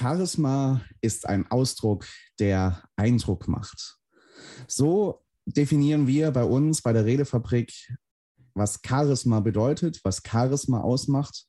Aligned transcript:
Charisma 0.00 0.80
ist 1.02 1.28
ein 1.28 1.50
Ausdruck, 1.50 2.06
der 2.38 2.82
Eindruck 2.96 3.48
macht. 3.48 3.98
So 4.66 5.22
definieren 5.44 6.06
wir 6.06 6.30
bei 6.30 6.44
uns 6.44 6.80
bei 6.80 6.94
der 6.94 7.04
Redefabrik, 7.04 7.70
was 8.54 8.80
Charisma 8.82 9.40
bedeutet, 9.40 10.00
was 10.02 10.22
Charisma 10.26 10.80
ausmacht. 10.80 11.44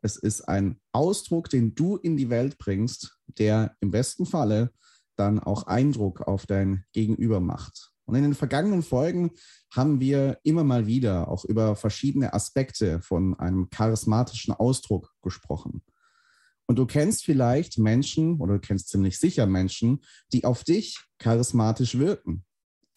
Es 0.00 0.16
ist 0.16 0.48
ein 0.48 0.80
Ausdruck, 0.92 1.50
den 1.50 1.74
du 1.74 1.96
in 1.96 2.16
die 2.16 2.30
Welt 2.30 2.56
bringst, 2.56 3.18
der 3.38 3.76
im 3.80 3.90
besten 3.90 4.24
Falle 4.24 4.72
dann 5.16 5.38
auch 5.38 5.64
Eindruck 5.64 6.22
auf 6.22 6.46
dein 6.46 6.84
Gegenüber 6.92 7.40
macht. 7.40 7.92
Und 8.06 8.14
in 8.14 8.22
den 8.22 8.34
vergangenen 8.34 8.82
Folgen 8.82 9.32
haben 9.74 10.00
wir 10.00 10.38
immer 10.42 10.64
mal 10.64 10.86
wieder 10.86 11.28
auch 11.28 11.44
über 11.44 11.76
verschiedene 11.76 12.32
Aspekte 12.32 13.02
von 13.02 13.38
einem 13.38 13.68
charismatischen 13.68 14.54
Ausdruck 14.54 15.12
gesprochen. 15.20 15.82
Und 16.70 16.76
du 16.76 16.86
kennst 16.86 17.24
vielleicht 17.24 17.78
Menschen 17.78 18.36
oder 18.40 18.54
du 18.54 18.60
kennst 18.60 18.90
ziemlich 18.90 19.18
sicher 19.18 19.44
Menschen, 19.48 20.04
die 20.32 20.44
auf 20.44 20.62
dich 20.62 21.00
charismatisch 21.18 21.98
wirken. 21.98 22.44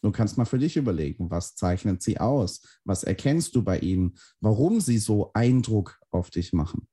Du 0.03 0.11
kannst 0.11 0.37
mal 0.37 0.45
für 0.45 0.59
dich 0.59 0.77
überlegen, 0.77 1.31
was 1.31 1.55
zeichnet 1.55 2.03
sie 2.03 2.19
aus? 2.19 2.61
Was 2.83 3.03
erkennst 3.03 3.55
du 3.55 3.63
bei 3.63 3.79
ihnen? 3.79 4.13
Warum 4.39 4.79
sie 4.79 4.99
so 4.99 5.31
Eindruck 5.33 5.99
auf 6.11 6.29
dich 6.29 6.53
machen? 6.53 6.87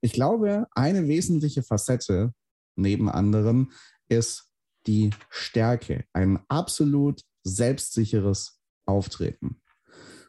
Ich 0.00 0.12
glaube, 0.12 0.66
eine 0.72 1.06
wesentliche 1.06 1.62
Facette 1.62 2.34
neben 2.74 3.08
anderen 3.08 3.70
ist 4.08 4.50
die 4.88 5.10
Stärke, 5.30 6.04
ein 6.12 6.40
absolut 6.48 7.22
selbstsicheres 7.44 8.60
Auftreten. 8.86 9.62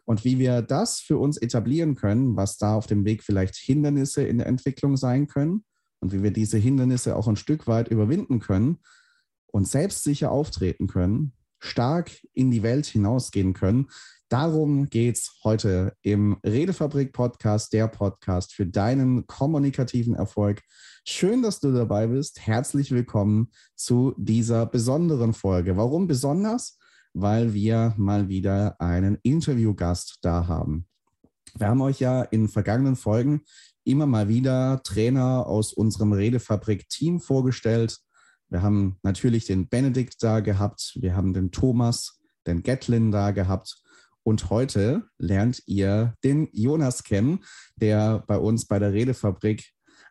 Und 0.08 0.24
wie 0.24 0.40
wir 0.40 0.62
das 0.62 1.00
für 1.00 1.18
uns 1.18 1.38
etablieren 1.38 1.96
können, 1.96 2.38
was 2.38 2.58
da 2.58 2.76
auf 2.76 2.88
dem 2.88 3.04
Weg 3.04 3.24
vielleicht 3.24 3.56
Hindernisse 3.56 4.24
in 4.24 4.38
der 4.38 4.48
Entwicklung 4.48 4.96
sein 4.96 5.28
können 5.28 5.66
und 6.00 6.14
wie 6.14 6.24
wir 6.24 6.32
diese 6.32 6.58
Hindernisse 6.58 7.16
auch 7.16 7.28
ein 7.28 7.36
Stück 7.36 7.68
weit 7.68 7.90
überwinden 7.90 8.40
können 8.40 8.78
und 9.48 9.68
selbstsicher 9.68 10.32
auftreten 10.32 10.88
können, 10.88 11.34
stark 11.60 12.12
in 12.34 12.52
die 12.52 12.64
Welt 12.64 12.86
hinausgehen 12.86 13.54
können, 13.54 13.88
Darum 14.30 14.90
geht 14.90 15.16
es 15.16 15.40
heute 15.46 15.94
im 16.02 16.38
Redefabrik-Podcast, 16.46 17.72
der 17.72 17.88
Podcast 17.88 18.54
für 18.54 18.66
deinen 18.66 19.26
kommunikativen 19.26 20.16
Erfolg. 20.16 20.64
Schön, 21.06 21.42
dass 21.42 21.62
du 21.62 21.72
dabei 21.72 22.08
bist. 22.08 22.46
Herzlich 22.46 22.92
willkommen 22.92 23.52
zu 23.78 24.14
dieser 24.18 24.66
besonderen 24.66 25.34
Folge. 25.34 25.78
Warum 25.78 26.08
besonders? 26.08 26.78
Weil 27.20 27.56
wir 27.56 27.96
mal 27.98 28.30
wieder 28.30 28.80
einen 28.80 29.18
Interviewgast 29.24 30.20
da 30.22 30.48
haben. 30.48 30.86
Wir 31.56 31.68
haben 31.68 31.82
euch 31.82 32.00
ja 32.00 32.22
in 32.22 32.48
vergangenen 32.48 32.96
Folgen 32.96 33.42
immer 33.84 34.06
mal 34.06 34.30
wieder 34.30 34.82
Trainer 34.84 35.48
aus 35.48 35.74
unserem 35.74 36.14
Redefabrik-Team 36.14 37.20
vorgestellt. 37.20 37.98
Wir 38.50 38.62
haben 38.62 39.00
natürlich 39.02 39.46
den 39.46 39.68
Benedikt 39.68 40.22
da 40.22 40.42
gehabt, 40.42 40.94
wir 41.00 41.16
haben 41.16 41.34
den 41.34 41.50
Thomas, 41.50 42.22
den 42.46 42.62
Gatlin 42.62 43.12
da 43.12 43.32
gehabt 43.32 43.82
und 44.22 44.52
heute 44.52 45.10
lernt 45.18 45.64
ihr 45.66 46.14
den 46.24 46.50
Jonas 46.52 47.04
kennen, 47.04 47.40
der 47.78 48.24
bei 48.28 48.38
uns 48.38 48.68
bei 48.68 48.78
der 48.78 48.94
Redefabrik 48.94 49.66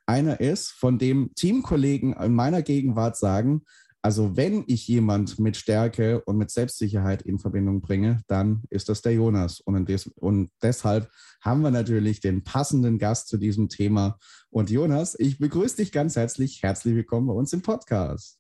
einer 0.07 0.41
ist, 0.41 0.71
von 0.73 0.99
dem 0.99 1.31
Teamkollegen 1.37 2.15
in 2.15 2.35
meiner 2.35 2.63
Gegenwart 2.63 3.17
sagen, 3.17 3.63
also 4.07 4.37
wenn 4.37 4.63
ich 4.69 4.87
jemand 4.87 5.41
mit 5.41 5.57
Stärke 5.57 6.23
und 6.27 6.39
mit 6.39 6.53
Selbstsicherheit 6.53 7.23
in 7.23 7.41
Verbindung 7.41 7.81
bringe, 7.81 8.23
dann 8.29 8.63
ist 8.71 8.89
das 8.89 9.03
der 9.03 9.15
Jonas. 9.15 9.59
Und, 9.59 9.89
des, 9.89 10.07
und, 10.07 10.49
deshalb 10.63 11.11
haben 11.41 11.63
wir 11.63 11.73
natürlich 11.73 12.21
den 12.21 12.45
passenden 12.45 13.01
Gast 13.01 13.27
zu 13.27 13.37
diesem 13.37 13.69
Thema. 13.69 14.17
Und 14.49 14.71
Jonas, 14.71 15.19
ich 15.19 15.41
begrüße 15.41 15.79
dich 15.79 15.91
ganz 15.91 16.15
herzlich. 16.15 16.63
Herzlich 16.63 16.95
willkommen 16.95 17.27
bei 17.27 17.33
uns 17.33 17.53
im 17.53 17.63
Podcast. 17.63 18.39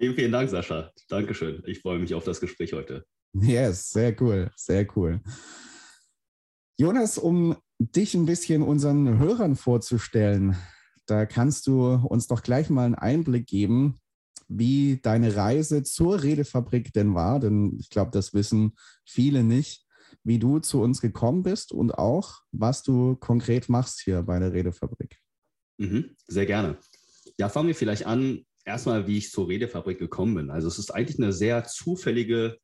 Vielen, 0.00 0.16
vielen 0.16 0.32
Dank, 0.32 0.50
Sascha. 0.50 0.90
Dankeschön. 1.06 1.62
Ich 1.64 1.78
freue 1.78 2.00
mich 2.00 2.12
auf 2.12 2.24
das 2.24 2.40
Gespräch 2.40 2.72
heute. 2.72 3.04
Yes, 3.34 3.90
sehr 3.90 4.20
cool, 4.20 4.50
sehr 4.56 4.84
cool. 4.96 5.20
Jonas, 6.76 7.18
um 7.18 7.54
dich 7.78 8.16
ein 8.16 8.26
bisschen 8.26 8.62
unseren 8.62 9.20
Hörern 9.20 9.54
vorzustellen, 9.54 10.56
da 11.06 11.24
kannst 11.24 11.68
du 11.68 12.00
uns 12.08 12.26
doch 12.26 12.42
gleich 12.42 12.68
mal 12.68 12.86
einen 12.86 12.96
Einblick 12.96 13.46
geben, 13.46 14.00
wie 14.48 15.00
deine 15.02 15.36
Reise 15.36 15.82
zur 15.82 16.22
Redefabrik 16.22 16.92
denn 16.92 17.14
war, 17.14 17.40
denn 17.40 17.76
ich 17.78 17.90
glaube, 17.90 18.10
das 18.12 18.34
wissen 18.34 18.76
viele 19.04 19.44
nicht, 19.44 19.86
wie 20.22 20.38
du 20.38 20.58
zu 20.58 20.80
uns 20.80 21.00
gekommen 21.00 21.42
bist 21.42 21.72
und 21.72 21.92
auch, 21.92 22.40
was 22.52 22.82
du 22.82 23.16
konkret 23.16 23.68
machst 23.68 24.00
hier 24.00 24.22
bei 24.22 24.38
der 24.38 24.52
Redefabrik. 24.52 25.18
Mhm, 25.78 26.16
sehr 26.26 26.46
gerne. 26.46 26.78
Ja, 27.38 27.48
fangen 27.48 27.68
wir 27.68 27.74
vielleicht 27.74 28.06
an, 28.06 28.44
erstmal, 28.64 29.06
wie 29.06 29.18
ich 29.18 29.30
zur 29.30 29.48
Redefabrik 29.48 29.98
gekommen 29.98 30.34
bin. 30.34 30.50
Also 30.50 30.68
es 30.68 30.78
ist 30.78 30.90
eigentlich 30.90 31.18
eine 31.18 31.32
sehr 31.32 31.64
zufällige 31.64 32.58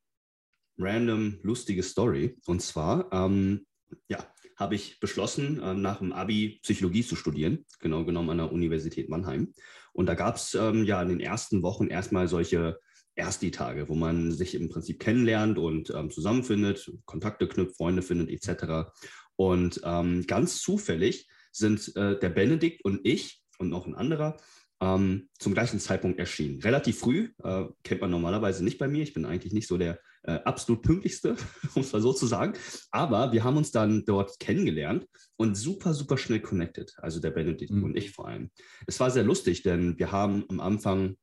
random, 0.77 1.39
lustige 1.43 1.83
Story. 1.83 2.37
Und 2.45 2.61
zwar, 2.61 3.11
ähm, 3.11 3.65
ja, 4.07 4.25
habe 4.61 4.75
ich 4.75 4.99
beschlossen, 4.99 5.59
ähm, 5.61 5.81
nach 5.81 5.97
dem 5.97 6.13
Abi 6.13 6.59
Psychologie 6.61 7.03
zu 7.03 7.15
studieren, 7.15 7.65
genau 7.79 8.05
genommen 8.05 8.29
an 8.29 8.37
der 8.37 8.51
Universität 8.51 9.09
Mannheim. 9.09 9.53
Und 9.91 10.05
da 10.05 10.13
gab 10.13 10.35
es 10.35 10.53
ähm, 10.53 10.85
ja 10.85 11.01
in 11.01 11.09
den 11.09 11.19
ersten 11.19 11.63
Wochen 11.63 11.87
erstmal 11.87 12.27
solche 12.27 12.79
Ersti-Tage, 13.15 13.89
wo 13.89 13.95
man 13.95 14.31
sich 14.31 14.55
im 14.55 14.69
Prinzip 14.69 14.99
kennenlernt 14.99 15.57
und 15.57 15.89
ähm, 15.89 16.11
zusammenfindet, 16.11 16.91
Kontakte 17.05 17.47
knüpft, 17.47 17.75
Freunde 17.75 18.03
findet, 18.03 18.29
etc. 18.29 18.91
Und 19.35 19.81
ähm, 19.83 20.25
ganz 20.27 20.61
zufällig 20.61 21.27
sind 21.51 21.93
äh, 21.95 22.19
der 22.19 22.29
Benedikt 22.29 22.85
und 22.85 23.01
ich 23.03 23.41
und 23.57 23.69
noch 23.69 23.87
ein 23.87 23.95
anderer 23.95 24.37
ähm, 24.81 25.29
zum 25.37 25.53
gleichen 25.53 25.79
Zeitpunkt 25.79 26.19
erschienen. 26.19 26.59
Relativ 26.61 26.99
früh, 26.99 27.29
äh, 27.43 27.65
kennt 27.83 28.01
man 28.01 28.11
normalerweise 28.11 28.63
nicht 28.63 28.79
bei 28.79 28.87
mir. 28.87 29.03
Ich 29.03 29.13
bin 29.13 29.25
eigentlich 29.25 29.53
nicht 29.53 29.67
so 29.67 29.77
der 29.77 29.99
äh, 30.23 30.39
absolut 30.43 30.81
pünktlichste, 30.81 31.35
um 31.75 31.81
es 31.83 31.93
mal 31.93 32.01
so 32.01 32.13
zu 32.13 32.25
sagen. 32.25 32.53
Aber 32.89 33.31
wir 33.31 33.43
haben 33.43 33.57
uns 33.57 33.71
dann 33.71 34.03
dort 34.05 34.39
kennengelernt 34.39 35.07
und 35.37 35.55
super, 35.55 35.93
super 35.93 36.17
schnell 36.17 36.41
connected. 36.41 36.93
Also 36.97 37.19
der 37.19 37.31
Benedikt 37.31 37.71
mhm. 37.71 37.83
und 37.83 37.95
ich 37.95 38.11
vor 38.11 38.27
allem. 38.27 38.49
Es 38.87 38.99
war 38.99 39.11
sehr 39.11 39.23
lustig, 39.23 39.63
denn 39.63 39.97
wir 39.99 40.11
haben 40.11 40.45
am 40.49 40.59
Anfang 40.59 41.15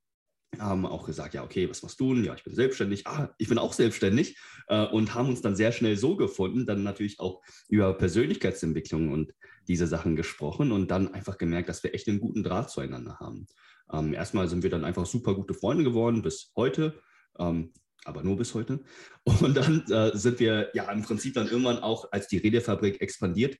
haben 0.58 0.86
auch 0.86 1.04
gesagt, 1.04 1.34
ja, 1.34 1.44
okay, 1.44 1.68
was 1.68 1.82
machst 1.82 2.00
du 2.00 2.14
denn? 2.14 2.24
Ja, 2.24 2.34
ich 2.34 2.42
bin 2.42 2.54
selbstständig. 2.54 3.06
Ah, 3.06 3.28
ich 3.36 3.48
bin 3.48 3.58
auch 3.58 3.74
selbstständig 3.74 4.38
äh, 4.68 4.86
und 4.86 5.14
haben 5.14 5.28
uns 5.28 5.42
dann 5.42 5.56
sehr 5.56 5.72
schnell 5.72 5.96
so 5.96 6.16
gefunden, 6.16 6.64
dann 6.64 6.82
natürlich 6.82 7.20
auch 7.20 7.42
über 7.68 7.92
Persönlichkeitsentwicklung 7.92 9.12
und 9.12 9.32
diese 9.68 9.86
Sachen 9.86 10.16
gesprochen 10.16 10.72
und 10.72 10.90
dann 10.90 11.14
einfach 11.14 11.38
gemerkt, 11.38 11.68
dass 11.68 11.82
wir 11.82 11.94
echt 11.94 12.08
einen 12.08 12.20
guten 12.20 12.42
Draht 12.42 12.70
zueinander 12.70 13.18
haben. 13.18 13.46
Ähm, 13.92 14.14
erstmal 14.14 14.48
sind 14.48 14.62
wir 14.62 14.70
dann 14.70 14.84
einfach 14.84 15.06
super 15.06 15.34
gute 15.34 15.54
Freunde 15.54 15.84
geworden 15.84 16.22
bis 16.22 16.52
heute. 16.56 17.00
Ähm, 17.38 17.72
aber 18.04 18.22
nur 18.22 18.36
bis 18.36 18.54
heute. 18.54 18.80
Und 19.42 19.56
dann 19.56 19.84
äh, 19.90 20.16
sind 20.16 20.40
wir 20.40 20.70
ja 20.74 20.90
im 20.90 21.02
Prinzip 21.02 21.34
dann 21.34 21.48
irgendwann 21.48 21.78
auch, 21.78 22.10
als 22.12 22.28
die 22.28 22.38
Redefabrik 22.38 23.00
expandiert 23.00 23.58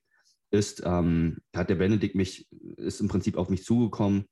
ist, 0.51 0.81
ähm, 0.85 1.37
hat 1.55 1.69
der 1.69 1.75
Benedikt 1.75 2.15
mich, 2.15 2.47
ist 2.77 3.01
im 3.01 3.07
Prinzip 3.07 3.37
auf 3.37 3.49
mich 3.49 3.63
zugekommen, 3.63 4.25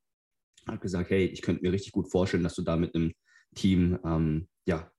hat 0.67 0.81
gesagt, 0.81 1.09
hey, 1.11 1.25
ich 1.25 1.41
könnte 1.41 1.63
mir 1.63 1.71
richtig 1.71 1.91
gut 1.91 2.09
vorstellen, 2.09 2.43
dass 2.43 2.55
du 2.55 2.63
da 2.63 2.75
mit 2.75 2.95
einem 2.95 3.13
Team 3.55 3.99
ähm, 4.03 4.47
ja, 4.65 4.91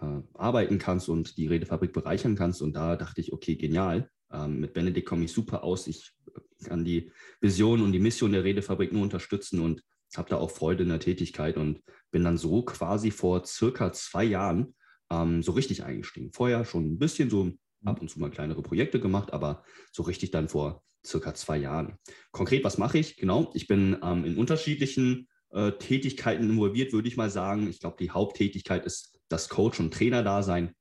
äh, 0.00 0.20
arbeiten 0.34 0.78
kannst 0.78 1.08
und 1.08 1.36
die 1.38 1.46
Redefabrik 1.46 1.92
bereichern 1.92 2.36
kannst. 2.36 2.60
Und 2.60 2.74
da 2.74 2.96
dachte 2.96 3.20
ich, 3.20 3.32
okay, 3.32 3.56
genial. 3.56 4.10
Ähm, 4.32 4.60
mit 4.60 4.72
Benedikt 4.72 5.08
komme 5.08 5.24
ich 5.24 5.32
super 5.32 5.64
aus. 5.64 5.86
Ich 5.86 6.12
kann 6.64 6.84
die 6.84 7.10
Vision 7.40 7.82
und 7.82 7.92
die 7.92 7.98
Mission 7.98 8.32
der 8.32 8.44
Redefabrik 8.44 8.92
nur 8.92 9.02
unterstützen 9.02 9.60
und 9.60 9.82
habe 10.16 10.30
da 10.30 10.36
auch 10.36 10.50
Freude 10.50 10.84
in 10.84 10.88
der 10.88 11.00
Tätigkeit 11.00 11.56
und 11.56 11.82
bin 12.10 12.24
dann 12.24 12.38
so 12.38 12.62
quasi 12.62 13.10
vor 13.10 13.44
circa 13.44 13.92
zwei 13.92 14.24
Jahren 14.24 14.74
ähm, 15.10 15.42
so 15.42 15.52
richtig 15.52 15.84
eingestiegen. 15.84 16.32
Vorher 16.32 16.64
schon 16.64 16.92
ein 16.92 16.98
bisschen 16.98 17.30
so 17.30 17.44
mhm. 17.44 17.58
ab 17.84 18.00
und 18.00 18.08
zu 18.08 18.20
mal 18.20 18.30
kleinere 18.30 18.62
Projekte 18.62 19.00
gemacht, 19.00 19.32
aber 19.32 19.64
so 19.92 20.02
richtig 20.02 20.30
dann 20.30 20.48
vor 20.48 20.82
circa 21.04 21.34
zwei 21.34 21.58
Jahren. 21.58 21.98
Konkret, 22.32 22.64
was 22.64 22.78
mache 22.78 22.98
ich? 22.98 23.16
Genau, 23.16 23.50
ich 23.54 23.66
bin 23.66 23.96
ähm, 24.02 24.24
in 24.24 24.36
unterschiedlichen 24.36 25.28
äh, 25.50 25.72
Tätigkeiten 25.72 26.50
involviert, 26.50 26.92
würde 26.92 27.08
ich 27.08 27.16
mal 27.16 27.30
sagen. 27.30 27.68
Ich 27.68 27.80
glaube, 27.80 27.96
die 27.98 28.10
Haupttätigkeit 28.10 28.84
ist 28.84 29.18
das 29.28 29.48
Coach- 29.48 29.80
und 29.80 29.92
Trainer-Dasein. 29.94 30.74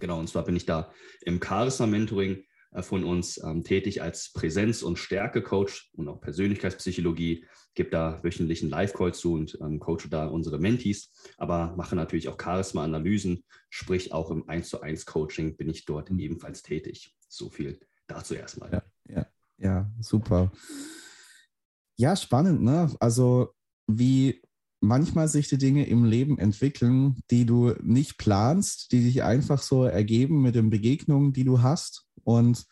Genau, 0.00 0.18
und 0.20 0.28
zwar 0.28 0.44
bin 0.44 0.56
ich 0.56 0.66
da 0.66 0.92
im 1.22 1.40
Charisma-Mentoring 1.42 2.36
äh, 2.36 2.44
von 2.80 3.04
uns 3.04 3.42
ähm, 3.42 3.64
tätig 3.64 4.02
als 4.02 4.32
Präsenz- 4.32 4.82
und 4.82 4.98
Stärke-Coach 4.98 5.90
und 5.94 6.08
auch 6.08 6.20
Persönlichkeitspsychologie. 6.20 7.44
Gebe 7.74 7.90
da 7.90 8.22
wöchentlichen 8.22 8.68
Live-Call 8.68 9.14
zu 9.14 9.34
und 9.34 9.58
ähm, 9.60 9.78
coache 9.78 10.08
da 10.10 10.26
unsere 10.26 10.58
Mentees, 10.58 11.10
aber 11.38 11.74
mache 11.76 11.96
natürlich 11.96 12.28
auch 12.28 12.36
Charisma-Analysen, 12.40 13.44
sprich 13.70 14.12
auch 14.12 14.30
im 14.30 14.48
1 14.48 14.68
zu 14.68 14.80
1 14.80 15.06
Coaching 15.06 15.56
bin 15.56 15.70
ich 15.70 15.84
dort 15.84 16.10
mhm. 16.10 16.18
ebenfalls 16.18 16.62
tätig. 16.62 17.14
So 17.28 17.50
viel 17.50 17.78
dazu 18.06 18.34
erstmal. 18.34 18.72
Ja, 18.72 18.82
ja, 19.08 19.26
ja, 19.58 19.90
super. 20.00 20.52
Ja, 21.96 22.16
spannend, 22.16 22.62
ne? 22.62 22.94
Also 23.00 23.54
wie 23.86 24.42
manchmal 24.80 25.28
sich 25.28 25.48
die 25.48 25.58
Dinge 25.58 25.86
im 25.86 26.04
Leben 26.04 26.38
entwickeln, 26.38 27.16
die 27.30 27.46
du 27.46 27.74
nicht 27.82 28.18
planst, 28.18 28.92
die 28.92 29.02
sich 29.02 29.22
einfach 29.22 29.62
so 29.62 29.84
ergeben 29.84 30.42
mit 30.42 30.54
den 30.54 30.70
Begegnungen, 30.70 31.32
die 31.32 31.44
du 31.44 31.62
hast. 31.62 32.07
Und 32.28 32.66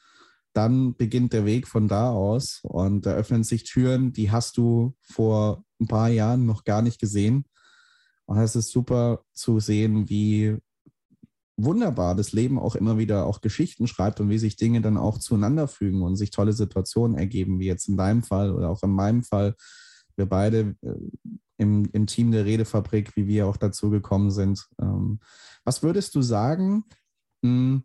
dann 0.53 0.97
beginnt 0.97 1.33
der 1.33 1.47
Weg 1.47 1.67
von 1.67 1.89
da 1.89 2.11
aus 2.11 2.61
und 2.63 3.07
da 3.07 3.13
öffnen 3.13 3.43
sich 3.43 3.65
Türen, 3.65 4.13
die 4.13 4.31
hast 4.31 4.59
du 4.59 4.95
vor 5.01 5.65
ein 5.81 5.87
paar 5.87 6.11
Jahren 6.11 6.45
noch 6.45 6.65
gar 6.65 6.83
nicht 6.83 7.01
gesehen. 7.01 7.47
Und 8.27 8.37
es 8.37 8.55
ist 8.55 8.71
super 8.71 9.25
zu 9.33 9.59
sehen, 9.59 10.11
wie 10.11 10.59
wunderbar 11.57 12.15
das 12.15 12.33
Leben 12.33 12.59
auch 12.59 12.75
immer 12.75 12.99
wieder 12.99 13.25
auch 13.25 13.41
Geschichten 13.41 13.87
schreibt 13.87 14.21
und 14.21 14.29
wie 14.29 14.37
sich 14.37 14.57
Dinge 14.57 14.83
dann 14.83 14.99
auch 14.99 15.17
zueinander 15.17 15.69
fügen 15.69 16.03
und 16.03 16.17
sich 16.17 16.33
tolle 16.33 16.53
Situationen 16.53 17.17
ergeben, 17.17 17.59
wie 17.59 17.67
jetzt 17.67 17.89
in 17.89 17.97
deinem 17.97 18.23
Fall 18.23 18.55
oder 18.55 18.69
auch 18.69 18.83
in 18.83 18.91
meinem 18.91 19.23
Fall. 19.23 19.55
Wir 20.17 20.27
beide 20.27 20.77
äh, 20.83 21.33
im, 21.57 21.89
im 21.95 22.07
Team 22.07 22.31
der 22.31 22.45
Redefabrik, 22.45 23.17
wie 23.17 23.27
wir 23.27 23.47
auch 23.47 23.57
dazu 23.57 23.89
gekommen 23.89 24.31
sind. 24.31 24.69
Ähm, 24.83 25.19
was 25.65 25.83
würdest 25.83 26.15
du 26.15 26.21
sagen, 26.21 26.85
hm, 27.43 27.85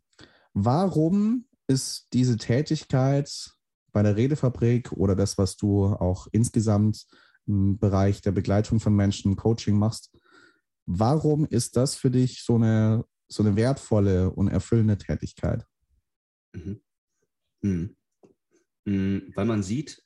warum 0.54 1.46
ist 1.68 2.08
diese 2.14 2.38
Tätigkeit 2.38 3.52
bei 3.92 4.04
der 4.04 4.16
Redefabrik 4.16 4.92
oder 4.94 5.16
das, 5.16 5.38
was 5.38 5.58
du 5.58 5.86
auch 5.86 6.28
insgesamt 6.32 7.06
im 7.48 7.78
Bereich 7.78 8.22
der 8.22 8.32
Begleitung 8.32 8.80
von 8.80 8.96
Menschen, 8.96 9.36
Coaching 9.36 9.78
machst, 9.78 10.16
warum 10.86 11.46
ist 11.46 11.76
das 11.76 11.96
für 11.96 12.12
dich 12.12 12.44
so 12.44 12.56
eine, 12.56 13.06
so 13.28 13.44
eine 13.44 13.56
wertvolle 13.56 14.32
und 14.32 14.48
erfüllende 14.48 14.98
Tätigkeit? 14.98 15.66
Mhm. 16.54 16.82
Mhm. 17.62 17.96
Mhm. 18.86 19.32
Weil 19.36 19.46
man 19.46 19.64
sieht, 19.64 20.04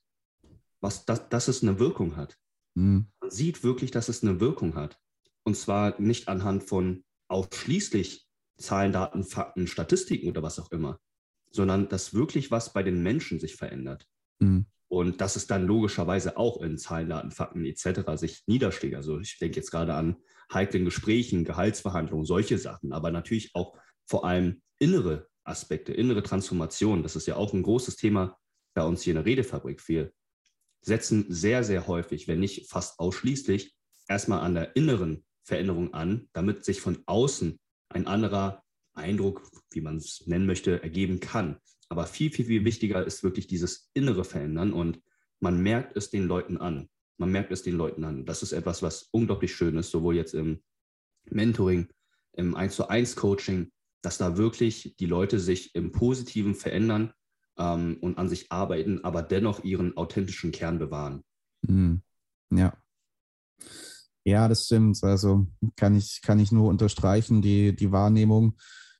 was, 0.81 1.05
dass, 1.05 1.29
dass 1.29 1.47
es 1.47 1.63
eine 1.63 1.79
Wirkung 1.79 2.15
hat. 2.15 2.37
Mhm. 2.75 3.07
Man 3.19 3.31
sieht 3.31 3.63
wirklich, 3.63 3.91
dass 3.91 4.09
es 4.09 4.23
eine 4.23 4.39
Wirkung 4.39 4.75
hat. 4.75 4.99
Und 5.43 5.55
zwar 5.55 5.99
nicht 5.99 6.27
anhand 6.27 6.63
von 6.63 7.03
ausschließlich 7.27 8.27
Zahlen, 8.57 8.91
Daten, 8.91 9.23
Fakten, 9.23 9.67
Statistiken 9.67 10.29
oder 10.29 10.41
was 10.41 10.59
auch 10.59 10.71
immer, 10.71 10.99
sondern 11.55 11.87
dass 11.89 12.13
wirklich 12.13 12.51
was 12.51 12.73
bei 12.73 12.83
den 12.83 13.01
Menschen 13.01 13.39
sich 13.39 13.55
verändert. 13.55 14.07
Mhm. 14.39 14.65
Und 14.87 15.19
dass 15.21 15.35
es 15.35 15.47
dann 15.47 15.65
logischerweise 15.65 16.37
auch 16.37 16.61
in 16.61 16.77
Zahlen, 16.77 17.09
Daten, 17.09 17.31
Fakten 17.31 17.65
etc. 17.65 18.01
sich 18.15 18.43
niederschlägt. 18.45 18.95
Also 18.95 19.19
ich 19.19 19.39
denke 19.39 19.57
jetzt 19.57 19.71
gerade 19.71 19.95
an 19.95 20.17
heiklen 20.53 20.85
Gesprächen, 20.85 21.43
Gehaltsverhandlungen, 21.43 22.25
solche 22.25 22.57
Sachen, 22.59 22.93
aber 22.93 23.09
natürlich 23.09 23.55
auch 23.55 23.77
vor 24.05 24.25
allem 24.25 24.61
innere 24.77 25.27
Aspekte, 25.43 25.91
innere 25.93 26.21
Transformation. 26.21 27.01
Das 27.01 27.15
ist 27.15 27.25
ja 27.25 27.35
auch 27.35 27.53
ein 27.53 27.63
großes 27.63 27.95
Thema 27.95 28.37
bei 28.75 28.83
uns 28.83 29.01
hier 29.01 29.11
in 29.11 29.17
der 29.17 29.25
Redefabrik. 29.25 29.87
Wir 29.87 30.11
setzen 30.81 31.25
sehr, 31.29 31.63
sehr 31.63 31.87
häufig, 31.87 32.27
wenn 32.27 32.39
nicht 32.39 32.69
fast 32.69 32.99
ausschließlich, 32.99 33.73
erstmal 34.07 34.41
an 34.41 34.53
der 34.53 34.75
inneren 34.75 35.25
Veränderung 35.43 35.93
an, 35.93 36.29
damit 36.33 36.63
sich 36.63 36.81
von 36.81 37.01
außen 37.05 37.59
ein 37.89 38.07
anderer 38.07 38.64
Eindruck, 38.95 39.49
wie 39.71 39.81
man 39.81 39.97
es 39.97 40.23
nennen 40.25 40.45
möchte, 40.45 40.81
ergeben 40.81 41.19
kann. 41.19 41.57
Aber 41.89 42.07
viel, 42.07 42.31
viel, 42.31 42.45
viel 42.45 42.65
wichtiger 42.65 43.05
ist 43.05 43.23
wirklich 43.23 43.47
dieses 43.47 43.89
innere 43.93 44.23
Verändern 44.23 44.73
und 44.73 45.01
man 45.39 45.61
merkt 45.61 45.95
es 45.95 46.09
den 46.09 46.25
Leuten 46.25 46.57
an. 46.57 46.89
Man 47.17 47.31
merkt 47.31 47.51
es 47.51 47.63
den 47.63 47.75
Leuten 47.75 48.03
an. 48.03 48.25
Das 48.25 48.43
ist 48.43 48.51
etwas, 48.51 48.81
was 48.81 49.09
unglaublich 49.11 49.55
schön 49.55 49.77
ist, 49.77 49.91
sowohl 49.91 50.15
jetzt 50.15 50.33
im 50.33 50.61
Mentoring, 51.25 51.87
im 52.33 52.55
1 52.55 52.75
zu 52.75 52.89
1 52.89 53.15
Coaching, 53.15 53.71
dass 54.01 54.17
da 54.17 54.37
wirklich 54.37 54.95
die 54.99 55.05
Leute 55.05 55.39
sich 55.39 55.73
im 55.75 55.91
Positiven 55.91 56.55
verändern 56.55 57.13
ähm, 57.57 57.97
und 58.01 58.17
an 58.17 58.29
sich 58.29 58.51
arbeiten, 58.51 59.03
aber 59.03 59.21
dennoch 59.21 59.63
ihren 59.63 59.95
authentischen 59.97 60.51
Kern 60.51 60.79
bewahren. 60.79 61.23
Mhm. 61.61 62.01
Ja. 62.51 62.77
Ja, 64.23 64.47
das 64.47 64.65
stimmt. 64.65 65.03
Also 65.03 65.47
kann 65.75 65.95
ich, 65.95 66.21
kann 66.23 66.39
ich 66.39 66.51
nur 66.51 66.67
unterstreichen, 66.67 67.41
die, 67.41 67.75
die 67.75 67.91
Wahrnehmung, 67.91 68.57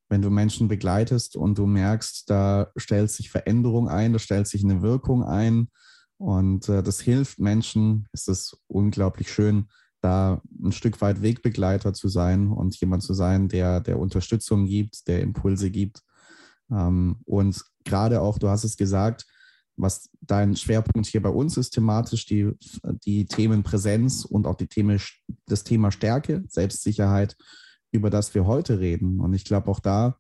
wenn 0.10 0.22
du 0.22 0.30
Menschen 0.30 0.68
begleitest 0.68 1.36
und 1.36 1.57
du 1.57 1.66
merkst, 1.66 2.30
da 2.30 2.72
stellt 2.75 3.12
sich 3.12 3.30
Veränderung 3.30 3.90
ein, 3.90 4.13
da 4.13 4.19
stellt 4.19 4.48
sich 4.48 4.63
eine 4.63 4.81
Wirkung 4.81 5.24
ein 5.24 5.69
und 6.18 6.69
äh, 6.69 6.84
das 6.84 7.02
hilft 7.02 7.40
Menschen, 7.40 8.07
ist 8.12 8.30
es 8.30 8.57
unglaublich 8.68 9.31
schön, 9.31 9.68
da 10.02 10.42
ein 10.63 10.72
Stück 10.72 11.02
weit 11.02 11.22
Wegbegleiter 11.22 11.94
zu 11.94 12.07
sein 12.10 12.52
und 12.52 12.80
jemand 12.80 13.04
zu 13.04 13.13
sein, 13.13 13.48
der, 13.48 13.81
der 13.81 14.00
Unterstützung 14.00 14.66
gibt, 14.66 15.07
der 15.07 15.22
Impulse 15.22 15.72
gibt. 15.72 16.02
Ähm, 16.72 17.18
und 17.25 17.63
gerade 17.84 18.22
auch, 18.22 18.38
du 18.38 18.50
hast 18.50 18.63
es 18.63 18.78
gesagt, 18.78 19.25
was 19.78 20.10
dein 20.22 20.56
Schwerpunkt 20.56 21.08
hier 21.08 21.22
bei 21.22 21.30
uns 21.30 21.58
ist, 21.58 21.72
thematisch 21.72 22.25
die, 22.25 22.51
die 23.06 23.25
Themen 23.25 23.63
Präsenz 23.63 24.24
und 24.24 24.48
auch 24.48 24.56
die 24.56 24.68
Themen, 24.68 25.01
das 25.48 25.63
Thema 25.63 25.92
Stärke, 25.92 26.44
Selbstsicherheit, 26.48 27.36
über 27.95 28.09
das 28.09 28.33
wir 28.36 28.45
heute 28.45 28.80
reden. 28.80 29.19
Und 29.19 29.33
ich 29.33 29.45
glaube, 29.45 29.69
auch 29.69 29.80
da 29.80 30.18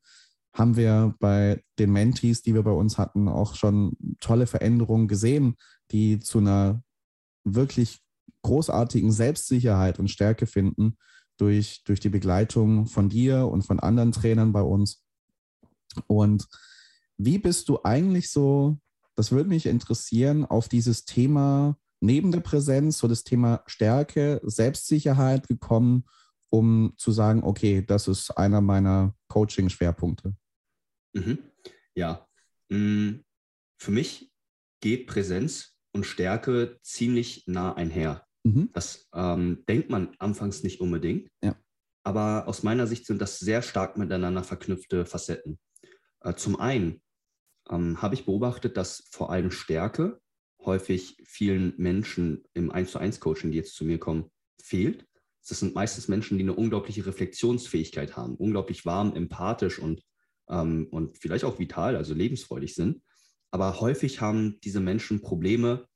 haben 0.53 0.75
wir 0.77 1.15
bei 1.19 1.63
den 1.79 1.91
Mentees, 1.91 2.41
die 2.41 2.53
wir 2.53 2.63
bei 2.63 2.71
uns 2.71 2.97
hatten, 2.97 3.27
auch 3.27 3.55
schon 3.55 3.97
tolle 4.19 4.47
Veränderungen 4.47 5.07
gesehen, 5.07 5.55
die 5.91 6.19
zu 6.19 6.39
einer 6.39 6.81
wirklich 7.43 7.99
großartigen 8.41 9.11
Selbstsicherheit 9.11 9.99
und 9.99 10.09
Stärke 10.09 10.47
finden 10.47 10.97
durch, 11.37 11.83
durch 11.83 11.99
die 11.99 12.09
Begleitung 12.09 12.85
von 12.85 13.09
dir 13.09 13.47
und 13.47 13.63
von 13.63 13.79
anderen 13.79 14.11
Trainern 14.11 14.53
bei 14.53 14.61
uns. 14.61 15.03
Und 16.07 16.47
wie 17.17 17.37
bist 17.37 17.69
du 17.69 17.79
eigentlich 17.83 18.29
so 18.29 18.79
das 19.15 19.31
würde 19.31 19.49
mich 19.49 19.65
interessieren, 19.65 20.45
auf 20.45 20.67
dieses 20.67 21.05
Thema 21.05 21.77
neben 22.01 22.31
der 22.31 22.41
Präsenz, 22.41 22.97
so 22.97 23.07
das 23.07 23.23
Thema 23.23 23.63
Stärke, 23.65 24.41
Selbstsicherheit 24.43 25.47
gekommen, 25.47 26.03
um 26.49 26.93
zu 26.97 27.11
sagen, 27.11 27.43
okay, 27.43 27.83
das 27.85 28.07
ist 28.07 28.31
einer 28.31 28.61
meiner 28.61 29.15
Coaching-Schwerpunkte. 29.27 30.35
Mhm. 31.13 31.39
Ja, 31.95 32.27
mm, 32.69 33.21
für 33.77 33.91
mich 33.91 34.31
geht 34.81 35.07
Präsenz 35.07 35.77
und 35.93 36.05
Stärke 36.05 36.79
ziemlich 36.81 37.47
nah 37.47 37.73
einher. 37.73 38.25
Mhm. 38.43 38.69
Das 38.73 39.09
ähm, 39.13 39.63
denkt 39.67 39.89
man 39.89 40.15
anfangs 40.19 40.63
nicht 40.63 40.81
unbedingt. 40.81 41.29
Ja. 41.43 41.55
Aber 42.03 42.47
aus 42.47 42.63
meiner 42.63 42.85
Sicht 42.85 43.05
sind 43.05 43.21
das 43.21 43.39
sehr 43.39 43.61
stark 43.61 43.97
miteinander 43.97 44.43
verknüpfte 44.43 45.05
Facetten. 45.05 45.59
Äh, 46.21 46.35
zum 46.35 46.59
einen 46.59 47.01
ähm, 47.69 48.01
habe 48.01 48.13
ich 48.13 48.25
beobachtet, 48.25 48.77
dass 48.77 49.07
vor 49.11 49.31
allem 49.31 49.51
Stärke 49.51 50.21
häufig 50.63 51.17
vielen 51.25 51.73
Menschen 51.77 52.43
im 52.53 52.71
1 52.71 52.91
zu 52.91 52.99
1 52.99 53.19
Coaching, 53.19 53.51
die 53.51 53.57
jetzt 53.57 53.75
zu 53.75 53.85
mir 53.85 53.99
kommen, 53.99 54.31
fehlt. 54.61 55.07
Das 55.47 55.59
sind 55.59 55.75
meistens 55.75 56.07
Menschen, 56.07 56.37
die 56.37 56.43
eine 56.43 56.53
unglaubliche 56.53 57.05
Reflexionsfähigkeit 57.05 58.17
haben, 58.17 58.35
unglaublich 58.35 58.85
warm, 58.85 59.15
empathisch 59.15 59.79
und, 59.79 60.01
ähm, 60.49 60.87
und 60.91 61.17
vielleicht 61.17 61.45
auch 61.45 61.59
vital, 61.59 61.95
also 61.95 62.13
lebensfreudig 62.13 62.73
sind. 62.73 63.01
Aber 63.51 63.79
häufig 63.79 64.21
haben 64.21 64.59
diese 64.61 64.79
Menschen 64.79 65.21
Probleme, 65.21 65.87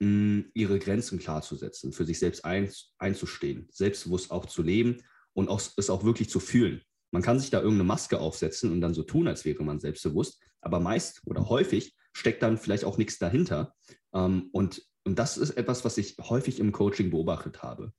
mh, 0.00 0.44
ihre 0.54 0.78
Grenzen 0.78 1.18
klarzusetzen, 1.18 1.92
für 1.92 2.04
sich 2.04 2.18
selbst 2.18 2.44
ein, 2.44 2.72
einzustehen, 2.98 3.68
selbstbewusst 3.70 4.30
auch 4.30 4.46
zu 4.46 4.62
leben 4.62 5.02
und 5.32 5.48
auch, 5.48 5.60
es 5.76 5.90
auch 5.90 6.04
wirklich 6.04 6.30
zu 6.30 6.40
fühlen. 6.40 6.82
Man 7.12 7.22
kann 7.22 7.38
sich 7.38 7.50
da 7.50 7.58
irgendeine 7.58 7.84
Maske 7.84 8.18
aufsetzen 8.18 8.72
und 8.72 8.80
dann 8.80 8.94
so 8.94 9.04
tun, 9.04 9.28
als 9.28 9.44
wäre 9.44 9.62
man 9.62 9.78
selbstbewusst, 9.78 10.42
aber 10.60 10.80
meist 10.80 11.20
oder 11.26 11.48
häufig 11.48 11.94
steckt 12.12 12.42
dann 12.42 12.58
vielleicht 12.58 12.84
auch 12.84 12.98
nichts 12.98 13.18
dahinter. 13.18 13.74
Ähm, 14.12 14.48
und, 14.52 14.82
und 15.04 15.18
das 15.18 15.36
ist 15.36 15.50
etwas, 15.50 15.84
was 15.84 15.98
ich 15.98 16.16
häufig 16.18 16.58
im 16.58 16.72
Coaching 16.72 17.10
beobachtet 17.10 17.62
habe. 17.62 17.92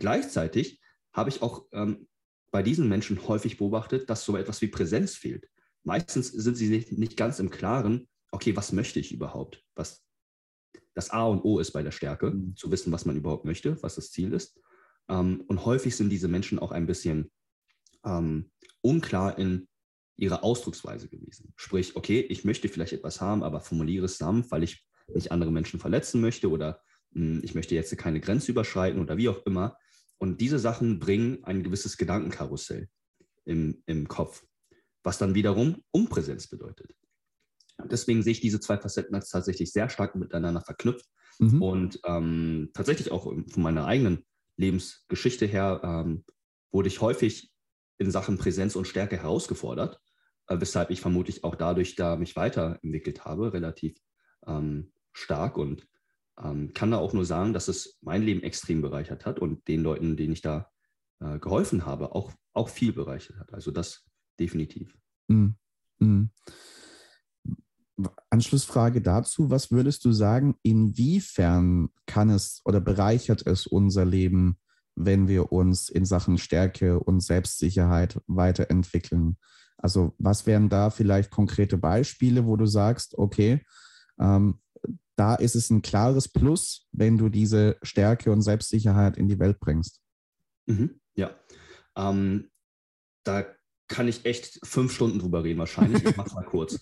Gleichzeitig 0.00 0.80
habe 1.12 1.30
ich 1.30 1.42
auch 1.42 1.66
ähm, 1.72 2.08
bei 2.50 2.62
diesen 2.62 2.88
Menschen 2.88 3.28
häufig 3.28 3.58
beobachtet, 3.58 4.10
dass 4.10 4.24
so 4.24 4.36
etwas 4.36 4.60
wie 4.60 4.68
Präsenz 4.68 5.14
fehlt. 5.14 5.48
Meistens 5.84 6.32
sind 6.32 6.56
sie 6.56 6.68
nicht, 6.68 6.92
nicht 6.92 7.16
ganz 7.16 7.38
im 7.38 7.50
Klaren, 7.50 8.08
okay, 8.32 8.56
was 8.56 8.72
möchte 8.72 8.98
ich 8.98 9.12
überhaupt? 9.12 9.64
Was 9.74 10.04
das 10.94 11.10
A 11.10 11.24
und 11.24 11.44
O 11.44 11.58
ist 11.58 11.72
bei 11.72 11.82
der 11.82 11.92
Stärke, 11.92 12.30
mhm. 12.32 12.56
zu 12.56 12.70
wissen, 12.70 12.92
was 12.92 13.04
man 13.04 13.16
überhaupt 13.16 13.44
möchte, 13.44 13.80
was 13.82 13.94
das 13.94 14.10
Ziel 14.10 14.32
ist. 14.32 14.58
Ähm, 15.08 15.44
und 15.46 15.64
häufig 15.64 15.96
sind 15.96 16.10
diese 16.10 16.28
Menschen 16.28 16.58
auch 16.58 16.72
ein 16.72 16.86
bisschen 16.86 17.30
ähm, 18.04 18.50
unklar 18.80 19.38
in 19.38 19.68
ihrer 20.16 20.44
Ausdrucksweise 20.44 21.08
gewesen. 21.08 21.52
Sprich, 21.56 21.96
okay, 21.96 22.20
ich 22.20 22.44
möchte 22.44 22.68
vielleicht 22.68 22.92
etwas 22.92 23.20
haben, 23.20 23.42
aber 23.42 23.60
formuliere 23.60 24.06
es 24.06 24.18
sanft, 24.18 24.50
weil 24.50 24.62
ich 24.62 24.86
nicht 25.08 25.32
andere 25.32 25.50
Menschen 25.50 25.80
verletzen 25.80 26.20
möchte 26.20 26.50
oder 26.50 26.82
mh, 27.12 27.36
hm, 27.36 27.40
ich 27.44 27.54
möchte 27.54 27.74
jetzt 27.74 27.96
keine 27.96 28.20
Grenze 28.20 28.52
überschreiten 28.52 29.00
oder 29.00 29.16
wie 29.16 29.28
auch 29.28 29.44
immer. 29.46 29.76
Und 30.20 30.42
diese 30.42 30.58
Sachen 30.58 30.98
bringen 30.98 31.42
ein 31.44 31.62
gewisses 31.62 31.96
Gedankenkarussell 31.96 32.88
im, 33.46 33.82
im 33.86 34.06
Kopf, 34.06 34.44
was 35.02 35.16
dann 35.16 35.34
wiederum 35.34 35.82
Unpräsenz 35.92 36.46
bedeutet. 36.46 36.94
Deswegen 37.90 38.22
sehe 38.22 38.32
ich 38.32 38.40
diese 38.42 38.60
zwei 38.60 38.76
Facetten 38.76 39.14
als 39.14 39.30
tatsächlich 39.30 39.72
sehr 39.72 39.88
stark 39.88 40.14
miteinander 40.16 40.60
verknüpft 40.60 41.06
mhm. 41.38 41.62
und 41.62 42.00
ähm, 42.04 42.68
tatsächlich 42.74 43.10
auch 43.10 43.24
von 43.24 43.62
meiner 43.62 43.86
eigenen 43.86 44.26
Lebensgeschichte 44.58 45.46
her 45.46 45.80
ähm, 45.82 46.24
wurde 46.70 46.88
ich 46.88 47.00
häufig 47.00 47.50
in 47.96 48.10
Sachen 48.10 48.36
Präsenz 48.36 48.76
und 48.76 48.86
Stärke 48.86 49.16
herausgefordert, 49.16 50.02
äh, 50.48 50.60
weshalb 50.60 50.90
ich 50.90 51.00
vermutlich 51.00 51.44
auch 51.44 51.54
dadurch 51.54 51.96
da 51.96 52.16
mich 52.16 52.36
weiterentwickelt 52.36 53.24
habe, 53.24 53.54
relativ 53.54 53.96
ähm, 54.46 54.92
stark 55.12 55.56
und 55.56 55.88
ähm, 56.42 56.72
kann 56.74 56.90
da 56.90 56.98
auch 56.98 57.12
nur 57.12 57.24
sagen, 57.24 57.52
dass 57.52 57.68
es 57.68 57.98
mein 58.02 58.22
Leben 58.22 58.42
extrem 58.42 58.80
bereichert 58.80 59.26
hat 59.26 59.38
und 59.38 59.66
den 59.68 59.82
Leuten, 59.82 60.16
denen 60.16 60.32
ich 60.32 60.42
da 60.42 60.70
äh, 61.20 61.38
geholfen 61.38 61.86
habe, 61.86 62.14
auch, 62.14 62.32
auch 62.52 62.68
viel 62.68 62.92
bereichert 62.92 63.38
hat. 63.38 63.52
Also 63.52 63.70
das 63.70 64.06
definitiv. 64.38 64.96
Mhm. 65.28 65.54
Mhm. 65.98 66.30
Anschlussfrage 68.30 69.02
dazu, 69.02 69.50
was 69.50 69.70
würdest 69.70 70.04
du 70.04 70.12
sagen, 70.12 70.54
inwiefern 70.62 71.90
kann 72.06 72.30
es 72.30 72.62
oder 72.64 72.80
bereichert 72.80 73.46
es 73.46 73.66
unser 73.66 74.06
Leben, 74.06 74.58
wenn 74.94 75.28
wir 75.28 75.52
uns 75.52 75.90
in 75.90 76.06
Sachen 76.06 76.38
Stärke 76.38 76.98
und 76.98 77.20
Selbstsicherheit 77.20 78.20
weiterentwickeln? 78.26 79.36
Also 79.76 80.14
was 80.18 80.46
wären 80.46 80.68
da 80.70 80.90
vielleicht 80.90 81.30
konkrete 81.30 81.76
Beispiele, 81.76 82.46
wo 82.46 82.56
du 82.56 82.66
sagst, 82.66 83.16
okay, 83.18 83.62
ähm, 84.18 84.60
da 85.20 85.34
ist 85.34 85.54
es 85.54 85.68
ein 85.68 85.82
klares 85.82 86.28
Plus, 86.28 86.88
wenn 86.92 87.18
du 87.18 87.28
diese 87.28 87.76
Stärke 87.82 88.32
und 88.32 88.40
Selbstsicherheit 88.40 89.18
in 89.18 89.28
die 89.28 89.38
Welt 89.38 89.60
bringst? 89.60 90.00
Mhm, 90.64 90.98
ja, 91.14 91.38
ähm, 91.94 92.50
da 93.22 93.44
kann 93.86 94.08
ich 94.08 94.24
echt 94.24 94.58
fünf 94.64 94.94
Stunden 94.94 95.18
drüber 95.18 95.44
reden 95.44 95.58
wahrscheinlich. 95.58 96.02
Ich 96.02 96.16
mache 96.16 96.28
es 96.28 96.34
mal 96.34 96.46
kurz. 96.46 96.80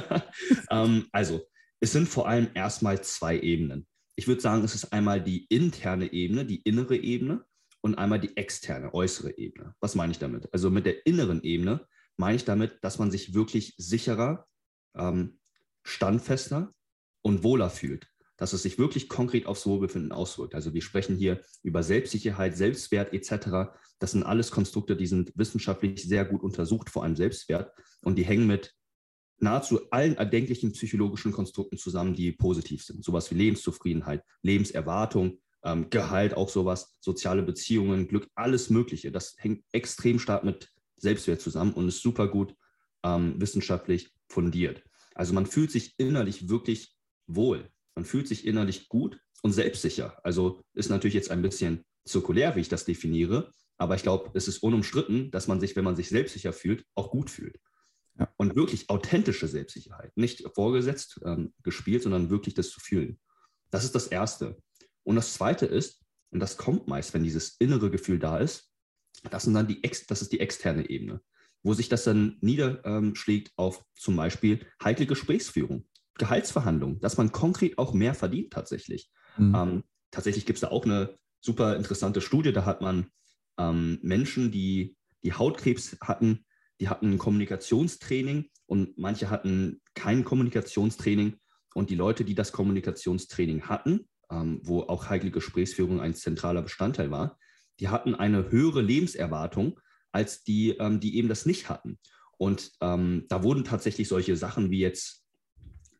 ähm, 0.70 1.06
also, 1.12 1.42
es 1.78 1.92
sind 1.92 2.08
vor 2.08 2.26
allem 2.26 2.48
erstmal 2.54 3.04
zwei 3.04 3.38
Ebenen. 3.38 3.86
Ich 4.16 4.26
würde 4.26 4.40
sagen, 4.40 4.64
es 4.64 4.74
ist 4.74 4.92
einmal 4.92 5.22
die 5.22 5.46
interne 5.46 6.12
Ebene, 6.12 6.44
die 6.44 6.62
innere 6.62 6.96
Ebene 6.96 7.44
und 7.82 7.94
einmal 7.94 8.18
die 8.18 8.36
externe, 8.36 8.92
äußere 8.92 9.38
Ebene. 9.38 9.76
Was 9.78 9.94
meine 9.94 10.10
ich 10.10 10.18
damit? 10.18 10.52
Also 10.52 10.70
mit 10.70 10.86
der 10.86 11.06
inneren 11.06 11.44
Ebene 11.44 11.86
meine 12.16 12.34
ich 12.34 12.44
damit, 12.44 12.82
dass 12.82 12.98
man 12.98 13.12
sich 13.12 13.32
wirklich 13.32 13.74
sicherer, 13.78 14.48
ähm, 14.96 15.38
standfester 15.84 16.74
und 17.22 17.42
wohler 17.42 17.70
fühlt 17.70 18.10
dass 18.40 18.54
es 18.54 18.62
sich 18.62 18.78
wirklich 18.78 19.10
konkret 19.10 19.44
aufs 19.44 19.66
Wohlbefinden 19.66 20.12
auswirkt. 20.12 20.54
Also 20.54 20.72
wir 20.72 20.80
sprechen 20.80 21.14
hier 21.14 21.42
über 21.62 21.82
Selbstsicherheit, 21.82 22.56
Selbstwert 22.56 23.12
etc. 23.12 23.70
Das 23.98 24.12
sind 24.12 24.22
alles 24.22 24.50
Konstrukte, 24.50 24.96
die 24.96 25.06
sind 25.06 25.30
wissenschaftlich 25.34 26.02
sehr 26.02 26.24
gut 26.24 26.42
untersucht, 26.42 26.88
vor 26.88 27.04
allem 27.04 27.16
Selbstwert. 27.16 27.70
Und 28.02 28.16
die 28.16 28.24
hängen 28.24 28.46
mit 28.46 28.74
nahezu 29.40 29.90
allen 29.90 30.16
erdenklichen 30.16 30.72
psychologischen 30.72 31.32
Konstrukten 31.32 31.76
zusammen, 31.76 32.14
die 32.14 32.32
positiv 32.32 32.82
sind. 32.82 33.04
Sowas 33.04 33.30
wie 33.30 33.34
Lebenszufriedenheit, 33.34 34.24
Lebenserwartung, 34.40 35.38
ähm, 35.62 35.90
Gehalt, 35.90 36.34
auch 36.34 36.48
sowas, 36.48 36.96
soziale 37.00 37.42
Beziehungen, 37.42 38.08
Glück, 38.08 38.26
alles 38.34 38.70
Mögliche. 38.70 39.12
Das 39.12 39.34
hängt 39.36 39.64
extrem 39.72 40.18
stark 40.18 40.44
mit 40.44 40.72
Selbstwert 40.96 41.42
zusammen 41.42 41.74
und 41.74 41.88
ist 41.88 42.00
super 42.00 42.26
gut 42.26 42.54
ähm, 43.04 43.34
wissenschaftlich 43.38 44.10
fundiert. 44.28 44.82
Also 45.14 45.34
man 45.34 45.44
fühlt 45.44 45.70
sich 45.70 45.94
innerlich 45.98 46.48
wirklich 46.48 46.96
wohl. 47.34 47.68
Man 47.94 48.04
fühlt 48.04 48.28
sich 48.28 48.46
innerlich 48.46 48.88
gut 48.88 49.20
und 49.42 49.52
selbstsicher. 49.52 50.18
Also 50.24 50.62
ist 50.74 50.90
natürlich 50.90 51.14
jetzt 51.14 51.30
ein 51.30 51.42
bisschen 51.42 51.84
zirkulär, 52.04 52.56
wie 52.56 52.60
ich 52.60 52.68
das 52.68 52.84
definiere, 52.84 53.52
aber 53.78 53.94
ich 53.94 54.02
glaube, 54.02 54.30
es 54.34 54.48
ist 54.48 54.62
unumstritten, 54.62 55.30
dass 55.30 55.48
man 55.48 55.60
sich, 55.60 55.74
wenn 55.76 55.84
man 55.84 55.96
sich 55.96 56.08
selbstsicher 56.08 56.52
fühlt, 56.52 56.84
auch 56.94 57.10
gut 57.10 57.30
fühlt. 57.30 57.58
Ja. 58.18 58.32
Und 58.36 58.54
wirklich 58.54 58.90
authentische 58.90 59.48
Selbstsicherheit, 59.48 60.14
nicht 60.16 60.44
vorgesetzt 60.54 61.20
ähm, 61.24 61.54
gespielt, 61.62 62.02
sondern 62.02 62.28
wirklich 62.28 62.54
das 62.54 62.70
zu 62.70 62.80
fühlen. 62.80 63.18
Das 63.70 63.84
ist 63.84 63.94
das 63.94 64.08
Erste. 64.08 64.58
Und 65.02 65.16
das 65.16 65.32
Zweite 65.32 65.66
ist, 65.66 66.02
und 66.30 66.40
das 66.40 66.56
kommt 66.56 66.88
meist, 66.88 67.14
wenn 67.14 67.24
dieses 67.24 67.56
innere 67.58 67.90
Gefühl 67.90 68.18
da 68.18 68.38
ist, 68.38 68.70
das, 69.30 69.44
sind 69.44 69.54
dann 69.54 69.66
die, 69.66 69.80
das 69.80 70.22
ist 70.22 70.32
die 70.32 70.40
externe 70.40 70.88
Ebene, 70.88 71.20
wo 71.62 71.74
sich 71.74 71.88
das 71.88 72.04
dann 72.04 72.38
niederschlägt 72.40 73.52
auf 73.56 73.84
zum 73.96 74.16
Beispiel 74.16 74.66
heikle 74.82 75.06
Gesprächsführung. 75.06 75.88
Gehaltsverhandlungen, 76.18 77.00
dass 77.00 77.16
man 77.16 77.32
konkret 77.32 77.78
auch 77.78 77.92
mehr 77.92 78.14
verdient 78.14 78.52
tatsächlich. 78.52 79.10
Mhm. 79.36 79.54
Ähm, 79.54 79.84
tatsächlich 80.10 80.46
gibt 80.46 80.56
es 80.58 80.60
da 80.60 80.68
auch 80.68 80.84
eine 80.84 81.16
super 81.40 81.76
interessante 81.76 82.20
Studie, 82.20 82.52
da 82.52 82.64
hat 82.64 82.80
man 82.80 83.06
ähm, 83.58 83.98
Menschen, 84.02 84.50
die, 84.50 84.96
die 85.22 85.32
Hautkrebs 85.32 85.96
hatten, 86.02 86.44
die 86.80 86.88
hatten 86.88 87.12
ein 87.12 87.18
Kommunikationstraining 87.18 88.50
und 88.66 88.96
manche 88.98 89.30
hatten 89.30 89.80
kein 89.94 90.24
Kommunikationstraining. 90.24 91.36
Und 91.74 91.90
die 91.90 91.94
Leute, 91.94 92.24
die 92.24 92.34
das 92.34 92.52
Kommunikationstraining 92.52 93.62
hatten, 93.62 94.08
ähm, 94.30 94.60
wo 94.64 94.82
auch 94.82 95.08
heikle 95.08 95.30
Gesprächsführung 95.30 96.00
ein 96.00 96.14
zentraler 96.14 96.62
Bestandteil 96.62 97.10
war, 97.10 97.38
die 97.78 97.88
hatten 97.88 98.14
eine 98.14 98.50
höhere 98.50 98.82
Lebenserwartung 98.82 99.78
als 100.12 100.42
die, 100.42 100.70
ähm, 100.70 101.00
die 101.00 101.16
eben 101.16 101.28
das 101.28 101.46
nicht 101.46 101.68
hatten. 101.68 101.98
Und 102.38 102.72
ähm, 102.80 103.26
da 103.28 103.42
wurden 103.42 103.64
tatsächlich 103.64 104.08
solche 104.08 104.36
Sachen 104.36 104.70
wie 104.70 104.80
jetzt 104.80 105.19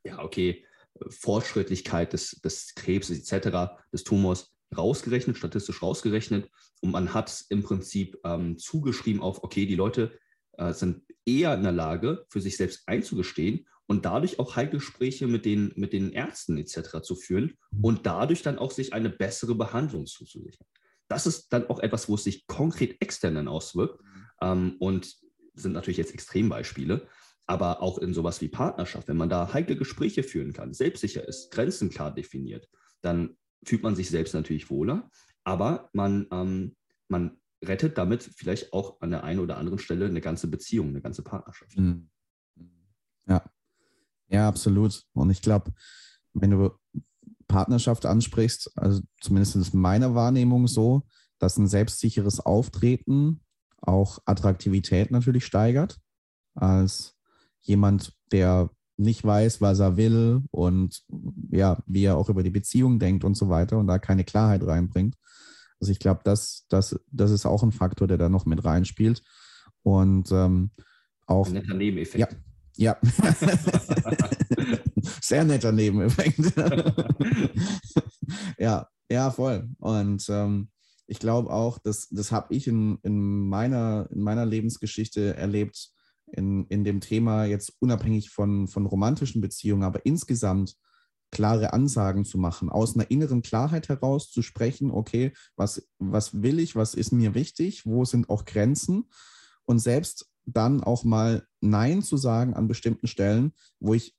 ja, 0.05 0.23
okay, 0.23 0.65
Fortschrittlichkeit 1.09 2.13
des, 2.13 2.41
des 2.43 2.75
Krebs 2.75 3.11
etc., 3.11 3.75
des 3.93 4.05
Tumors 4.05 4.55
rausgerechnet, 4.77 5.37
statistisch 5.37 5.83
rausgerechnet. 5.83 6.49
Und 6.81 6.93
man 6.93 7.15
hat 7.15 7.45
im 7.49 7.63
Prinzip 7.63 8.19
ähm, 8.25 8.59
zugeschrieben 8.59 9.23
auf, 9.23 9.43
okay, 9.43 9.67
die 9.67 9.75
Leute 9.75 10.19
äh, 10.59 10.73
sind 10.73 11.03
eher 11.27 11.55
in 11.55 11.63
der 11.63 11.73
Lage, 11.73 12.25
für 12.29 12.41
sich 12.41 12.57
selbst 12.57 12.83
einzugestehen 12.87 13.67
und 13.87 14.05
dadurch 14.05 14.39
auch 14.39 14.57
Heilgespräche 14.57 15.27
mit 15.27 15.45
den, 15.45 15.73
mit 15.77 15.93
den 15.93 16.13
Ärzten 16.13 16.57
etc. 16.59 17.03
zu 17.03 17.17
führen 17.17 17.55
und 17.83 18.07
dadurch 18.07 18.43
dann 18.43 18.59
auch 18.59 18.71
sich 18.71 18.93
eine 18.93 19.11
bessere 19.11 19.55
Behandlung 19.55 20.07
zuzusichern. 20.07 20.67
Das 21.09 21.27
ist 21.27 21.53
dann 21.53 21.69
auch 21.69 21.81
etwas, 21.81 22.09
wo 22.09 22.15
es 22.15 22.25
sich 22.25 22.47
konkret 22.47 23.03
extern 23.03 23.35
dann 23.35 23.49
auswirkt 23.49 24.01
ähm, 24.41 24.77
und 24.79 25.17
sind 25.55 25.73
natürlich 25.73 25.99
jetzt 25.99 26.15
Extrembeispiele 26.15 27.09
aber 27.51 27.83
auch 27.83 27.99
in 27.99 28.15
sowas 28.15 28.41
wie 28.41 28.49
Partnerschaft, 28.49 29.09
wenn 29.09 29.17
man 29.17 29.29
da 29.29 29.53
heikle 29.53 29.77
Gespräche 29.77 30.23
führen 30.23 30.53
kann, 30.53 30.73
selbstsicher 30.73 31.27
ist, 31.27 31.51
Grenzen 31.51 31.91
klar 31.91 32.15
definiert, 32.15 32.69
dann 33.01 33.37
fühlt 33.65 33.83
man 33.83 33.97
sich 33.97 34.09
selbst 34.09 34.35
natürlich 34.35 34.71
wohler, 34.71 35.11
aber 35.43 35.91
man, 35.93 36.29
ähm, 36.31 36.77
man 37.09 37.41
rettet 37.65 37.99
damit 37.99 38.23
vielleicht 38.23 38.73
auch 38.73 39.01
an 39.01 39.11
der 39.11 39.25
einen 39.25 39.41
oder 39.41 39.59
anderen 39.59 39.81
Stelle 39.81 40.07
eine 40.07 40.21
ganze 40.21 40.47
Beziehung, 40.47 40.91
eine 40.91 41.01
ganze 41.01 41.23
Partnerschaft. 41.23 41.77
Mhm. 41.77 42.09
Ja, 43.27 43.45
ja, 44.29 44.47
absolut. 44.47 45.03
Und 45.13 45.31
ich 45.31 45.43
glaube, 45.43 45.73
wenn 46.33 46.53
du 46.53 46.71
Partnerschaft 47.49 48.07
ansprichst, 48.07 48.71
also 48.77 49.03
zumindest 49.21 49.57
ist 49.57 49.75
meiner 49.75 50.15
Wahrnehmung 50.15 50.69
so, 50.69 51.03
dass 51.41 51.57
ein 51.57 51.67
selbstsicheres 51.67 52.39
Auftreten 52.39 53.41
auch 53.79 54.21
Attraktivität 54.25 55.11
natürlich 55.11 55.45
steigert 55.45 55.99
als 56.55 57.17
jemand, 57.63 58.13
der 58.33 58.71
nicht 58.97 59.25
weiß, 59.25 59.61
was 59.61 59.79
er 59.79 59.97
will 59.97 60.43
und 60.51 61.03
ja, 61.51 61.83
wie 61.87 62.05
er 62.05 62.17
auch 62.17 62.29
über 62.29 62.43
die 62.43 62.51
Beziehung 62.51 62.99
denkt 62.99 63.25
und 63.25 63.35
so 63.35 63.49
weiter 63.49 63.79
und 63.79 63.87
da 63.87 63.99
keine 63.99 64.25
Klarheit 64.25 64.67
reinbringt. 64.67 65.17
Also 65.81 65.93
ich 65.93 65.99
glaube, 65.99 66.21
das, 66.25 66.67
das, 66.69 67.01
das 67.11 67.31
ist 67.31 67.47
auch 67.47 67.63
ein 67.63 67.73
Faktor, 67.73 68.07
der 68.07 68.19
da 68.19 68.29
noch 68.29 68.45
mit 68.45 68.65
reinspielt. 68.65 69.23
Und 69.83 70.31
ähm, 70.31 70.71
auch. 71.27 71.47
Ein 71.47 71.55
netter 71.55 71.75
Nebeneffekt. 71.75 72.37
Ja. 72.77 72.77
ja. 72.77 72.99
Sehr 75.23 75.45
netter 75.45 75.73
Nebeneffekt. 75.73 76.39
ja, 78.59 78.87
ja, 79.11 79.31
voll. 79.31 79.71
Und 79.79 80.27
ähm, 80.29 80.69
ich 81.07 81.19
glaube 81.19 81.51
auch, 81.51 81.79
das, 81.79 82.09
das 82.11 82.31
habe 82.31 82.55
ich 82.55 82.69
in, 82.69 82.99
in, 83.03 83.49
meiner, 83.49 84.07
in 84.13 84.21
meiner 84.21 84.45
Lebensgeschichte 84.45 85.35
erlebt, 85.37 85.89
in, 86.33 86.67
in 86.67 86.85
dem 86.85 87.01
Thema 87.01 87.45
jetzt 87.45 87.73
unabhängig 87.81 88.31
von, 88.31 88.69
von 88.69 88.87
romantischen 88.87 89.41
Beziehungen, 89.41 89.83
aber 89.83 90.05
insgesamt 90.07 90.77
klare 91.31 91.73
Ansagen 91.73 92.25
zu 92.25 92.39
machen, 92.39 92.71
aus 92.71 92.95
einer 92.95 93.11
inneren 93.11 93.43
Klarheit 93.43 93.89
heraus 93.89 94.31
zu 94.31 94.43
sprechen, 94.43 94.91
okay, 94.91 95.33
was, 95.57 95.89
was 95.99 96.43
will 96.43 96.59
ich, 96.59 96.75
was 96.75 96.95
ist 96.95 97.13
mir 97.13 97.35
wichtig, 97.35 97.87
wo 97.87 98.05
sind 98.05 98.29
auch 98.29 98.45
Grenzen 98.45 99.11
und 99.65 99.79
selbst 99.79 100.29
dann 100.45 100.83
auch 100.83 101.05
mal 101.05 101.47
Nein 101.61 102.03
zu 102.03 102.17
sagen 102.17 102.55
an 102.55 102.67
bestimmten 102.67 103.07
Stellen, 103.07 103.53
wo 103.79 103.95
ich 103.95 104.17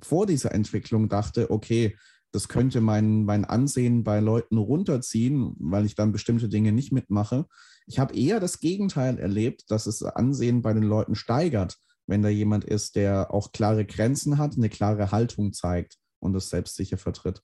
vor 0.00 0.26
dieser 0.26 0.52
Entwicklung 0.52 1.08
dachte, 1.08 1.50
okay, 1.50 1.96
das 2.34 2.48
könnte 2.48 2.80
mein, 2.80 3.24
mein 3.24 3.44
Ansehen 3.44 4.02
bei 4.02 4.18
Leuten 4.18 4.58
runterziehen, 4.58 5.54
weil 5.58 5.86
ich 5.86 5.94
dann 5.94 6.12
bestimmte 6.12 6.48
Dinge 6.48 6.72
nicht 6.72 6.92
mitmache. 6.92 7.46
Ich 7.86 7.98
habe 7.98 8.14
eher 8.14 8.40
das 8.40 8.60
Gegenteil 8.60 9.18
erlebt, 9.18 9.70
dass 9.70 9.86
es 9.86 10.02
Ansehen 10.02 10.62
bei 10.62 10.72
den 10.72 10.82
Leuten 10.82 11.14
steigert, 11.14 11.76
wenn 12.06 12.22
da 12.22 12.28
jemand 12.28 12.64
ist, 12.64 12.96
der 12.96 13.32
auch 13.32 13.52
klare 13.52 13.84
Grenzen 13.84 14.38
hat, 14.38 14.56
eine 14.56 14.70
klare 14.70 15.10
Haltung 15.10 15.52
zeigt 15.52 15.98
und 16.20 16.32
das 16.32 16.50
selbstsicher 16.50 16.98
vertritt. 16.98 17.42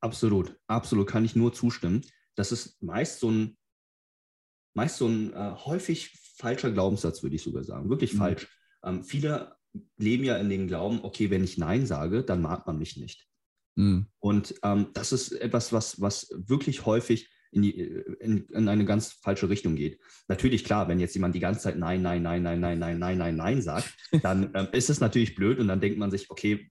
Absolut, 0.00 0.56
absolut, 0.66 1.06
kann 1.06 1.24
ich 1.24 1.36
nur 1.36 1.52
zustimmen. 1.52 2.02
Das 2.34 2.50
ist 2.50 2.82
meist 2.82 3.20
so 3.20 3.30
ein, 3.30 3.56
meist 4.74 4.96
so 4.96 5.06
ein 5.06 5.32
äh, 5.32 5.54
häufig 5.64 6.18
falscher 6.36 6.72
Glaubenssatz, 6.72 7.22
würde 7.22 7.36
ich 7.36 7.42
sogar 7.42 7.62
sagen. 7.62 7.88
Wirklich 7.88 8.14
mhm. 8.14 8.18
falsch. 8.18 8.48
Ähm, 8.82 9.04
viele 9.04 9.56
leben 9.96 10.24
ja 10.24 10.36
in 10.36 10.50
dem 10.50 10.66
Glauben, 10.66 11.00
okay, 11.02 11.30
wenn 11.30 11.44
ich 11.44 11.58
Nein 11.58 11.86
sage, 11.86 12.24
dann 12.24 12.42
mag 12.42 12.66
man 12.66 12.78
mich 12.78 12.96
nicht. 12.96 13.26
Mhm. 13.76 14.06
Und 14.18 14.54
ähm, 14.62 14.88
das 14.92 15.12
ist 15.12 15.32
etwas, 15.32 15.72
was, 15.72 16.00
was 16.00 16.30
wirklich 16.34 16.84
häufig 16.84 17.30
in, 17.52 17.62
die, 17.62 17.70
in, 17.70 18.46
in, 18.48 18.68
eine 18.68 18.84
ganz 18.84 19.12
falsche 19.12 19.48
Richtung 19.48 19.76
geht. 19.76 20.00
Natürlich, 20.28 20.64
klar, 20.64 20.88
wenn 20.88 20.98
jetzt 20.98 21.14
jemand 21.14 21.34
die 21.34 21.40
ganze 21.40 21.60
Zeit 21.60 21.76
Nein, 21.76 22.02
Nein, 22.02 22.22
Nein, 22.22 22.42
Nein, 22.42 22.60
Nein, 22.60 22.78
Nein, 22.78 22.98
Nein, 22.98 23.18
Nein, 23.18 23.36
Nein 23.36 23.62
sagt, 23.62 23.94
dann 24.22 24.50
ähm, 24.54 24.68
ist 24.72 24.90
es 24.90 25.00
natürlich 25.00 25.34
blöd 25.34 25.58
und 25.58 25.68
dann 25.68 25.80
denkt 25.80 25.98
man 25.98 26.10
sich, 26.10 26.30
okay, 26.30 26.70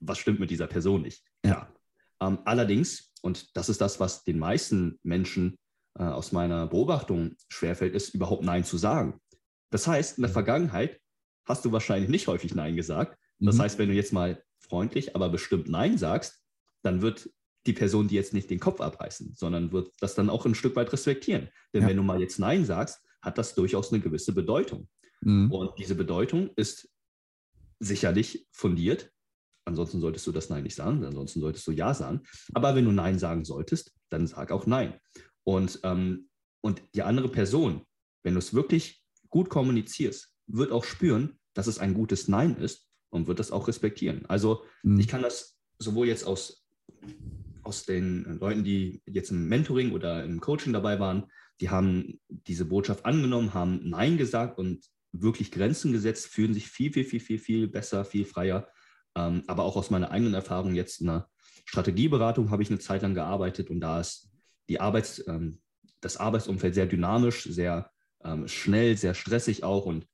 was 0.00 0.18
stimmt 0.18 0.40
mit 0.40 0.50
dieser 0.50 0.66
Person 0.66 1.02
nicht? 1.02 1.24
Ja. 1.44 1.72
Ähm, 2.20 2.38
allerdings, 2.44 3.12
und 3.22 3.56
das 3.56 3.68
ist 3.68 3.80
das, 3.80 4.00
was 4.00 4.24
den 4.24 4.38
meisten 4.38 4.98
Menschen 5.02 5.56
äh, 5.98 6.02
aus 6.02 6.32
meiner 6.32 6.66
Beobachtung 6.66 7.36
schwerfällt, 7.48 7.94
ist 7.94 8.14
überhaupt 8.14 8.42
Nein 8.42 8.64
zu 8.64 8.78
sagen. 8.78 9.20
Das 9.70 9.86
heißt, 9.86 10.18
in 10.18 10.22
der 10.22 10.32
Vergangenheit 10.32 11.00
hast 11.44 11.64
du 11.64 11.72
wahrscheinlich 11.72 12.10
nicht 12.10 12.26
häufig 12.26 12.54
Nein 12.54 12.76
gesagt, 12.76 13.16
Das 13.38 13.56
mhm. 13.56 13.62
heißt, 13.62 13.78
wenn 13.78 13.88
du 13.88 13.94
jetzt 13.94 14.12
mal 14.12 14.42
freundlich, 14.58 15.14
aber 15.14 15.28
bestimmt 15.28 15.68
Nein 15.68 15.98
sagst, 15.98 16.42
dann 16.82 17.02
wird 17.02 17.30
die 17.66 17.72
Person 17.72 18.08
dir 18.08 18.16
jetzt 18.16 18.34
nicht 18.34 18.50
den 18.50 18.60
Kopf 18.60 18.80
abreißen, 18.80 19.34
sondern 19.36 19.72
wird 19.72 19.92
das 20.00 20.14
dann 20.14 20.30
auch 20.30 20.46
ein 20.46 20.54
Stück 20.54 20.76
weit 20.76 20.92
respektieren. 20.92 21.48
Denn 21.72 21.82
ja. 21.82 21.88
wenn 21.88 21.96
du 21.96 22.02
mal 22.02 22.20
jetzt 22.20 22.38
Nein 22.38 22.64
sagst, 22.64 23.00
hat 23.22 23.38
das 23.38 23.54
durchaus 23.54 23.92
eine 23.92 24.02
gewisse 24.02 24.32
Bedeutung. 24.32 24.88
Mhm. 25.20 25.50
Und 25.50 25.78
diese 25.78 25.94
Bedeutung 25.94 26.50
ist 26.56 26.88
sicherlich 27.80 28.46
fundiert. 28.52 29.10
Ansonsten 29.64 30.00
solltest 30.00 30.26
du 30.26 30.32
das 30.32 30.48
Nein 30.48 30.62
nicht 30.62 30.76
sagen, 30.76 31.04
ansonsten 31.04 31.40
solltest 31.40 31.66
du 31.66 31.72
Ja 31.72 31.92
sagen. 31.92 32.22
Aber 32.54 32.74
wenn 32.74 32.84
du 32.84 32.92
Nein 32.92 33.18
sagen 33.18 33.44
solltest, 33.44 33.92
dann 34.10 34.26
sag 34.26 34.52
auch 34.52 34.66
Nein. 34.66 35.00
Und, 35.44 35.80
ähm, 35.82 36.28
und 36.60 36.82
die 36.94 37.02
andere 37.02 37.28
Person, 37.28 37.84
wenn 38.22 38.34
du 38.34 38.38
es 38.38 38.54
wirklich 38.54 39.02
gut 39.28 39.48
kommunizierst, 39.48 40.32
wird 40.46 40.70
auch 40.70 40.84
spüren, 40.84 41.38
dass 41.54 41.66
es 41.66 41.78
ein 41.78 41.94
gutes 41.94 42.28
Nein 42.28 42.56
ist 42.56 42.88
und 43.10 43.26
wird 43.26 43.38
das 43.38 43.50
auch 43.50 43.66
respektieren. 43.66 44.24
Also 44.26 44.64
mhm. 44.82 45.00
ich 45.00 45.08
kann 45.08 45.22
das 45.22 45.58
sowohl 45.78 46.06
jetzt 46.06 46.24
aus, 46.24 46.64
aus 47.66 47.84
den 47.84 48.38
Leuten, 48.38 48.64
die 48.64 49.02
jetzt 49.06 49.30
im 49.30 49.48
Mentoring 49.48 49.92
oder 49.92 50.24
im 50.24 50.40
Coaching 50.40 50.72
dabei 50.72 51.00
waren, 51.00 51.26
die 51.60 51.70
haben 51.70 52.20
diese 52.28 52.64
Botschaft 52.64 53.04
angenommen, 53.04 53.54
haben 53.54 53.88
Nein 53.88 54.16
gesagt 54.16 54.58
und 54.58 54.84
wirklich 55.12 55.50
Grenzen 55.50 55.92
gesetzt, 55.92 56.26
fühlen 56.26 56.54
sich 56.54 56.68
viel, 56.68 56.92
viel, 56.92 57.04
viel, 57.04 57.20
viel, 57.20 57.38
viel 57.38 57.68
besser, 57.68 58.04
viel 58.04 58.24
freier. 58.24 58.68
Ähm, 59.16 59.42
aber 59.46 59.64
auch 59.64 59.76
aus 59.76 59.90
meiner 59.90 60.10
eigenen 60.10 60.34
Erfahrung 60.34 60.74
jetzt 60.74 61.00
in 61.00 61.06
der 61.06 61.28
Strategieberatung 61.64 62.50
habe 62.50 62.62
ich 62.62 62.70
eine 62.70 62.78
Zeit 62.78 63.02
lang 63.02 63.14
gearbeitet 63.14 63.70
und 63.70 63.80
da 63.80 64.00
ist 64.00 64.30
die 64.68 64.80
Arbeits, 64.80 65.26
ähm, 65.26 65.60
das 66.00 66.16
Arbeitsumfeld 66.18 66.74
sehr 66.74 66.86
dynamisch, 66.86 67.44
sehr 67.44 67.90
ähm, 68.24 68.46
schnell, 68.46 68.96
sehr 68.96 69.14
stressig 69.14 69.64
auch. 69.64 69.86
Und 69.86 70.06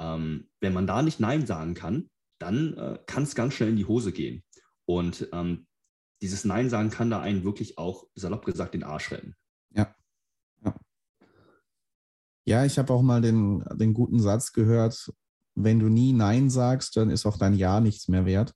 ähm, 0.00 0.48
wenn 0.60 0.72
man 0.72 0.86
da 0.86 1.02
nicht 1.02 1.20
Nein 1.20 1.46
sagen 1.46 1.74
kann, 1.74 2.10
dann 2.38 2.74
äh, 2.74 2.98
kann 3.06 3.24
es 3.24 3.34
ganz 3.34 3.54
schnell 3.54 3.70
in 3.70 3.76
die 3.76 3.86
Hose 3.86 4.12
gehen. 4.12 4.44
Und 4.84 5.28
ähm, 5.32 5.66
dieses 6.22 6.44
Nein 6.44 6.68
sagen 6.68 6.90
kann 6.90 7.10
da 7.10 7.20
einen 7.20 7.44
wirklich 7.44 7.78
auch, 7.78 8.06
salopp 8.14 8.44
gesagt, 8.44 8.74
den 8.74 8.82
Arsch 8.82 9.10
retten. 9.10 9.34
Ja. 9.70 9.94
Ja, 10.64 10.74
ja 12.44 12.64
ich 12.64 12.78
habe 12.78 12.92
auch 12.92 13.02
mal 13.02 13.20
den, 13.20 13.64
den 13.74 13.94
guten 13.94 14.20
Satz 14.20 14.52
gehört, 14.52 15.12
wenn 15.54 15.78
du 15.78 15.88
nie 15.88 16.12
Nein 16.12 16.50
sagst, 16.50 16.96
dann 16.96 17.10
ist 17.10 17.26
auch 17.26 17.36
dein 17.36 17.54
Ja 17.54 17.80
nichts 17.80 18.08
mehr 18.08 18.26
wert. 18.26 18.54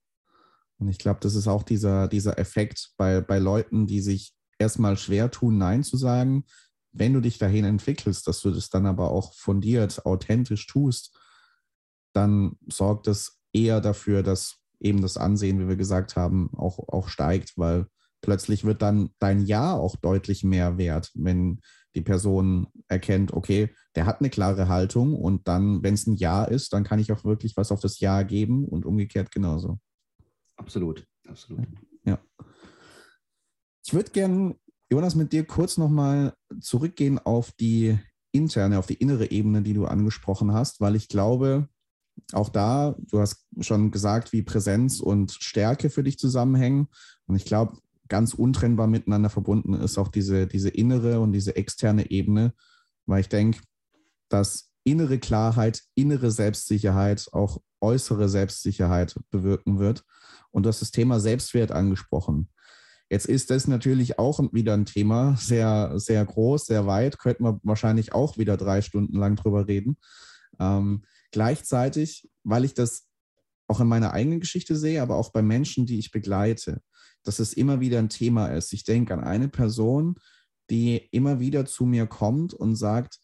Und 0.78 0.88
ich 0.88 0.99
glaube, 0.99 1.21
das 1.21 1.35
ist 1.35 1.49
auch 1.49 1.62
dieser, 1.62 2.09
dieser 2.09 2.38
Effekt 2.38 2.92
bei, 2.97 3.21
bei 3.21 3.38
Leuten, 3.38 3.87
die 3.87 4.00
sich 4.00 4.35
erstmal 4.59 4.97
schwer 4.97 5.30
tun, 5.30 5.59
Nein 5.59 5.83
zu 5.83 5.97
sagen. 5.97 6.44
Wenn 6.92 7.12
du 7.12 7.21
dich 7.21 7.38
dahin 7.38 7.64
entwickelst, 7.64 8.26
dass 8.26 8.40
du 8.40 8.50
das 8.50 8.71
dann 8.71 8.87
aber 8.87 9.11
auch 9.11 9.35
fundiert, 9.35 10.04
authentisch 10.06 10.66
tust, 10.66 11.16
dann 12.12 12.56
sorgt 12.68 13.06
das 13.06 13.40
eher 13.52 13.80
dafür, 13.80 14.23
dass 14.23 14.63
eben 14.81 15.02
das 15.02 15.16
Ansehen, 15.16 15.61
wie 15.61 15.69
wir 15.69 15.76
gesagt 15.76 16.16
haben, 16.16 16.50
auch, 16.57 16.78
auch 16.88 17.09
steigt, 17.09 17.57
weil 17.57 17.87
plötzlich 18.21 18.64
wird 18.64 18.83
dann 18.83 19.11
dein 19.19 19.45
Ja 19.45 19.75
auch 19.75 19.97
deutlich 19.97 20.45
mehr 20.45 20.78
wert, 20.78 21.11
wenn 21.14 21.61
die 21.95 22.00
Person 22.00 22.66
erkennt, 22.88 23.33
okay, 23.33 23.75
der 23.95 24.07
hat 24.07 24.21
eine 24.21 24.31
klare 24.31 24.69
Haltung 24.69 25.14
und 25.14 25.47
dann, 25.47 25.83
wenn 25.83 25.95
es 25.95 26.07
ein 26.07 26.16
Ja 26.16 26.45
ist, 26.45 26.73
dann 26.73 26.85
kann 26.85 26.99
ich 26.99 27.12
auch 27.12 27.25
wirklich 27.25 27.57
was 27.57 27.71
auf 27.71 27.81
das 27.81 28.00
Ja 28.00 28.23
geben 28.23 28.64
und 28.64 28.87
umgekehrt 28.87 29.31
genauso. 29.31 29.78
Absolut, 30.57 31.07
absolut. 31.28 31.66
Ja. 32.04 32.19
Ich 33.85 33.93
würde 33.93 34.11
gerne, 34.11 34.57
Jonas, 34.90 35.14
mit 35.14 35.33
dir 35.33 35.45
kurz 35.45 35.76
nochmal 35.76 36.35
zurückgehen 36.61 37.19
auf 37.19 37.52
die 37.52 37.99
interne, 38.33 38.78
auf 38.78 38.87
die 38.87 38.95
innere 38.95 39.31
Ebene, 39.31 39.62
die 39.62 39.75
du 39.75 39.87
angesprochen 39.87 40.52
hast, 40.52 40.81
weil 40.81 40.96
ich 40.96 41.09
glaube, 41.09 41.68
auch 42.33 42.48
da, 42.48 42.96
du 42.98 43.20
hast 43.20 43.46
schon 43.61 43.90
gesagt, 43.90 44.33
wie 44.33 44.42
Präsenz 44.42 45.00
und 45.00 45.33
Stärke 45.33 45.90
für 45.90 46.03
dich 46.03 46.18
zusammenhängen. 46.18 46.88
Und 47.27 47.37
ich 47.37 47.44
glaube, 47.44 47.79
ganz 48.09 48.35
untrennbar 48.35 48.87
miteinander 48.87 49.31
verbunden 49.31 49.74
ist 49.74 49.98
auch 49.98 50.09
diese, 50.09 50.46
diese 50.46 50.68
innere 50.68 51.20
und 51.20 51.33
diese 51.33 51.57
externe 51.57 52.11
Ebene, 52.11 52.53
weil 53.07 53.20
ich 53.20 53.29
denke, 53.29 53.61
dass 54.29 54.70
innere 54.85 55.18
Klarheit, 55.18 55.83
innere 55.94 56.31
Selbstsicherheit 56.31 57.29
auch 57.33 57.61
äußere 57.81 58.29
Selbstsicherheit 58.29 59.18
bewirken 59.31 59.79
wird. 59.79 60.05
Und 60.50 60.64
du 60.64 60.68
hast 60.68 60.83
das 60.83 60.90
Thema 60.90 61.20
Selbstwert 61.20 61.72
angesprochen. 61.72 62.48
Jetzt 63.11 63.27
ist 63.27 63.50
das 63.50 63.68
natürlich 63.68 64.18
auch 64.18 64.40
wieder 64.53 64.74
ein 64.74 64.87
Thema, 64.87 65.37
sehr, 65.37 65.92
sehr 65.96 66.24
groß, 66.24 66.66
sehr 66.66 66.87
weit, 66.87 67.18
könnten 67.18 67.44
wir 67.44 67.61
wahrscheinlich 67.62 68.14
auch 68.14 68.38
wieder 68.38 68.57
drei 68.57 68.81
Stunden 68.81 69.16
lang 69.18 69.37
drüber 69.37 69.68
reden. 69.68 69.98
Ähm, 70.59 71.05
gleichzeitig, 71.35 72.31
weil 72.44 72.64
ich 72.64 72.75
das 72.75 73.09
auch 73.66 73.81
in 73.81 73.88
meiner 73.88 74.12
eigenen 74.12 74.38
Geschichte 74.38 74.77
sehe, 74.77 75.03
aber 75.03 75.16
auch 75.16 75.33
bei 75.33 75.42
Menschen, 75.42 75.85
die 75.85 75.99
ich 75.99 76.12
begleite, 76.12 76.81
dass 77.25 77.40
es 77.40 77.53
immer 77.53 77.81
wieder 77.81 77.99
ein 77.99 78.09
Thema 78.09 78.47
ist. 78.47 78.73
Ich 78.73 78.85
denke 78.85 79.12
an 79.12 79.25
eine 79.25 79.49
Person, 79.49 80.14
die 80.70 81.09
immer 81.11 81.40
wieder 81.40 81.66
zu 81.66 81.87
mir 81.87 82.07
kommt 82.07 82.55
und 82.55 82.77
sagt, 82.77 83.18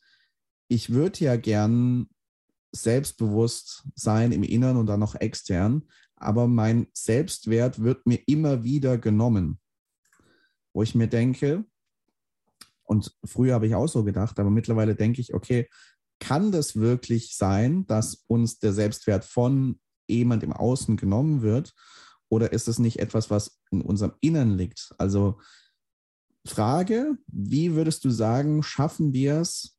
ich 0.68 0.90
würde 0.90 1.20
ja 1.20 1.36
gern 1.36 2.08
selbstbewusst 2.72 3.86
sein 3.94 4.32
im 4.32 4.42
Inneren 4.42 4.76
und 4.76 4.86
dann 4.86 5.00
noch 5.00 5.14
extern, 5.14 5.84
aber 6.16 6.48
mein 6.48 6.88
Selbstwert 6.92 7.80
wird 7.82 8.06
mir 8.06 8.20
immer 8.26 8.64
wieder 8.64 8.98
genommen. 8.98 9.60
Wo 10.72 10.82
ich 10.82 10.94
mir 10.96 11.06
denke, 11.06 11.64
und 12.82 13.16
früher 13.24 13.54
habe 13.54 13.68
ich 13.68 13.74
auch 13.76 13.86
so 13.86 14.02
gedacht, 14.02 14.40
aber 14.40 14.50
mittlerweile 14.50 14.96
denke 14.96 15.20
ich, 15.20 15.32
okay, 15.32 15.68
kann 16.20 16.52
das 16.52 16.76
wirklich 16.76 17.36
sein, 17.36 17.86
dass 17.86 18.24
uns 18.26 18.58
der 18.58 18.72
Selbstwert 18.72 19.24
von 19.24 19.80
jemand 20.08 20.42
im 20.42 20.52
Außen 20.52 20.96
genommen 20.96 21.42
wird? 21.42 21.74
Oder 22.28 22.52
ist 22.52 22.68
es 22.68 22.78
nicht 22.78 23.00
etwas, 23.00 23.30
was 23.30 23.60
in 23.70 23.80
unserem 23.80 24.12
Innern 24.20 24.56
liegt? 24.56 24.94
Also 24.98 25.40
Frage, 26.46 27.16
wie 27.26 27.74
würdest 27.74 28.04
du 28.04 28.10
sagen, 28.10 28.62
schaffen 28.62 29.12
wir 29.12 29.40
es, 29.40 29.76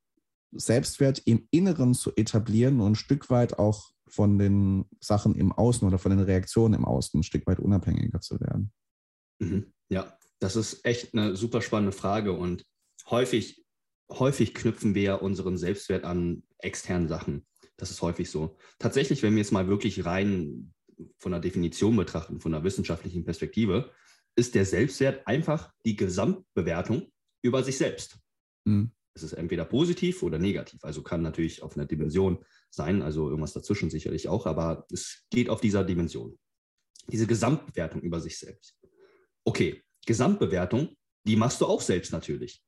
Selbstwert 0.54 1.22
im 1.24 1.48
Inneren 1.50 1.94
zu 1.94 2.14
etablieren 2.14 2.80
und 2.80 2.92
ein 2.92 2.96
Stück 2.96 3.30
weit 3.30 3.58
auch 3.58 3.90
von 4.06 4.38
den 4.38 4.84
Sachen 5.00 5.34
im 5.34 5.50
Außen 5.52 5.88
oder 5.88 5.98
von 5.98 6.10
den 6.10 6.20
Reaktionen 6.20 6.74
im 6.74 6.84
Außen 6.84 7.20
ein 7.20 7.22
Stück 7.22 7.46
weit 7.46 7.58
unabhängiger 7.58 8.20
zu 8.20 8.38
werden? 8.38 8.70
Mhm. 9.38 9.72
Ja, 9.88 10.18
das 10.40 10.56
ist 10.56 10.84
echt 10.84 11.14
eine 11.14 11.36
super 11.36 11.62
spannende 11.62 11.92
Frage 11.92 12.32
und 12.32 12.66
häufig 13.08 13.61
häufig 14.18 14.54
knüpfen 14.54 14.94
wir 14.94 15.22
unseren 15.22 15.56
Selbstwert 15.56 16.04
an 16.04 16.42
externen 16.58 17.08
Sachen. 17.08 17.46
Das 17.76 17.90
ist 17.90 18.02
häufig 18.02 18.30
so. 18.30 18.56
Tatsächlich, 18.78 19.22
wenn 19.22 19.34
wir 19.34 19.42
jetzt 19.42 19.52
mal 19.52 19.68
wirklich 19.68 20.04
rein 20.04 20.72
von 21.18 21.32
der 21.32 21.40
Definition 21.40 21.96
betrachten, 21.96 22.40
von 22.40 22.52
der 22.52 22.64
wissenschaftlichen 22.64 23.24
Perspektive, 23.24 23.90
ist 24.36 24.54
der 24.54 24.64
Selbstwert 24.64 25.26
einfach 25.26 25.72
die 25.84 25.96
Gesamtbewertung 25.96 27.12
über 27.42 27.62
sich 27.62 27.76
selbst. 27.76 28.18
Mhm. 28.64 28.92
Es 29.14 29.22
ist 29.22 29.34
entweder 29.34 29.64
positiv 29.64 30.22
oder 30.22 30.38
negativ. 30.38 30.82
Also 30.84 31.02
kann 31.02 31.22
natürlich 31.22 31.62
auf 31.62 31.76
einer 31.76 31.86
Dimension 31.86 32.44
sein, 32.70 33.02
also 33.02 33.28
irgendwas 33.28 33.52
dazwischen 33.52 33.90
sicherlich 33.90 34.28
auch, 34.28 34.46
aber 34.46 34.86
es 34.90 35.26
geht 35.30 35.50
auf 35.50 35.60
dieser 35.60 35.84
Dimension. 35.84 36.38
Diese 37.08 37.26
Gesamtbewertung 37.26 38.00
über 38.00 38.20
sich 38.20 38.38
selbst. 38.38 38.78
Okay, 39.44 39.82
Gesamtbewertung, 40.06 40.96
die 41.26 41.36
machst 41.36 41.60
du 41.60 41.66
auch 41.66 41.80
selbst 41.80 42.12
natürlich. 42.12 42.62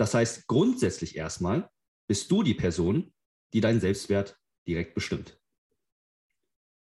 Das 0.00 0.14
heißt, 0.14 0.46
grundsätzlich 0.46 1.14
erstmal 1.14 1.68
bist 2.06 2.30
du 2.30 2.42
die 2.42 2.54
Person, 2.54 3.12
die 3.52 3.60
deinen 3.60 3.80
Selbstwert 3.80 4.40
direkt 4.66 4.94
bestimmt. 4.94 5.38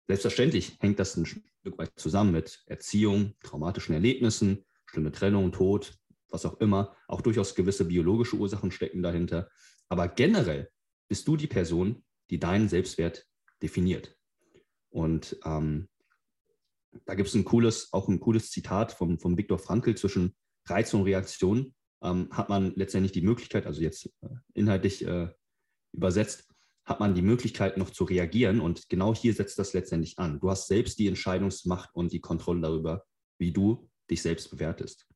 Selbstverständlich 0.08 0.78
hängt 0.80 0.98
das 0.98 1.16
ein 1.16 1.28
Stück 1.28 1.78
weit 1.78 1.92
zusammen 1.96 2.32
mit 2.32 2.64
Erziehung, 2.66 3.36
traumatischen 3.44 3.94
Erlebnissen, 3.94 4.66
schlimme 4.88 5.12
Trennung, 5.12 5.52
Tod, 5.52 5.96
was 6.30 6.44
auch 6.48 6.60
immer. 6.60 6.98
Auch 7.08 7.22
durchaus 7.22 7.54
gewisse 7.54 7.86
biologische 7.86 8.36
Ursachen 8.36 8.72
stecken 8.72 9.04
dahinter. 9.04 9.48
Aber 9.90 10.08
generell 10.08 10.72
bist 11.08 11.28
du 11.28 11.38
die 11.38 11.46
Person, 11.46 12.04
die 12.32 12.40
deinen 12.40 12.68
Selbstwert 12.68 13.28
definiert. 13.62 14.18
Und 14.90 15.38
ähm, 15.46 15.88
da 17.06 17.14
gibt 17.14 17.30
es 17.30 17.36
ein 17.36 17.46
cooles, 17.46 17.94
auch 17.94 18.08
ein 18.08 18.20
cooles 18.20 18.50
Zitat 18.50 18.92
vom, 18.92 19.20
vom 19.20 19.38
Viktor 19.38 19.60
Frankl 19.60 19.94
zwischen 19.94 20.36
Reiz 20.66 20.96
und 20.96 21.04
Reaktion 21.04 21.76
ähm, 22.04 22.30
hat 22.32 22.50
man 22.50 22.74
letztendlich 22.76 23.14
die 23.14 23.22
Möglichkeit, 23.22 23.66
also 23.66 23.82
jetzt 23.82 24.06
äh, 24.22 24.30
inhaltlich 24.54 25.06
äh, 25.06 25.30
übersetzt, 25.94 26.48
hat 26.86 27.00
man 27.00 27.16
die 27.16 27.22
Möglichkeit 27.22 27.78
noch 27.78 27.90
zu 27.90 28.04
reagieren. 28.04 28.60
Und 28.60 28.90
genau 28.90 29.16
hier 29.16 29.34
setzt 29.34 29.58
das 29.58 29.74
letztendlich 29.74 30.20
an. 30.20 30.40
Du 30.40 30.50
hast 30.50 30.68
selbst 30.68 31.00
die 31.00 31.08
Entscheidungsmacht 31.08 31.90
und 31.94 32.12
die 32.12 32.20
Kontrolle 32.20 32.62
darüber, 32.62 33.06
wie 33.40 33.54
du 33.54 33.90
dich 34.12 34.22
selbst 34.22 34.52
bewertest. 34.52 35.08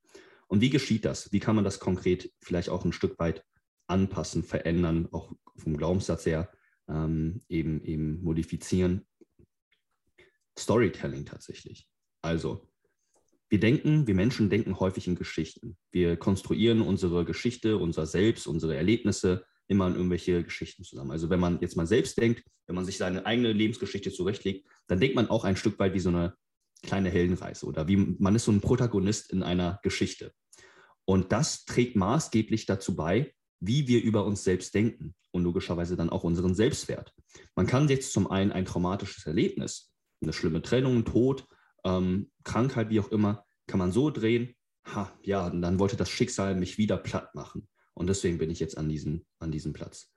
Und 0.47 0.62
wie 0.62 0.69
geschieht 0.69 1.04
das? 1.04 1.32
Wie 1.34 1.41
kann 1.41 1.56
man 1.56 1.65
das 1.65 1.80
konkret 1.80 2.32
vielleicht 2.41 2.69
auch 2.69 2.86
ein 2.86 2.93
Stück 2.93 3.19
weit 3.19 3.43
anpassen, 3.88 4.43
verändern, 4.43 5.10
auch 5.12 5.34
vom 5.58 5.76
Glaubenssatz 5.76 6.26
her 6.26 6.50
ähm, 6.88 7.41
eben, 7.50 7.84
eben 7.84 8.23
modifizieren? 8.23 9.06
Storytelling 10.58 11.26
tatsächlich. 11.26 11.88
Also 12.21 12.67
wir 13.49 13.60
denken, 13.60 14.07
wir 14.07 14.15
Menschen 14.15 14.49
denken 14.49 14.79
häufig 14.79 15.07
in 15.07 15.15
Geschichten. 15.15 15.77
Wir 15.91 16.17
konstruieren 16.17 16.81
unsere 16.81 17.23
Geschichte, 17.25 17.77
unser 17.77 18.05
Selbst, 18.05 18.47
unsere 18.47 18.75
Erlebnisse 18.75 19.45
immer 19.67 19.88
in 19.88 19.95
irgendwelche 19.95 20.43
Geschichten 20.43 20.83
zusammen. 20.83 21.12
Also 21.12 21.29
wenn 21.29 21.39
man 21.39 21.60
jetzt 21.62 21.75
mal 21.75 21.88
selbst 21.88 22.17
denkt, 22.17 22.43
wenn 22.67 22.75
man 22.75 22.86
sich 22.86 22.97
seine 22.97 23.25
eigene 23.25 23.53
Lebensgeschichte 23.53 24.12
zurechtlegt, 24.12 24.67
dann 24.88 24.99
denkt 24.99 25.15
man 25.15 25.29
auch 25.29 25.43
ein 25.43 25.55
Stück 25.55 25.79
weit 25.79 25.93
wie 25.93 25.99
so 25.99 26.10
eine 26.10 26.36
kleine 26.83 27.10
Heldenreise 27.10 27.65
oder 27.65 27.88
wie 27.88 27.97
man 27.97 28.36
ist 28.36 28.45
so 28.45 28.51
ein 28.51 28.62
Protagonist 28.62 29.31
in 29.31 29.43
einer 29.43 29.79
Geschichte. 29.83 30.33
Und 31.05 31.31
das 31.31 31.65
trägt 31.65 31.95
maßgeblich 31.95 32.65
dazu 32.65 32.95
bei, 32.95 33.33
wie 33.60 33.88
wir 33.88 34.03
über 34.03 34.25
uns 34.25 34.43
selbst 34.43 34.75
denken 34.75 35.15
und 35.31 35.43
logischerweise 35.43 35.95
dann 35.95 36.10
auch 36.10 36.23
unseren 36.23 36.53
Selbstwert. 36.53 37.13
Man 37.55 37.65
kann 37.65 37.88
jetzt 37.88 38.12
zum 38.12 38.29
einen 38.29 38.51
ein 38.51 38.65
traumatisches 38.65 39.25
Erlebnis, 39.25 39.91
eine 40.21 40.33
schlimme 40.33 40.62
Trennung, 40.62 41.05
Tod, 41.05 41.47
ähm, 41.88 42.32
Krankheit, 42.43 42.89
wie 42.89 43.00
auch 43.00 43.12
immer, 43.12 43.45
kann 43.67 43.80
man 43.80 43.91
so 43.91 44.10
drehen, 44.10 44.56
ha, 44.86 45.12
ja, 45.23 45.50
dann 45.50 45.80
wollte 45.80 45.95
das 45.95 46.10
Schicksal 46.10 46.56
mich 46.56 46.78
wieder 46.78 46.97
platt 46.97 47.34
machen. 47.34 47.67
Und 47.93 48.08
deswegen 48.08 48.38
bin 48.38 48.50
ich 48.50 48.60
jetzt 48.60 48.78
an 48.78 48.89
diesem, 48.89 49.26
an 49.39 49.52
diesem 49.52 49.73
Platz. 49.73 50.13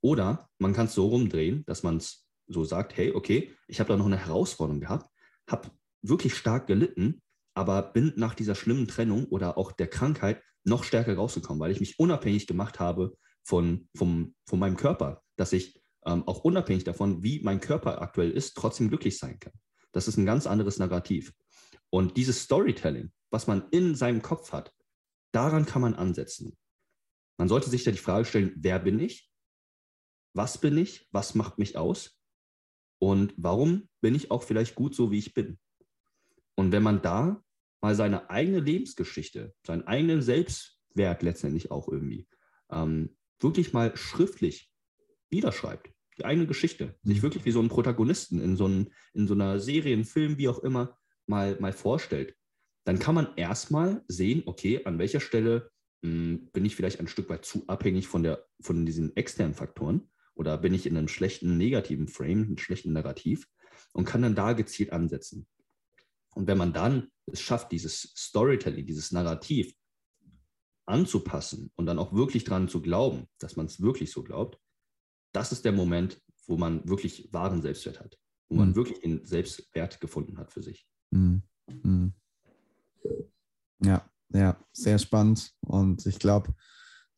Oder 0.00 0.48
man 0.58 0.72
kann 0.72 0.86
es 0.86 0.94
so 0.94 1.06
rumdrehen, 1.06 1.64
dass 1.66 1.82
man 1.82 1.96
es 1.96 2.26
so 2.48 2.64
sagt, 2.64 2.96
hey, 2.96 3.12
okay, 3.12 3.54
ich 3.68 3.80
habe 3.80 3.88
da 3.88 3.96
noch 3.96 4.06
eine 4.06 4.18
Herausforderung 4.18 4.80
gehabt, 4.80 5.08
habe 5.48 5.70
wirklich 6.02 6.36
stark 6.36 6.66
gelitten, 6.66 7.22
aber 7.54 7.82
bin 7.82 8.12
nach 8.16 8.34
dieser 8.34 8.54
schlimmen 8.54 8.88
Trennung 8.88 9.26
oder 9.26 9.56
auch 9.56 9.72
der 9.72 9.88
Krankheit 9.88 10.42
noch 10.64 10.84
stärker 10.84 11.14
rausgekommen, 11.14 11.60
weil 11.60 11.70
ich 11.70 11.80
mich 11.80 11.98
unabhängig 11.98 12.46
gemacht 12.46 12.80
habe 12.80 13.16
von, 13.44 13.88
vom, 13.96 14.34
von 14.46 14.58
meinem 14.58 14.76
Körper, 14.76 15.22
dass 15.36 15.52
ich 15.52 15.80
ähm, 16.04 16.26
auch 16.26 16.44
unabhängig 16.44 16.84
davon, 16.84 17.22
wie 17.22 17.40
mein 17.42 17.60
Körper 17.60 18.02
aktuell 18.02 18.30
ist, 18.30 18.54
trotzdem 18.54 18.88
glücklich 18.88 19.18
sein 19.18 19.38
kann. 19.38 19.52
Das 19.92 20.08
ist 20.08 20.16
ein 20.16 20.26
ganz 20.26 20.46
anderes 20.46 20.78
Narrativ. 20.78 21.32
Und 21.90 22.16
dieses 22.16 22.42
Storytelling, 22.42 23.12
was 23.30 23.46
man 23.46 23.68
in 23.70 23.94
seinem 23.94 24.22
Kopf 24.22 24.52
hat, 24.52 24.74
daran 25.32 25.66
kann 25.66 25.82
man 25.82 25.94
ansetzen. 25.94 26.56
Man 27.38 27.48
sollte 27.48 27.70
sich 27.70 27.84
da 27.84 27.90
die 27.90 27.98
Frage 27.98 28.24
stellen, 28.24 28.52
wer 28.56 28.78
bin 28.78 28.98
ich? 28.98 29.30
Was 30.34 30.58
bin 30.58 30.76
ich? 30.78 31.08
Was 31.12 31.34
macht 31.34 31.58
mich 31.58 31.76
aus? 31.76 32.18
Und 32.98 33.34
warum 33.36 33.88
bin 34.00 34.14
ich 34.14 34.30
auch 34.30 34.42
vielleicht 34.42 34.74
gut 34.74 34.94
so, 34.94 35.10
wie 35.10 35.18
ich 35.18 35.34
bin? 35.34 35.58
Und 36.54 36.72
wenn 36.72 36.82
man 36.82 37.02
da 37.02 37.42
mal 37.82 37.94
seine 37.94 38.30
eigene 38.30 38.60
Lebensgeschichte, 38.60 39.54
seinen 39.66 39.86
eigenen 39.86 40.22
Selbstwert 40.22 41.22
letztendlich 41.22 41.70
auch 41.70 41.88
irgendwie 41.88 42.28
ähm, 42.70 43.16
wirklich 43.40 43.72
mal 43.72 43.96
schriftlich 43.96 44.72
niederschreibt, 45.30 45.91
die 46.18 46.24
eigene 46.24 46.46
Geschichte, 46.46 46.94
sich 47.02 47.18
mhm. 47.18 47.22
wirklich 47.22 47.44
wie 47.44 47.50
so 47.50 47.60
einen 47.60 47.68
Protagonisten 47.68 48.40
in 48.40 48.56
so, 48.56 48.66
einen, 48.66 48.90
in 49.14 49.26
so 49.26 49.34
einer 49.34 49.58
Serie, 49.60 49.94
einem 49.94 50.04
Film, 50.04 50.38
wie 50.38 50.48
auch 50.48 50.60
immer, 50.60 50.98
mal, 51.26 51.56
mal 51.60 51.72
vorstellt, 51.72 52.36
dann 52.84 52.98
kann 52.98 53.14
man 53.14 53.28
erstmal 53.36 54.02
sehen, 54.08 54.42
okay, 54.46 54.84
an 54.84 54.98
welcher 54.98 55.20
Stelle 55.20 55.70
mh, 56.02 56.10
hm, 56.10 56.50
bin 56.52 56.64
ich 56.64 56.76
vielleicht 56.76 57.00
ein 57.00 57.08
Stück 57.08 57.28
weit 57.28 57.44
zu 57.44 57.64
abhängig 57.68 58.08
von, 58.08 58.22
der, 58.22 58.44
von 58.60 58.84
diesen 58.84 59.16
externen 59.16 59.54
Faktoren 59.54 60.10
oder 60.34 60.58
bin 60.58 60.74
ich 60.74 60.86
in 60.86 60.96
einem 60.96 61.08
schlechten 61.08 61.56
negativen 61.56 62.08
Frame, 62.08 62.42
einem 62.42 62.58
schlechten 62.58 62.92
Narrativ 62.92 63.46
und 63.92 64.04
kann 64.04 64.22
dann 64.22 64.34
da 64.34 64.52
gezielt 64.52 64.92
ansetzen. 64.92 65.46
Und 66.34 66.46
wenn 66.46 66.58
man 66.58 66.72
dann 66.72 67.08
es 67.26 67.40
schafft, 67.40 67.72
dieses 67.72 68.12
Storytelling, 68.16 68.86
dieses 68.86 69.12
Narrativ 69.12 69.74
anzupassen 70.86 71.70
und 71.76 71.86
dann 71.86 71.98
auch 71.98 72.12
wirklich 72.12 72.44
dran 72.44 72.68
zu 72.68 72.82
glauben, 72.82 73.26
dass 73.38 73.56
man 73.56 73.66
es 73.66 73.80
wirklich 73.80 74.10
so 74.10 74.22
glaubt, 74.22 74.58
das 75.32 75.52
ist 75.52 75.64
der 75.64 75.72
Moment, 75.72 76.20
wo 76.46 76.56
man 76.56 76.86
wirklich 76.88 77.28
wahren 77.32 77.62
Selbstwert 77.62 78.00
hat, 78.00 78.18
wo 78.48 78.56
man 78.56 78.70
mhm. 78.70 78.76
wirklich 78.76 79.00
den 79.00 79.24
Selbstwert 79.24 80.00
gefunden 80.00 80.38
hat 80.38 80.52
für 80.52 80.62
sich. 80.62 80.86
Mhm. 81.10 81.42
Mhm. 81.66 82.12
Ja, 83.84 84.08
ja, 84.32 84.56
sehr 84.72 84.98
spannend 84.98 85.52
und 85.60 86.06
ich 86.06 86.18
glaube 86.18 86.54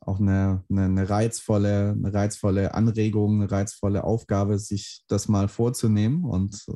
auch 0.00 0.20
eine, 0.20 0.64
eine, 0.70 0.84
eine, 0.84 1.08
reizvolle, 1.08 1.90
eine 1.90 2.12
reizvolle 2.12 2.74
Anregung, 2.74 3.40
eine 3.40 3.50
reizvolle 3.50 4.04
Aufgabe, 4.04 4.58
sich 4.58 5.04
das 5.08 5.28
mal 5.28 5.48
vorzunehmen 5.48 6.24
und 6.24 6.66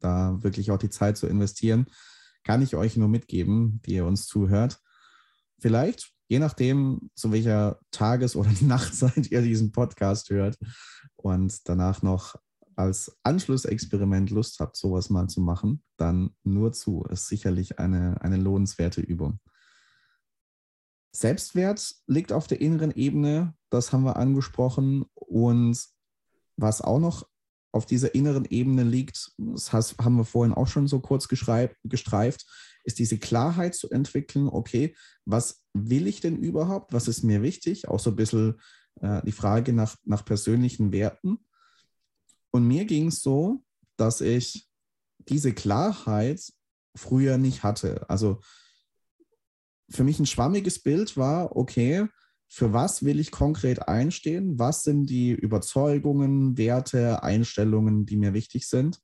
da 0.00 0.42
wirklich 0.42 0.70
auch 0.70 0.78
die 0.78 0.90
Zeit 0.90 1.16
zu 1.16 1.26
investieren, 1.26 1.86
kann 2.44 2.62
ich 2.62 2.76
euch 2.76 2.96
nur 2.96 3.08
mitgeben, 3.08 3.82
die 3.84 3.94
ihr 3.94 4.06
uns 4.06 4.26
zuhört. 4.26 4.80
Vielleicht, 5.60 6.12
je 6.28 6.38
nachdem, 6.38 7.10
zu 7.14 7.32
welcher 7.32 7.80
Tages- 7.90 8.36
oder 8.36 8.50
Nachtzeit 8.60 9.30
ihr 9.30 9.42
diesen 9.42 9.72
Podcast 9.72 10.30
hört 10.30 10.58
und 11.16 11.68
danach 11.68 12.02
noch 12.02 12.36
als 12.76 13.18
Anschlussexperiment 13.24 14.30
Lust 14.30 14.60
habt, 14.60 14.76
sowas 14.76 15.10
mal 15.10 15.26
zu 15.26 15.40
machen, 15.40 15.82
dann 15.96 16.30
nur 16.44 16.72
zu. 16.72 17.02
Ist 17.10 17.26
sicherlich 17.26 17.80
eine, 17.80 18.22
eine 18.22 18.36
lohnenswerte 18.36 19.00
Übung. 19.00 19.40
Selbstwert 21.10 21.96
liegt 22.06 22.32
auf 22.32 22.46
der 22.46 22.60
inneren 22.60 22.92
Ebene, 22.92 23.54
das 23.70 23.92
haben 23.92 24.04
wir 24.04 24.16
angesprochen. 24.16 25.06
Und 25.14 25.82
was 26.56 26.80
auch 26.80 27.00
noch 27.00 27.26
auf 27.72 27.84
dieser 27.84 28.14
inneren 28.14 28.44
Ebene 28.44 28.84
liegt, 28.84 29.32
das 29.38 29.72
haben 29.72 30.16
wir 30.16 30.24
vorhin 30.24 30.54
auch 30.54 30.68
schon 30.68 30.86
so 30.86 31.00
kurz 31.00 31.26
gestreift, 31.26 32.46
ist 32.88 32.98
diese 32.98 33.18
Klarheit 33.18 33.74
zu 33.74 33.90
entwickeln, 33.90 34.48
okay, 34.48 34.96
was 35.26 35.62
will 35.74 36.06
ich 36.06 36.20
denn 36.20 36.38
überhaupt, 36.38 36.94
was 36.94 37.06
ist 37.06 37.22
mir 37.22 37.42
wichtig, 37.42 37.86
auch 37.86 38.00
so 38.00 38.10
ein 38.10 38.16
bisschen 38.16 38.60
äh, 39.02 39.20
die 39.24 39.32
Frage 39.32 39.74
nach, 39.74 39.96
nach 40.04 40.24
persönlichen 40.24 40.90
Werten. 40.90 41.38
Und 42.50 42.66
mir 42.66 42.86
ging 42.86 43.08
es 43.08 43.20
so, 43.20 43.62
dass 43.96 44.22
ich 44.22 44.66
diese 45.18 45.52
Klarheit 45.52 46.40
früher 46.96 47.36
nicht 47.36 47.62
hatte. 47.62 48.08
Also 48.08 48.40
für 49.90 50.02
mich 50.02 50.18
ein 50.18 50.26
schwammiges 50.26 50.82
Bild 50.82 51.18
war, 51.18 51.56
okay, 51.56 52.06
für 52.48 52.72
was 52.72 53.04
will 53.04 53.20
ich 53.20 53.30
konkret 53.30 53.86
einstehen? 53.86 54.58
Was 54.58 54.82
sind 54.82 55.10
die 55.10 55.32
Überzeugungen, 55.32 56.56
Werte, 56.56 57.22
Einstellungen, 57.22 58.06
die 58.06 58.16
mir 58.16 58.32
wichtig 58.32 58.66
sind? 58.66 58.98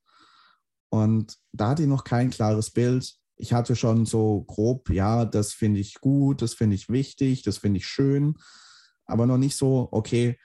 Und 0.89 1.37
da 1.51 1.69
hatte 1.69 1.83
ich 1.83 1.87
noch 1.87 2.03
kein 2.03 2.31
klares 2.31 2.71
Bild. 2.71 3.15
Ich 3.37 3.53
hatte 3.53 3.75
schon 3.75 4.05
so 4.05 4.43
grob, 4.43 4.89
ja, 4.89 5.25
das 5.25 5.53
finde 5.53 5.79
ich 5.79 5.95
gut, 5.95 6.41
das 6.41 6.53
finde 6.53 6.75
ich 6.75 6.89
wichtig, 6.89 7.43
das 7.43 7.57
finde 7.57 7.77
ich 7.79 7.87
schön, 7.87 8.35
aber 9.05 9.25
noch 9.25 9.37
nicht 9.37 9.55
so, 9.55 9.89
okay, 9.91 10.37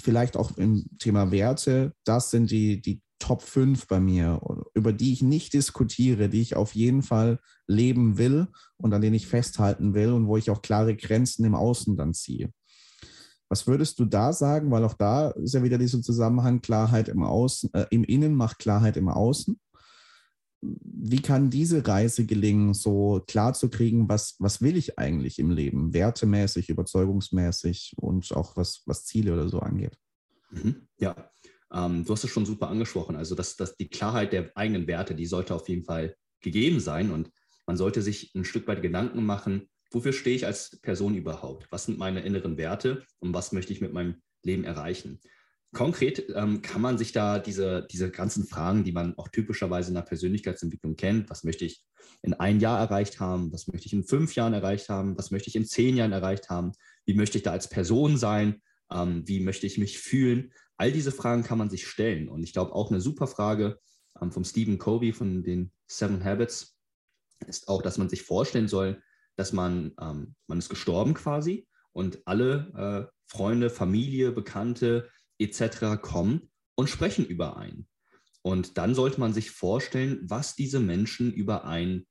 vielleicht 0.00 0.36
auch 0.36 0.56
im 0.56 0.86
Thema 0.98 1.30
Werte, 1.30 1.92
das 2.04 2.30
sind 2.30 2.50
die, 2.50 2.80
die 2.80 3.00
Top 3.22 3.42
5 3.42 3.86
bei 3.86 4.00
mir, 4.00 4.40
über 4.74 4.92
die 4.92 5.12
ich 5.12 5.22
nicht 5.22 5.52
diskutiere, 5.52 6.28
die 6.28 6.40
ich 6.40 6.56
auf 6.56 6.74
jeden 6.74 7.02
Fall 7.02 7.38
leben 7.68 8.18
will 8.18 8.48
und 8.76 8.92
an 8.92 9.00
denen 9.00 9.14
ich 9.14 9.28
festhalten 9.28 9.94
will 9.94 10.10
und 10.10 10.26
wo 10.26 10.36
ich 10.36 10.50
auch 10.50 10.60
klare 10.60 10.96
Grenzen 10.96 11.44
im 11.44 11.54
Außen 11.54 11.96
dann 11.96 12.14
ziehe. 12.14 12.52
Was 13.48 13.68
würdest 13.68 14.00
du 14.00 14.06
da 14.06 14.32
sagen? 14.32 14.72
Weil 14.72 14.82
auch 14.82 14.94
da 14.94 15.30
ist 15.30 15.54
ja 15.54 15.62
wieder 15.62 15.78
dieser 15.78 16.02
Zusammenhang 16.02 16.62
Klarheit 16.62 17.08
im 17.08 17.22
Außen, 17.22 17.72
äh, 17.74 17.86
im 17.90 18.02
Innen 18.02 18.34
macht 18.34 18.58
Klarheit 18.58 18.96
im 18.96 19.08
Außen. 19.08 19.60
Wie 20.62 21.20
kann 21.20 21.50
diese 21.50 21.86
Reise 21.86 22.24
gelingen, 22.24 22.72
so 22.72 23.22
klar 23.26 23.52
zu 23.52 23.68
kriegen, 23.68 24.08
was, 24.08 24.36
was 24.38 24.62
will 24.62 24.76
ich 24.76 24.98
eigentlich 24.98 25.38
im 25.40 25.50
Leben, 25.50 25.92
wertemäßig, 25.92 26.68
überzeugungsmäßig 26.68 27.94
und 27.96 28.32
auch 28.32 28.56
was, 28.56 28.82
was 28.86 29.04
Ziele 29.04 29.34
oder 29.34 29.48
so 29.48 29.58
angeht? 29.58 29.98
Mhm. 30.52 30.86
Ja, 30.98 31.30
ähm, 31.72 32.04
du 32.04 32.12
hast 32.12 32.24
es 32.24 32.30
schon 32.30 32.46
super 32.46 32.68
angesprochen. 32.68 33.16
Also, 33.16 33.34
dass, 33.34 33.56
dass 33.56 33.76
die 33.76 33.88
Klarheit 33.88 34.32
der 34.32 34.56
eigenen 34.56 34.86
Werte, 34.86 35.14
die 35.14 35.26
sollte 35.26 35.54
auf 35.54 35.68
jeden 35.68 35.84
Fall 35.84 36.16
gegeben 36.40 36.80
sein. 36.80 37.10
Und 37.10 37.30
man 37.66 37.76
sollte 37.76 38.02
sich 38.02 38.34
ein 38.34 38.44
Stück 38.44 38.68
weit 38.68 38.82
Gedanken 38.82 39.24
machen, 39.24 39.68
wofür 39.90 40.12
stehe 40.12 40.36
ich 40.36 40.46
als 40.46 40.78
Person 40.80 41.14
überhaupt? 41.14 41.66
Was 41.70 41.84
sind 41.84 41.98
meine 41.98 42.20
inneren 42.20 42.56
Werte 42.56 43.04
und 43.18 43.34
was 43.34 43.52
möchte 43.52 43.72
ich 43.72 43.80
mit 43.80 43.92
meinem 43.92 44.22
Leben 44.42 44.64
erreichen? 44.64 45.20
Konkret 45.74 46.26
ähm, 46.34 46.60
kann 46.60 46.82
man 46.82 46.98
sich 46.98 47.12
da 47.12 47.38
diese, 47.38 47.86
diese 47.90 48.10
ganzen 48.10 48.46
Fragen, 48.46 48.84
die 48.84 48.92
man 48.92 49.16
auch 49.16 49.28
typischerweise 49.28 49.88
in 49.88 49.94
der 49.94 50.02
Persönlichkeitsentwicklung 50.02 50.96
kennt, 50.96 51.30
was 51.30 51.44
möchte 51.44 51.64
ich 51.64 51.82
in 52.22 52.34
ein 52.34 52.60
Jahr 52.60 52.78
erreicht 52.78 53.20
haben, 53.20 53.52
was 53.52 53.68
möchte 53.68 53.86
ich 53.86 53.92
in 53.92 54.04
fünf 54.04 54.34
Jahren 54.34 54.52
erreicht 54.52 54.88
haben, 54.88 55.16
was 55.16 55.30
möchte 55.30 55.48
ich 55.48 55.56
in 55.56 55.64
zehn 55.64 55.96
Jahren 55.96 56.12
erreicht 56.12 56.50
haben, 56.50 56.72
wie 57.06 57.14
möchte 57.14 57.38
ich 57.38 57.44
da 57.44 57.52
als 57.52 57.68
Person 57.68 58.18
sein, 58.18 58.60
ähm, 58.92 59.22
wie 59.26 59.40
möchte 59.40 59.66
ich 59.66 59.78
mich 59.78 59.98
fühlen, 59.98 60.52
All 60.82 60.90
diese 60.90 61.12
Fragen 61.12 61.44
kann 61.44 61.58
man 61.58 61.70
sich 61.70 61.86
stellen. 61.86 62.28
Und 62.28 62.42
ich 62.42 62.52
glaube, 62.52 62.74
auch 62.74 62.90
eine 62.90 63.00
super 63.00 63.28
Frage 63.28 63.78
ähm, 64.20 64.32
vom 64.32 64.42
Stephen 64.44 64.78
Covey 64.78 65.12
von 65.12 65.44
den 65.44 65.70
Seven 65.86 66.24
Habits 66.24 66.76
ist 67.46 67.68
auch, 67.68 67.82
dass 67.82 67.98
man 67.98 68.08
sich 68.08 68.22
vorstellen 68.22 68.66
soll, 68.66 69.00
dass 69.36 69.52
man, 69.52 69.92
ähm, 70.00 70.34
man 70.48 70.58
ist 70.58 70.68
gestorben 70.68 71.14
quasi 71.14 71.68
und 71.92 72.22
alle 72.26 73.08
äh, 73.08 73.12
Freunde, 73.30 73.70
Familie, 73.70 74.32
Bekannte 74.32 75.08
etc. 75.42 76.00
kommen 76.00 76.50
und 76.74 76.88
sprechen 76.88 77.24
über 77.24 77.56
einen. 77.56 77.88
Und 78.42 78.76
dann 78.76 78.94
sollte 78.94 79.20
man 79.20 79.32
sich 79.32 79.50
vorstellen, 79.50 80.20
was 80.22 80.56
diese 80.56 80.80
Menschen 80.80 81.32
über 81.32 81.64
einen 81.64 82.06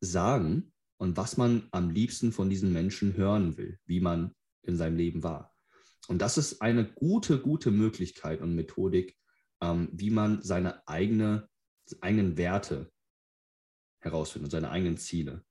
sagen 0.00 0.72
und 0.98 1.16
was 1.16 1.36
man 1.36 1.68
am 1.72 1.90
liebsten 1.90 2.32
von 2.32 2.48
diesen 2.48 2.72
Menschen 2.72 3.16
hören 3.16 3.56
will, 3.56 3.78
wie 3.84 4.00
man 4.00 4.34
in 4.62 4.76
seinem 4.76 4.96
Leben 4.96 5.22
war. 5.22 5.54
Und 6.08 6.22
das 6.22 6.38
ist 6.38 6.62
eine 6.62 6.86
gute, 6.86 7.40
gute 7.40 7.70
Möglichkeit 7.70 8.40
und 8.40 8.54
Methodik, 8.54 9.16
ähm, 9.60 9.88
wie 9.92 10.10
man 10.10 10.42
seine 10.42 10.86
eigene, 10.86 11.48
eigenen 12.00 12.36
Werte 12.36 12.92
herausfindet 14.00 14.46
und 14.46 14.50
seine 14.50 14.70
eigenen 14.70 14.98
Ziele. 14.98 15.44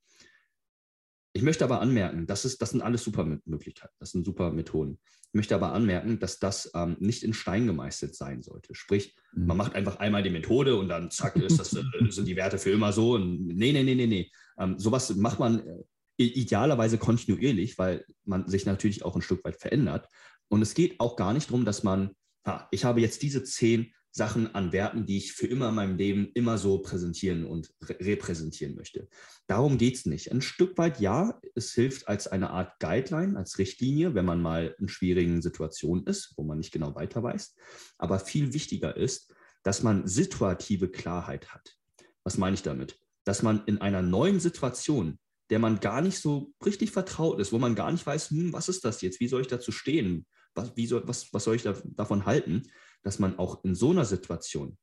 Ich 1.36 1.42
möchte 1.42 1.66
aber 1.66 1.82
anmerken, 1.82 2.28
das, 2.28 2.46
ist, 2.46 2.62
das 2.62 2.70
sind 2.70 2.82
alles 2.82 3.04
super 3.04 3.26
Möglichkeiten, 3.44 3.94
das 4.00 4.12
sind 4.12 4.26
super 4.26 4.52
Methoden. 4.52 5.00
Ich 5.04 5.34
möchte 5.34 5.54
aber 5.54 5.74
anmerken, 5.74 6.18
dass 6.18 6.40
das 6.40 6.72
ähm, 6.74 6.96
nicht 7.02 7.24
in 7.24 7.34
Stein 7.34 7.68
gemeißelt 7.68 8.16
sein 8.16 8.42
sollte. 8.42 8.74
Sprich, 8.74 9.18
mhm. 9.34 9.48
man 9.48 9.58
macht 9.58 9.76
einfach 9.76 9.98
einmal 10.00 10.24
die 10.24 10.30
Methode 10.30 10.78
und 10.78 10.88
dann 10.88 11.12
zack, 11.12 11.36
ist 11.36 11.60
das, 11.60 11.74
äh, 11.74 11.84
sind 12.08 12.26
die 12.30 12.38
Werte 12.38 12.58
für 12.58 12.72
immer 12.72 12.94
so. 12.94 13.16
Und 13.16 13.48
nee, 13.48 13.74
nee, 13.74 13.84
nee, 13.84 13.96
nee, 13.96 14.08
nee. 14.08 14.32
Ähm, 14.58 14.80
sowas 14.80 15.14
macht 15.18 15.40
man 15.40 15.60
äh, 15.60 16.24
idealerweise 16.24 16.98
kontinuierlich, 16.98 17.78
weil 17.78 18.06
man 18.24 18.48
sich 18.48 18.66
natürlich 18.66 19.04
auch 19.04 19.18
ein 19.18 19.22
Stück 19.22 19.44
weit 19.44 19.60
verändert. 19.60 20.08
Und 20.48 20.62
es 20.62 20.74
geht 20.74 21.02
auch 21.02 21.18
gar 21.18 21.34
nicht 21.34 21.50
darum, 21.50 21.66
dass 21.66 21.84
man, 21.84 22.12
ha, 22.48 22.70
ich 22.72 22.86
habe 22.86 23.02
jetzt 23.02 23.22
diese 23.24 23.44
zehn 23.44 23.94
Sachen 24.16 24.56
an 24.56 24.72
Werten, 24.72 25.06
die 25.06 25.18
ich 25.18 25.34
für 25.34 25.46
immer 25.46 25.68
in 25.70 25.76
meinem 25.76 25.98
Leben 25.98 26.30
immer 26.36 26.58
so 26.58 26.80
präsentieren 26.80 27.46
und 27.46 27.74
re 27.84 27.98
repräsentieren 28.00 28.74
möchte. 28.74 29.10
Darum 29.46 29.78
geht 29.78 29.96
es 29.96 30.06
nicht. 30.06 30.32
Ein 30.32 30.42
Stück 30.42 30.78
weit 30.78 31.02
ja, 31.02 31.42
es 31.54 31.74
hilft 31.74 32.08
als 32.08 32.26
eine 32.26 32.52
Art 32.52 32.80
Guideline, 32.80 33.38
als 33.38 33.58
Richtlinie, 33.58 34.16
wenn 34.16 34.24
man 34.24 34.42
mal 34.42 34.74
in 34.80 34.88
schwierigen 34.88 35.42
Situationen 35.42 36.08
ist, 36.08 36.34
wo 36.38 36.44
man 36.44 36.60
nicht 36.60 36.72
genau 36.72 36.96
weiter 36.96 37.24
weiß. 37.24 37.56
Aber 37.98 38.20
viel 38.20 38.54
wichtiger 38.54 38.96
ist, 38.96 39.34
dass 39.64 39.84
man 39.84 40.08
situative 40.08 40.88
Klarheit 40.88 41.54
hat. 41.54 41.76
Was 42.24 42.38
meine 42.38 42.54
ich 42.54 42.64
damit? 42.64 42.98
Dass 43.26 43.44
man 43.44 43.64
in 43.66 43.82
einer 43.82 44.02
neuen 44.02 44.40
Situation, 44.40 45.20
der 45.50 45.60
man 45.60 45.82
gar 45.82 46.02
nicht 46.02 46.20
so 46.20 46.54
richtig 46.66 46.92
vertraut 46.92 47.42
ist, 47.42 47.52
wo 47.52 47.60
man 47.60 47.76
gar 47.76 47.92
nicht 47.92 48.06
weiß, 48.06 48.30
hm, 48.30 48.54
was 48.54 48.70
ist 48.70 48.86
das 48.86 49.02
jetzt, 49.02 49.20
wie 49.20 49.28
soll 49.28 49.42
ich 49.42 49.48
dazu 49.48 49.74
stehen, 49.74 50.26
was, 50.54 50.72
soll, 50.88 51.06
was, 51.06 51.34
was 51.34 51.44
soll 51.44 51.56
ich 51.58 51.64
da, 51.64 51.76
davon 51.84 52.26
halten, 52.26 52.64
dass 53.06 53.20
man 53.20 53.38
auch 53.38 53.64
in 53.64 53.76
so 53.76 53.92
einer 53.92 54.04
Situation 54.04 54.78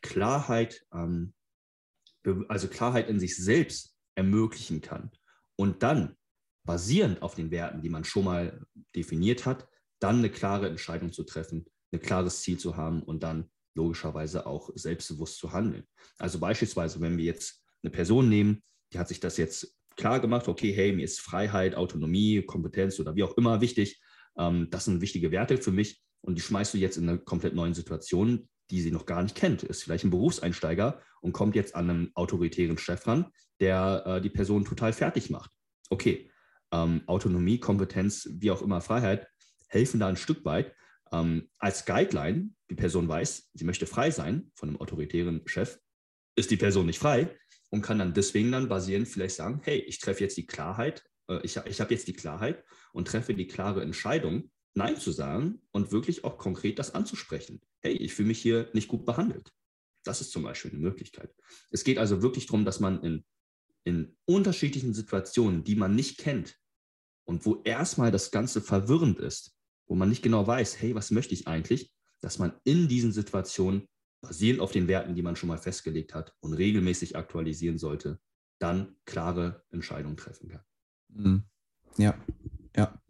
Klarheit, 0.00 0.86
ähm, 0.92 1.34
also 2.48 2.66
Klarheit 2.66 3.08
in 3.08 3.20
sich 3.20 3.36
selbst 3.36 3.96
ermöglichen 4.14 4.80
kann 4.80 5.10
und 5.56 5.82
dann 5.82 6.16
basierend 6.66 7.22
auf 7.22 7.34
den 7.34 7.50
Werten, 7.50 7.82
die 7.82 7.90
man 7.90 8.04
schon 8.04 8.24
mal 8.24 8.66
definiert 8.96 9.46
hat, 9.46 9.68
dann 10.00 10.18
eine 10.18 10.30
klare 10.30 10.68
Entscheidung 10.68 11.12
zu 11.12 11.24
treffen, 11.24 11.66
ein 11.92 12.00
klares 12.00 12.40
Ziel 12.42 12.58
zu 12.58 12.76
haben 12.76 13.02
und 13.02 13.22
dann 13.22 13.50
logischerweise 13.74 14.46
auch 14.46 14.70
selbstbewusst 14.74 15.38
zu 15.38 15.52
handeln. 15.52 15.86
Also 16.18 16.38
beispielsweise, 16.38 17.00
wenn 17.00 17.18
wir 17.18 17.24
jetzt 17.24 17.62
eine 17.82 17.90
Person 17.90 18.28
nehmen, 18.28 18.62
die 18.92 18.98
hat 18.98 19.08
sich 19.08 19.20
das 19.20 19.36
jetzt 19.36 19.76
klar 19.96 20.20
gemacht, 20.20 20.48
okay, 20.48 20.72
hey, 20.72 20.92
mir 20.92 21.04
ist 21.04 21.20
Freiheit, 21.20 21.74
Autonomie, 21.74 22.42
Kompetenz 22.42 22.98
oder 22.98 23.14
wie 23.14 23.24
auch 23.24 23.36
immer 23.36 23.60
wichtig. 23.60 24.00
Ähm, 24.38 24.68
das 24.70 24.86
sind 24.86 25.00
wichtige 25.00 25.30
Werte 25.30 25.58
für 25.58 25.72
mich. 25.72 26.02
Und 26.28 26.34
die 26.34 26.42
schmeißt 26.42 26.74
du 26.74 26.78
jetzt 26.78 26.98
in 26.98 27.08
eine 27.08 27.18
komplett 27.18 27.54
neuen 27.54 27.72
Situation, 27.72 28.50
die 28.70 28.82
sie 28.82 28.90
noch 28.90 29.06
gar 29.06 29.22
nicht 29.22 29.34
kennt. 29.34 29.62
Ist 29.62 29.82
vielleicht 29.82 30.04
ein 30.04 30.10
Berufseinsteiger 30.10 31.00
und 31.22 31.32
kommt 31.32 31.56
jetzt 31.56 31.74
an 31.74 31.88
einen 31.88 32.10
autoritären 32.14 32.76
Chef 32.76 33.06
ran, 33.06 33.32
der 33.60 34.02
äh, 34.04 34.20
die 34.20 34.28
Person 34.28 34.66
total 34.66 34.92
fertig 34.92 35.30
macht. 35.30 35.50
Okay, 35.88 36.30
ähm, 36.70 37.00
Autonomie, 37.06 37.58
Kompetenz, 37.58 38.28
wie 38.30 38.50
auch 38.50 38.60
immer, 38.60 38.82
Freiheit 38.82 39.26
helfen 39.68 40.00
da 40.00 40.08
ein 40.08 40.18
Stück 40.18 40.44
weit. 40.44 40.74
Ähm, 41.12 41.48
als 41.58 41.86
Guideline, 41.86 42.50
die 42.68 42.74
Person 42.74 43.08
weiß, 43.08 43.48
sie 43.54 43.64
möchte 43.64 43.86
frei 43.86 44.10
sein 44.10 44.52
von 44.54 44.68
einem 44.68 44.80
autoritären 44.82 45.40
Chef, 45.46 45.78
ist 46.36 46.50
die 46.50 46.58
Person 46.58 46.84
nicht 46.84 46.98
frei 46.98 47.34
und 47.70 47.80
kann 47.80 47.98
dann 47.98 48.12
deswegen 48.12 48.52
dann 48.52 48.68
basierend 48.68 49.08
vielleicht 49.08 49.36
sagen, 49.36 49.62
hey, 49.64 49.78
ich 49.78 49.98
treffe 49.98 50.24
jetzt 50.24 50.36
die 50.36 50.46
Klarheit, 50.46 51.04
äh, 51.30 51.40
ich, 51.42 51.56
ich 51.64 51.80
habe 51.80 51.94
jetzt 51.94 52.06
die 52.06 52.12
Klarheit 52.12 52.62
und 52.92 53.08
treffe 53.08 53.32
die 53.32 53.46
klare 53.46 53.80
Entscheidung, 53.80 54.50
Nein 54.78 54.96
zu 54.96 55.12
sagen 55.12 55.60
und 55.72 55.92
wirklich 55.92 56.24
auch 56.24 56.38
konkret 56.38 56.78
das 56.78 56.94
anzusprechen. 56.94 57.60
Hey, 57.80 57.92
ich 57.92 58.14
fühle 58.14 58.28
mich 58.28 58.40
hier 58.40 58.70
nicht 58.72 58.88
gut 58.88 59.04
behandelt. 59.04 59.52
Das 60.04 60.20
ist 60.20 60.32
zum 60.32 60.44
Beispiel 60.44 60.70
eine 60.70 60.80
Möglichkeit. 60.80 61.34
Es 61.70 61.84
geht 61.84 61.98
also 61.98 62.22
wirklich 62.22 62.46
darum, 62.46 62.64
dass 62.64 62.80
man 62.80 63.02
in, 63.02 63.24
in 63.84 64.16
unterschiedlichen 64.24 64.94
Situationen, 64.94 65.64
die 65.64 65.74
man 65.74 65.94
nicht 65.94 66.18
kennt 66.18 66.58
und 67.24 67.44
wo 67.44 67.60
erstmal 67.64 68.10
das 68.10 68.30
Ganze 68.30 68.60
verwirrend 68.62 69.18
ist, 69.18 69.54
wo 69.86 69.94
man 69.94 70.08
nicht 70.08 70.22
genau 70.22 70.46
weiß, 70.46 70.80
hey, 70.80 70.94
was 70.94 71.10
möchte 71.10 71.34
ich 71.34 71.46
eigentlich, 71.46 71.92
dass 72.20 72.38
man 72.38 72.52
in 72.64 72.88
diesen 72.88 73.12
Situationen, 73.12 73.86
basierend 74.20 74.60
auf 74.60 74.72
den 74.72 74.88
Werten, 74.88 75.14
die 75.14 75.22
man 75.22 75.36
schon 75.36 75.48
mal 75.48 75.58
festgelegt 75.58 76.14
hat 76.14 76.34
und 76.40 76.52
regelmäßig 76.52 77.16
aktualisieren 77.16 77.78
sollte, 77.78 78.18
dann 78.58 78.96
klare 79.04 79.64
Entscheidungen 79.70 80.16
treffen 80.16 80.48
kann. 80.48 80.64
Mhm. 81.08 81.42
Ja, 81.98 82.18
ja. 82.76 83.00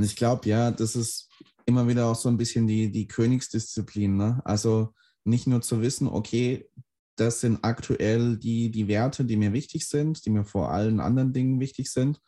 Und 0.00 0.06
ich 0.06 0.16
glaube, 0.16 0.48
ja, 0.48 0.70
das 0.70 0.96
ist 0.96 1.28
immer 1.66 1.86
wieder 1.86 2.06
auch 2.06 2.14
so 2.14 2.30
ein 2.30 2.38
bisschen 2.38 2.66
die, 2.66 2.90
die 2.90 3.06
Königsdisziplin. 3.06 4.16
Ne? 4.16 4.40
Also 4.46 4.94
nicht 5.24 5.46
nur 5.46 5.60
zu 5.60 5.82
wissen, 5.82 6.08
okay, 6.08 6.70
das 7.16 7.42
sind 7.42 7.58
aktuell 7.60 8.38
die, 8.38 8.70
die 8.70 8.88
Werte, 8.88 9.26
die 9.26 9.36
mir 9.36 9.52
wichtig 9.52 9.86
sind, 9.86 10.24
die 10.24 10.30
mir 10.30 10.46
vor 10.46 10.70
allen 10.70 11.00
anderen 11.00 11.34
Dingen 11.34 11.60
wichtig 11.60 11.92
sind, 11.92 12.18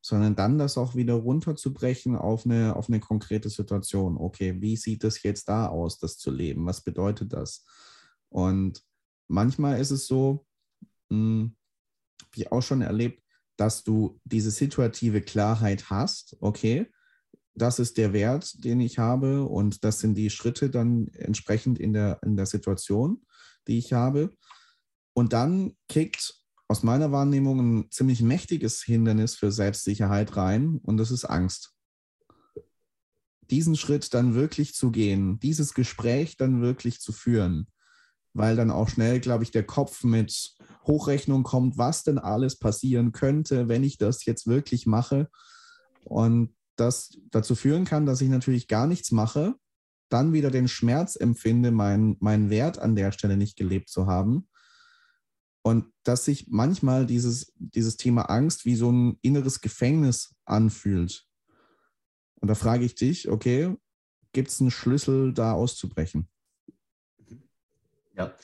sondern 0.00 0.36
dann 0.36 0.56
das 0.56 0.78
auch 0.78 0.94
wieder 0.94 1.12
runterzubrechen 1.12 2.16
auf 2.16 2.46
eine, 2.46 2.74
auf 2.74 2.88
eine 2.88 2.98
konkrete 2.98 3.50
Situation. 3.50 4.16
Okay, 4.16 4.62
wie 4.62 4.78
sieht 4.78 5.04
es 5.04 5.22
jetzt 5.22 5.50
da 5.50 5.66
aus, 5.66 5.98
das 5.98 6.16
zu 6.16 6.30
leben? 6.30 6.64
Was 6.64 6.80
bedeutet 6.80 7.34
das? 7.34 7.66
Und 8.30 8.82
manchmal 9.26 9.78
ist 9.78 9.90
es 9.90 10.06
so, 10.06 10.46
hm, 11.10 11.54
wie 12.32 12.50
auch 12.50 12.62
schon 12.62 12.80
erlebt, 12.80 13.22
dass 13.58 13.84
du 13.84 14.18
diese 14.24 14.50
situative 14.50 15.20
Klarheit 15.20 15.90
hast, 15.90 16.38
okay, 16.40 16.90
das 17.62 17.78
ist 17.78 17.96
der 17.96 18.12
Wert, 18.12 18.64
den 18.64 18.80
ich 18.80 18.98
habe 18.98 19.44
und 19.44 19.84
das 19.84 20.00
sind 20.00 20.14
die 20.14 20.30
Schritte 20.30 20.70
dann 20.70 21.08
entsprechend 21.08 21.78
in 21.78 21.92
der, 21.92 22.20
in 22.22 22.36
der 22.36 22.46
Situation, 22.46 23.24
die 23.66 23.78
ich 23.78 23.92
habe. 23.92 24.34
Und 25.14 25.32
dann 25.32 25.74
kickt 25.88 26.34
aus 26.68 26.82
meiner 26.82 27.12
Wahrnehmung 27.12 27.58
ein 27.58 27.90
ziemlich 27.90 28.22
mächtiges 28.22 28.82
Hindernis 28.82 29.34
für 29.34 29.50
Selbstsicherheit 29.50 30.36
rein 30.36 30.80
und 30.82 30.98
das 30.98 31.10
ist 31.10 31.24
Angst. 31.24 31.74
Diesen 33.50 33.76
Schritt 33.76 34.12
dann 34.12 34.34
wirklich 34.34 34.74
zu 34.74 34.90
gehen, 34.90 35.38
dieses 35.40 35.72
Gespräch 35.72 36.36
dann 36.36 36.60
wirklich 36.60 37.00
zu 37.00 37.12
führen, 37.12 37.68
weil 38.34 38.56
dann 38.56 38.70
auch 38.70 38.90
schnell, 38.90 39.20
glaube 39.20 39.44
ich, 39.44 39.50
der 39.50 39.64
Kopf 39.64 40.04
mit 40.04 40.54
Hochrechnung 40.86 41.42
kommt, 41.42 41.78
was 41.78 42.02
denn 42.02 42.18
alles 42.18 42.58
passieren 42.58 43.12
könnte, 43.12 43.68
wenn 43.68 43.84
ich 43.84 43.96
das 43.96 44.26
jetzt 44.26 44.46
wirklich 44.46 44.86
mache. 44.86 45.30
Und 46.04 46.54
das 46.80 47.18
dazu 47.30 47.54
führen 47.54 47.84
kann, 47.84 48.06
dass 48.06 48.20
ich 48.20 48.28
natürlich 48.28 48.68
gar 48.68 48.86
nichts 48.86 49.12
mache, 49.12 49.54
dann 50.08 50.32
wieder 50.32 50.50
den 50.50 50.68
Schmerz 50.68 51.16
empfinde, 51.16 51.70
meinen 51.70 52.16
mein 52.20 52.50
Wert 52.50 52.78
an 52.78 52.96
der 52.96 53.12
Stelle 53.12 53.36
nicht 53.36 53.56
gelebt 53.56 53.90
zu 53.90 54.06
haben. 54.06 54.48
Und 55.62 55.86
dass 56.04 56.24
sich 56.24 56.46
manchmal 56.48 57.04
dieses, 57.04 57.52
dieses 57.56 57.96
Thema 57.96 58.22
Angst 58.22 58.64
wie 58.64 58.76
so 58.76 58.90
ein 58.90 59.18
inneres 59.20 59.60
Gefängnis 59.60 60.34
anfühlt. 60.44 61.26
Und 62.36 62.48
da 62.48 62.54
frage 62.54 62.84
ich 62.84 62.94
dich, 62.94 63.28
okay, 63.28 63.76
gibt 64.32 64.48
es 64.48 64.60
einen 64.60 64.70
Schlüssel, 64.70 65.34
da 65.34 65.52
auszubrechen? 65.52 66.28
Ja, 68.14 68.34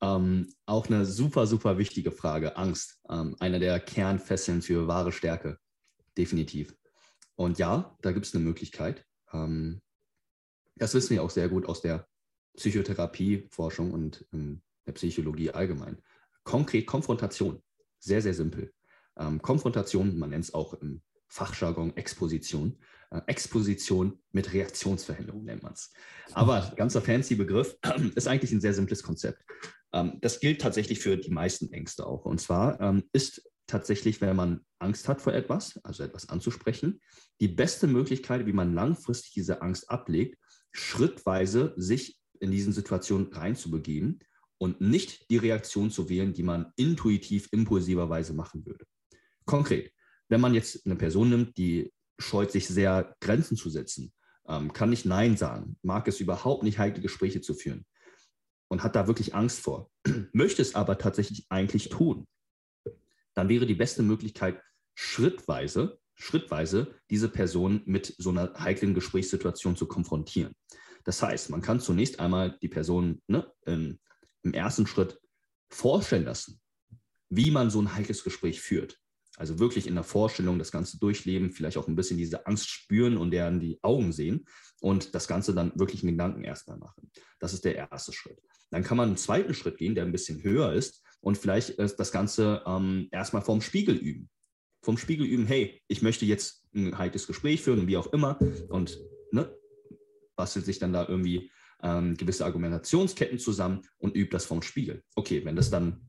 ähm, 0.00 0.48
auch 0.66 0.86
eine 0.86 1.04
super, 1.04 1.46
super 1.46 1.76
wichtige 1.76 2.12
Frage. 2.12 2.56
Angst, 2.56 3.00
ähm, 3.10 3.36
einer 3.40 3.58
der 3.58 3.78
Kernfesseln 3.80 4.62
für 4.62 4.86
wahre 4.86 5.12
Stärke. 5.12 5.58
Definitiv. 6.16 6.74
Und 7.40 7.58
ja, 7.58 7.96
da 8.02 8.12
gibt 8.12 8.26
es 8.26 8.34
eine 8.34 8.44
Möglichkeit. 8.44 9.06
Ähm, 9.32 9.80
das 10.76 10.92
wissen 10.92 11.14
wir 11.14 11.22
auch 11.22 11.30
sehr 11.30 11.48
gut 11.48 11.64
aus 11.64 11.80
der 11.80 12.06
Psychotherapieforschung 12.54 13.92
und 13.92 14.26
ähm, 14.34 14.60
der 14.86 14.92
Psychologie 14.92 15.50
allgemein. 15.50 16.02
Konkret 16.44 16.86
Konfrontation, 16.86 17.62
sehr, 17.98 18.20
sehr 18.20 18.34
simpel. 18.34 18.74
Ähm, 19.18 19.40
Konfrontation, 19.40 20.18
man 20.18 20.28
nennt 20.28 20.44
es 20.44 20.52
auch 20.52 20.74
im 20.74 21.00
Fachjargon 21.28 21.96
Exposition. 21.96 22.76
Äh, 23.10 23.22
Exposition 23.26 24.20
mit 24.32 24.52
Reaktionsverhinderung 24.52 25.42
nennt 25.42 25.62
man 25.62 25.72
es. 25.72 25.94
Aber 26.34 26.70
ganzer 26.76 27.00
fancy 27.00 27.36
Begriff 27.36 27.74
ist 28.16 28.28
eigentlich 28.28 28.52
ein 28.52 28.60
sehr 28.60 28.74
simples 28.74 29.02
Konzept. 29.02 29.42
Ähm, 29.94 30.18
das 30.20 30.40
gilt 30.40 30.60
tatsächlich 30.60 31.00
für 31.00 31.16
die 31.16 31.30
meisten 31.30 31.72
Ängste 31.72 32.06
auch. 32.06 32.26
Und 32.26 32.38
zwar 32.38 32.78
ähm, 32.82 33.04
ist 33.14 33.49
tatsächlich, 33.70 34.20
wenn 34.20 34.36
man 34.36 34.60
Angst 34.78 35.08
hat 35.08 35.20
vor 35.20 35.32
etwas, 35.32 35.78
also 35.84 36.02
etwas 36.02 36.28
anzusprechen, 36.28 37.00
die 37.40 37.48
beste 37.48 37.86
Möglichkeit, 37.86 38.46
wie 38.46 38.52
man 38.52 38.74
langfristig 38.74 39.32
diese 39.32 39.62
Angst 39.62 39.90
ablegt, 39.90 40.38
schrittweise 40.72 41.72
sich 41.76 42.18
in 42.40 42.50
diesen 42.50 42.72
Situationen 42.72 43.32
reinzubegeben 43.32 44.20
und 44.58 44.80
nicht 44.80 45.30
die 45.30 45.36
Reaktion 45.36 45.90
zu 45.90 46.08
wählen, 46.08 46.34
die 46.34 46.42
man 46.42 46.72
intuitiv, 46.76 47.48
impulsiverweise 47.52 48.34
machen 48.34 48.66
würde. 48.66 48.84
Konkret, 49.46 49.92
wenn 50.28 50.40
man 50.40 50.54
jetzt 50.54 50.84
eine 50.86 50.96
Person 50.96 51.30
nimmt, 51.30 51.56
die 51.56 51.92
scheut 52.18 52.52
sich 52.52 52.68
sehr, 52.68 53.16
Grenzen 53.20 53.56
zu 53.56 53.70
setzen, 53.70 54.12
ähm, 54.46 54.72
kann 54.72 54.90
nicht 54.90 55.06
Nein 55.06 55.36
sagen, 55.36 55.76
mag 55.82 56.06
es 56.08 56.20
überhaupt 56.20 56.62
nicht, 56.62 56.78
heikle 56.78 57.02
Gespräche 57.02 57.40
zu 57.40 57.54
führen 57.54 57.86
und 58.68 58.82
hat 58.82 58.96
da 58.96 59.06
wirklich 59.06 59.34
Angst 59.34 59.60
vor, 59.60 59.90
möchte 60.32 60.62
es 60.62 60.74
aber 60.74 60.98
tatsächlich 60.98 61.46
eigentlich 61.48 61.88
tun, 61.88 62.26
dann 63.40 63.48
wäre 63.48 63.64
die 63.64 63.74
beste 63.74 64.02
Möglichkeit, 64.02 64.60
schrittweise, 64.94 65.98
schrittweise 66.14 66.94
diese 67.08 67.30
Person 67.30 67.80
mit 67.86 68.14
so 68.18 68.28
einer 68.28 68.52
heiklen 68.52 68.92
Gesprächssituation 68.92 69.76
zu 69.76 69.86
konfrontieren. 69.86 70.54
Das 71.04 71.22
heißt, 71.22 71.48
man 71.48 71.62
kann 71.62 71.80
zunächst 71.80 72.20
einmal 72.20 72.58
die 72.60 72.68
Person 72.68 73.22
ne, 73.28 73.50
im, 73.64 73.98
im 74.42 74.52
ersten 74.52 74.86
Schritt 74.86 75.18
vorstellen 75.70 76.26
lassen, 76.26 76.60
wie 77.30 77.50
man 77.50 77.70
so 77.70 77.80
ein 77.80 77.94
heikles 77.94 78.24
Gespräch 78.24 78.60
führt. 78.60 78.98
Also 79.38 79.58
wirklich 79.58 79.86
in 79.86 79.94
der 79.94 80.04
Vorstellung 80.04 80.58
das 80.58 80.70
Ganze 80.70 80.98
durchleben, 80.98 81.50
vielleicht 81.50 81.78
auch 81.78 81.88
ein 81.88 81.96
bisschen 81.96 82.18
diese 82.18 82.46
Angst 82.46 82.68
spüren 82.68 83.16
und 83.16 83.30
deren 83.30 83.58
die 83.58 83.78
Augen 83.80 84.12
sehen 84.12 84.44
und 84.82 85.14
das 85.14 85.28
Ganze 85.28 85.54
dann 85.54 85.72
wirklich 85.76 86.02
in 86.02 86.10
Gedanken 86.10 86.44
erstmal 86.44 86.76
machen. 86.76 87.10
Das 87.38 87.54
ist 87.54 87.64
der 87.64 87.76
erste 87.76 88.12
Schritt. 88.12 88.38
Dann 88.70 88.82
kann 88.82 88.98
man 88.98 89.08
einen 89.08 89.16
zweiten 89.16 89.54
Schritt 89.54 89.78
gehen, 89.78 89.94
der 89.94 90.04
ein 90.04 90.12
bisschen 90.12 90.42
höher 90.42 90.74
ist 90.74 91.02
und 91.20 91.38
vielleicht 91.38 91.78
das 91.78 92.12
Ganze 92.12 92.62
ähm, 92.66 93.08
erstmal 93.10 93.42
vorm 93.42 93.60
Spiegel 93.60 93.96
üben. 93.96 94.30
Vom 94.82 94.96
Spiegel 94.96 95.26
üben, 95.26 95.46
hey, 95.46 95.82
ich 95.88 96.02
möchte 96.02 96.24
jetzt 96.24 96.64
ein 96.74 96.96
heikles 96.96 97.26
Gespräch 97.26 97.62
führen, 97.62 97.86
wie 97.86 97.96
auch 97.96 98.12
immer 98.12 98.38
und 98.68 98.98
ne, 99.30 99.54
bastelt 100.36 100.64
sich 100.64 100.78
dann 100.78 100.92
da 100.92 101.06
irgendwie 101.06 101.50
ähm, 101.82 102.16
gewisse 102.16 102.44
Argumentationsketten 102.44 103.38
zusammen 103.38 103.82
und 103.98 104.16
übt 104.16 104.32
das 104.32 104.46
vom 104.46 104.62
Spiegel. 104.62 105.02
Okay, 105.14 105.44
wenn 105.44 105.56
das 105.56 105.70
dann 105.70 106.08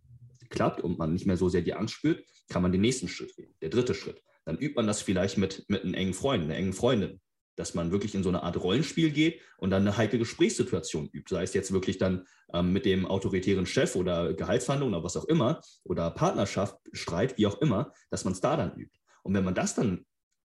klappt 0.49 0.81
und 0.81 0.97
man 0.97 1.13
nicht 1.13 1.25
mehr 1.25 1.37
so 1.37 1.49
sehr 1.49 1.61
die 1.61 1.73
Angst 1.73 1.95
spürt, 1.95 2.23
kann 2.49 2.61
man 2.61 2.71
den 2.71 2.81
nächsten 2.81 3.07
Schritt 3.07 3.35
gehen, 3.35 3.53
der 3.61 3.69
dritte 3.69 3.93
Schritt. 3.93 4.21
Dann 4.45 4.57
übt 4.57 4.75
man 4.75 4.87
das 4.87 5.01
vielleicht 5.01 5.37
mit, 5.37 5.65
mit 5.67 5.83
einem 5.83 5.93
engen 5.93 6.13
Freund, 6.13 6.43
einer 6.43 6.55
engen 6.55 6.73
Freundin, 6.73 7.21
dass 7.55 7.73
man 7.73 7.91
wirklich 7.91 8.15
in 8.15 8.23
so 8.23 8.29
eine 8.29 8.43
Art 8.43 8.57
Rollenspiel 8.57 9.11
geht 9.11 9.41
und 9.57 9.71
dann 9.71 9.83
eine 9.83 9.97
heikle 9.97 10.19
Gesprächssituation 10.19 11.09
übt. 11.11 11.33
Sei 11.33 11.43
es 11.43 11.53
jetzt 11.53 11.71
wirklich 11.71 11.97
dann 11.97 12.25
ähm, 12.53 12.73
mit 12.73 12.85
dem 12.85 13.05
autoritären 13.05 13.65
Chef 13.65 13.95
oder 13.95 14.33
Gehaltsverhandlungen 14.33 14.95
oder 14.95 15.03
was 15.03 15.17
auch 15.17 15.25
immer 15.25 15.61
oder 15.83 16.11
Partnerschaft, 16.11 16.77
Streit, 16.93 17.37
wie 17.37 17.47
auch 17.47 17.61
immer, 17.61 17.93
dass 18.09 18.23
man 18.23 18.33
es 18.33 18.41
da 18.41 18.55
dann 18.55 18.75
übt. 18.75 18.97
Und 19.23 19.33
wenn 19.33 19.43
man 19.43 19.55
das 19.55 19.75
dann 19.75 20.05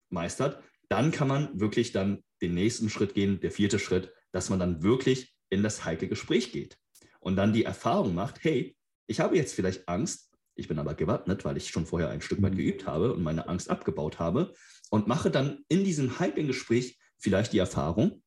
meistert, 0.10 0.62
dann 0.90 1.12
kann 1.12 1.28
man 1.28 1.60
wirklich 1.60 1.92
dann 1.92 2.24
den 2.42 2.54
nächsten 2.54 2.90
Schritt 2.90 3.14
gehen, 3.14 3.40
der 3.40 3.52
vierte 3.52 3.80
Schritt, 3.80 4.12
dass 4.32 4.50
man 4.50 4.60
dann 4.60 4.84
wirklich 4.84 5.34
in 5.50 5.64
das 5.64 5.86
heikle 5.86 6.08
Gespräch 6.08 6.52
geht 6.52 6.78
und 7.20 7.36
dann 7.36 7.54
die 7.54 7.64
Erfahrung 7.64 8.14
macht, 8.14 8.44
hey, 8.44 8.76
ich 9.08 9.20
habe 9.20 9.36
jetzt 9.36 9.54
vielleicht 9.54 9.88
Angst, 9.88 10.32
ich 10.56 10.68
bin 10.68 10.80
aber 10.80 10.94
gewappnet, 10.94 11.44
weil 11.46 11.58
ich 11.58 11.70
schon 11.70 11.86
vorher 11.86 12.10
ein 12.10 12.22
Stück 12.22 12.42
weit 12.42 12.54
mhm. 12.54 12.58
geübt 12.58 12.88
habe 12.88 13.14
und 13.14 13.24
meine 13.24 13.48
Angst 13.48 13.70
abgebaut 13.70 14.20
habe 14.20 14.54
und 14.90 15.08
mache 15.08 15.32
dann 15.32 15.64
in 15.68 15.84
diesem 15.84 16.20
heiklen 16.20 16.48
Gespräch 16.48 17.00
vielleicht 17.18 17.54
die 17.54 17.60
Erfahrung, 17.60 18.24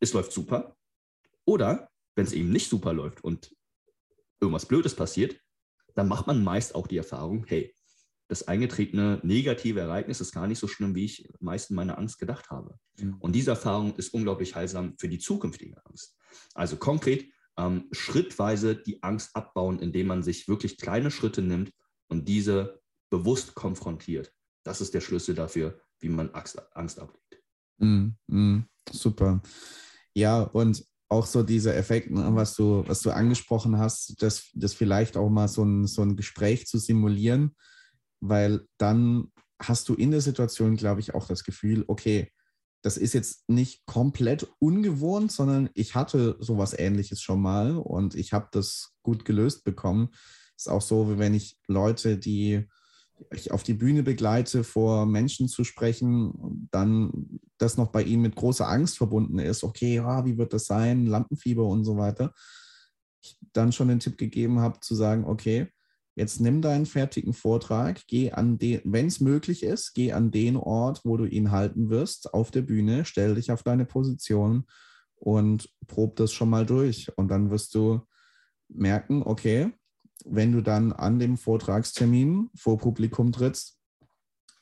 es 0.00 0.12
läuft 0.12 0.32
super. 0.32 0.76
Oder 1.44 1.90
wenn 2.14 2.26
es 2.26 2.32
eben 2.32 2.50
nicht 2.50 2.68
super 2.68 2.92
läuft 2.92 3.22
und 3.22 3.54
irgendwas 4.40 4.66
Blödes 4.66 4.94
passiert, 4.94 5.40
dann 5.94 6.08
macht 6.08 6.26
man 6.26 6.42
meist 6.42 6.74
auch 6.74 6.86
die 6.86 6.96
Erfahrung, 6.96 7.44
hey, 7.46 7.74
das 8.28 8.46
eingetretene 8.46 9.20
negative 9.24 9.80
Ereignis 9.80 10.20
ist 10.20 10.32
gar 10.32 10.46
nicht 10.46 10.60
so 10.60 10.68
schlimm, 10.68 10.94
wie 10.94 11.04
ich 11.04 11.28
meist 11.40 11.70
in 11.70 11.76
meiner 11.76 11.98
Angst 11.98 12.18
gedacht 12.18 12.48
habe. 12.50 12.78
Mhm. 12.96 13.16
Und 13.18 13.32
diese 13.32 13.50
Erfahrung 13.50 13.96
ist 13.96 14.14
unglaublich 14.14 14.54
heilsam 14.54 14.94
für 14.98 15.08
die 15.08 15.18
zukünftige 15.18 15.84
Angst. 15.84 16.16
Also 16.54 16.76
konkret 16.76 17.28
ähm, 17.58 17.88
schrittweise 17.90 18.76
die 18.76 19.02
Angst 19.02 19.34
abbauen, 19.34 19.80
indem 19.80 20.06
man 20.06 20.22
sich 20.22 20.46
wirklich 20.46 20.78
kleine 20.78 21.10
Schritte 21.10 21.42
nimmt 21.42 21.72
und 22.06 22.28
diese 22.28 22.80
bewusst 23.10 23.56
konfrontiert. 23.56 24.32
Das 24.62 24.80
ist 24.80 24.94
der 24.94 25.00
Schlüssel 25.00 25.34
dafür, 25.34 25.80
wie 26.00 26.08
man 26.08 26.30
Angst, 26.30 26.58
ablegt. 26.98 27.42
Mm, 27.78 28.08
mm, 28.26 28.64
super. 28.90 29.40
Ja, 30.14 30.42
und 30.42 30.84
auch 31.08 31.26
so 31.26 31.42
dieser 31.42 31.76
Effekt, 31.76 32.10
ne, 32.10 32.28
was 32.34 32.54
du, 32.54 32.84
was 32.86 33.00
du 33.00 33.10
angesprochen 33.10 33.78
hast, 33.78 34.22
das, 34.22 34.50
das 34.54 34.74
vielleicht 34.74 35.16
auch 35.16 35.28
mal 35.28 35.48
so 35.48 35.64
ein, 35.64 35.86
so 35.86 36.02
ein 36.02 36.16
Gespräch 36.16 36.66
zu 36.66 36.78
simulieren, 36.78 37.56
weil 38.20 38.66
dann 38.78 39.32
hast 39.60 39.88
du 39.88 39.94
in 39.94 40.10
der 40.10 40.20
Situation, 40.20 40.76
glaube 40.76 41.00
ich, 41.00 41.14
auch 41.14 41.26
das 41.26 41.44
Gefühl, 41.44 41.84
okay, 41.88 42.32
das 42.82 42.96
ist 42.96 43.12
jetzt 43.12 43.48
nicht 43.48 43.84
komplett 43.86 44.50
ungewohnt, 44.58 45.32
sondern 45.32 45.68
ich 45.74 45.94
hatte 45.94 46.36
sowas 46.40 46.78
ähnliches 46.78 47.20
schon 47.20 47.42
mal 47.42 47.76
und 47.76 48.14
ich 48.14 48.32
habe 48.32 48.48
das 48.52 48.94
gut 49.02 49.24
gelöst 49.24 49.64
bekommen. 49.64 50.10
Ist 50.56 50.68
auch 50.68 50.80
so, 50.80 51.10
wie 51.10 51.18
wenn 51.18 51.34
ich 51.34 51.58
Leute, 51.66 52.18
die 52.18 52.68
ich 53.32 53.52
auf 53.52 53.62
die 53.62 53.74
Bühne 53.74 54.02
begleite, 54.02 54.64
vor 54.64 55.06
Menschen 55.06 55.48
zu 55.48 55.64
sprechen, 55.64 56.68
dann 56.70 57.40
das 57.58 57.76
noch 57.76 57.88
bei 57.88 58.02
ihnen 58.02 58.22
mit 58.22 58.36
großer 58.36 58.68
Angst 58.68 58.98
verbunden 58.98 59.38
ist. 59.38 59.64
Okay, 59.64 59.96
ja, 59.96 60.24
wie 60.24 60.38
wird 60.38 60.52
das 60.52 60.66
sein? 60.66 61.06
Lampenfieber 61.06 61.64
und 61.64 61.84
so 61.84 61.96
weiter. 61.96 62.32
Ich 63.22 63.38
dann 63.52 63.72
schon 63.72 63.88
den 63.88 64.00
Tipp 64.00 64.18
gegeben 64.18 64.60
habe, 64.60 64.80
zu 64.80 64.94
sagen, 64.94 65.24
okay, 65.24 65.68
Jetzt 66.16 66.40
nimm 66.40 66.60
deinen 66.60 66.86
fertigen 66.86 67.32
Vortrag, 67.32 68.06
geh 68.06 68.32
an 68.32 68.58
den, 68.58 68.82
wenn 68.84 69.06
es 69.06 69.20
möglich 69.20 69.62
ist, 69.62 69.94
geh 69.94 70.12
an 70.12 70.30
den 70.30 70.56
Ort, 70.56 71.02
wo 71.04 71.16
du 71.16 71.24
ihn 71.24 71.50
halten 71.50 71.88
wirst, 71.88 72.34
auf 72.34 72.50
der 72.50 72.62
Bühne, 72.62 73.04
stell 73.04 73.36
dich 73.36 73.52
auf 73.52 73.62
deine 73.62 73.86
Position 73.86 74.66
und 75.14 75.70
prob 75.86 76.16
das 76.16 76.32
schon 76.32 76.50
mal 76.50 76.66
durch. 76.66 77.16
Und 77.16 77.28
dann 77.28 77.50
wirst 77.50 77.74
du 77.74 78.00
merken, 78.68 79.22
okay, 79.22 79.72
wenn 80.26 80.52
du 80.52 80.62
dann 80.62 80.92
an 80.92 81.18
dem 81.18 81.36
Vortragstermin 81.36 82.50
vor 82.54 82.78
Publikum 82.78 83.32
trittst, 83.32 83.78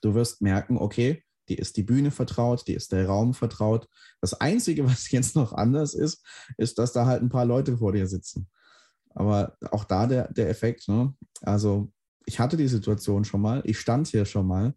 du 0.01 0.15
wirst 0.15 0.43
merken, 0.43 0.79
okay, 0.79 1.23
die 1.49 1.57
ist 1.57 1.77
die 1.77 1.83
Bühne 1.83 2.11
vertraut, 2.11 2.67
die 2.67 2.75
ist 2.75 2.93
der 2.93 3.07
Raum 3.07 3.35
vertraut. 3.35 3.89
Das 4.21 4.35
Einzige, 4.35 4.85
was 4.91 5.11
jetzt 5.11 5.37
noch 5.37 5.53
anders 5.53 5.95
ist, 5.95 6.25
ist, 6.57 6.79
dass 6.79 6.93
da 6.93 7.07
halt 7.07 7.23
ein 7.23 7.31
paar 7.31 7.47
Leute 7.47 7.79
vor 7.79 7.93
dir 7.93 8.07
sitzen. 8.07 8.49
Aber 9.15 9.57
auch 9.71 9.85
da 9.85 10.07
der, 10.07 10.33
der 10.33 10.49
Effekt, 10.49 10.89
ne? 10.89 11.15
also 11.41 11.91
ich 12.27 12.39
hatte 12.39 12.57
die 12.57 12.69
Situation 12.69 13.25
schon 13.25 13.41
mal, 13.41 13.63
ich 13.65 13.81
stand 13.81 14.07
hier 14.09 14.27
schon 14.27 14.47
mal, 14.47 14.75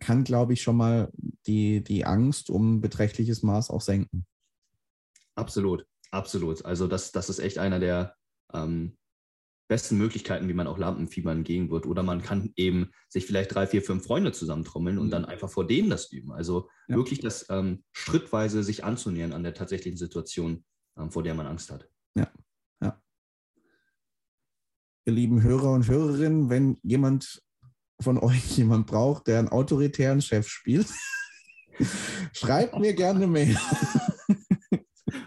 kann, 0.00 0.24
glaube 0.24 0.54
ich, 0.54 0.62
schon 0.62 0.76
mal 0.76 1.12
die, 1.46 1.84
die 1.84 2.04
Angst 2.04 2.50
um 2.50 2.80
beträchtliches 2.80 3.42
Maß 3.42 3.70
auch 3.70 3.82
senken. 3.82 4.26
Absolut, 5.34 5.86
absolut. 6.10 6.64
Also 6.64 6.88
das, 6.88 7.12
das 7.12 7.28
ist 7.28 7.38
echt 7.38 7.58
einer 7.58 7.78
der 7.78 8.16
ähm, 8.52 8.96
besten 9.70 9.96
Möglichkeiten, 9.96 10.48
wie 10.48 10.52
man 10.52 10.66
auch 10.66 10.76
Lampenfieber 10.76 11.32
entgegen 11.32 11.70
wird. 11.70 11.86
Oder 11.86 12.02
man 12.02 12.20
kann 12.20 12.52
eben 12.56 12.90
sich 13.08 13.24
vielleicht 13.24 13.54
drei, 13.54 13.66
vier, 13.66 13.82
fünf 13.82 14.04
Freunde 14.04 14.32
zusammentrommeln 14.32 14.98
und 14.98 15.06
mhm. 15.06 15.10
dann 15.10 15.24
einfach 15.24 15.48
vor 15.48 15.66
denen 15.66 15.88
das 15.88 16.12
üben. 16.12 16.32
Also 16.32 16.68
ja. 16.88 16.96
wirklich 16.96 17.20
das 17.20 17.46
ähm, 17.48 17.84
schrittweise 17.92 18.62
sich 18.62 18.84
anzunähern 18.84 19.32
an 19.32 19.44
der 19.44 19.54
tatsächlichen 19.54 19.96
Situation, 19.96 20.64
ähm, 20.98 21.10
vor 21.10 21.22
der 21.22 21.34
man 21.34 21.46
Angst 21.46 21.70
hat. 21.70 21.88
Ja, 22.16 22.30
ihr 25.10 25.12
lieben 25.12 25.42
Hörer 25.42 25.72
und 25.72 25.88
Hörerinnen, 25.88 26.50
wenn 26.50 26.78
jemand 26.82 27.42
von 28.00 28.18
euch 28.18 28.44
jemand 28.56 28.86
braucht, 28.86 29.26
der 29.26 29.38
einen 29.38 29.48
autoritären 29.48 30.22
Chef 30.22 30.48
spielt, 30.48 30.88
schreibt 32.32 32.78
mir 32.78 32.94
gerne 32.94 33.18
eine 33.20 33.26
Mail. 33.26 33.56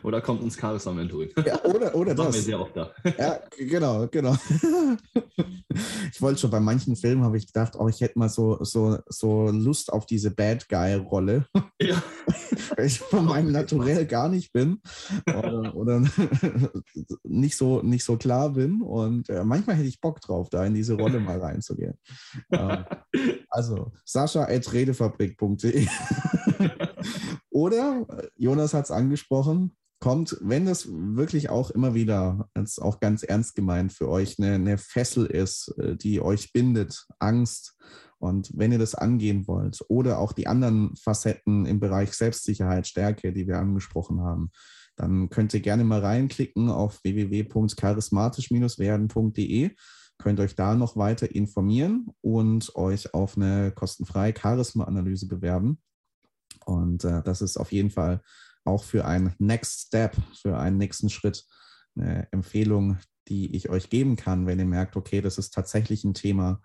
Oder 0.03 0.21
kommt 0.21 0.43
ins 0.43 0.59
Charisma 0.59 0.91
Mentoring. 0.91 1.29
Ja, 1.45 1.63
oder, 1.63 1.95
oder 1.95 2.13
das. 2.13 2.25
Machen 2.25 2.33
wir 2.33 2.41
sehr 2.41 2.59
oft 2.59 2.75
da. 2.75 2.91
Ja, 3.17 3.39
genau, 3.57 4.07
genau. 4.07 4.35
Ich 6.11 6.21
wollte 6.21 6.39
schon 6.39 6.51
bei 6.51 6.59
manchen 6.59 6.95
Filmen 6.95 7.23
habe 7.23 7.37
ich 7.37 7.47
gedacht, 7.47 7.75
oh, 7.77 7.87
ich 7.87 8.01
hätte 8.01 8.19
mal 8.19 8.29
so, 8.29 8.63
so, 8.63 8.97
so 9.07 9.49
Lust 9.49 9.91
auf 9.91 10.05
diese 10.05 10.31
Bad 10.31 10.69
Guy-Rolle. 10.69 11.45
Ja. 11.81 12.03
Weil 12.75 12.85
ich 12.85 12.99
von 12.99 13.25
meinem 13.25 13.51
Naturell 13.51 14.05
gar 14.05 14.29
nicht 14.29 14.53
bin 14.53 14.81
oder, 15.27 15.75
oder 15.75 16.03
nicht, 17.23 17.57
so, 17.57 17.81
nicht 17.81 18.03
so 18.03 18.17
klar 18.17 18.51
bin. 18.51 18.81
Und 18.81 19.29
äh, 19.29 19.43
manchmal 19.43 19.77
hätte 19.77 19.87
ich 19.87 20.01
Bock 20.01 20.21
drauf, 20.21 20.49
da 20.49 20.65
in 20.65 20.73
diese 20.73 20.95
Rolle 20.95 21.19
mal 21.19 21.39
reinzugehen. 21.39 21.95
Ähm, 22.51 22.85
also, 23.49 23.91
sascha.redefabrik.de 24.05 25.87
Oder, 27.49 28.05
Jonas 28.35 28.73
hat 28.73 28.85
es 28.85 28.91
angesprochen, 28.91 29.75
kommt, 30.03 30.37
wenn 30.41 30.65
das 30.65 30.89
wirklich 30.91 31.49
auch 31.49 31.69
immer 31.69 31.93
wieder, 31.93 32.49
jetzt 32.57 32.81
auch 32.81 32.99
ganz 32.99 33.23
ernst 33.23 33.55
gemeint 33.55 33.93
für 33.93 34.09
euch, 34.09 34.37
eine, 34.37 34.55
eine 34.55 34.77
Fessel 34.77 35.25
ist, 35.25 35.73
äh, 35.77 35.95
die 35.95 36.19
euch 36.19 36.51
bindet, 36.51 37.07
Angst, 37.19 37.77
und 38.19 38.51
wenn 38.53 38.73
ihr 38.73 38.79
das 38.79 38.95
angehen 38.95 39.47
wollt 39.47 39.79
oder 39.87 40.19
auch 40.19 40.33
die 40.33 40.47
anderen 40.47 40.93
Facetten 40.97 41.65
im 41.65 41.79
Bereich 41.79 42.11
Selbstsicherheit, 42.13 42.85
Stärke, 42.85 43.31
die 43.31 43.47
wir 43.47 43.59
angesprochen 43.59 44.19
haben, 44.19 44.51
dann 44.97 45.29
könnt 45.29 45.53
ihr 45.53 45.61
gerne 45.61 45.85
mal 45.85 46.01
reinklicken 46.01 46.69
auf 46.69 47.01
www.charismatisch-werden.de, 47.03 49.71
könnt 50.17 50.39
euch 50.41 50.55
da 50.55 50.75
noch 50.75 50.97
weiter 50.97 51.33
informieren 51.33 52.07
und 52.19 52.75
euch 52.75 53.13
auf 53.13 53.37
eine 53.37 53.71
kostenfreie 53.71 54.33
Charisma-Analyse 54.37 55.29
bewerben. 55.29 55.81
Und 56.65 57.05
äh, 57.05 57.23
das 57.23 57.41
ist 57.41 57.55
auf 57.55 57.71
jeden 57.71 57.89
Fall 57.89 58.19
auch 58.65 58.83
für 58.83 59.05
einen 59.05 59.33
Next 59.39 59.87
Step, 59.87 60.15
für 60.41 60.57
einen 60.57 60.77
nächsten 60.77 61.09
Schritt 61.09 61.45
eine 61.95 62.27
Empfehlung, 62.31 62.97
die 63.27 63.55
ich 63.55 63.69
euch 63.69 63.89
geben 63.89 64.15
kann, 64.15 64.47
wenn 64.47 64.59
ihr 64.59 64.65
merkt, 64.65 64.95
okay, 64.95 65.21
das 65.21 65.37
ist 65.37 65.53
tatsächlich 65.53 66.03
ein 66.03 66.13
Thema, 66.13 66.61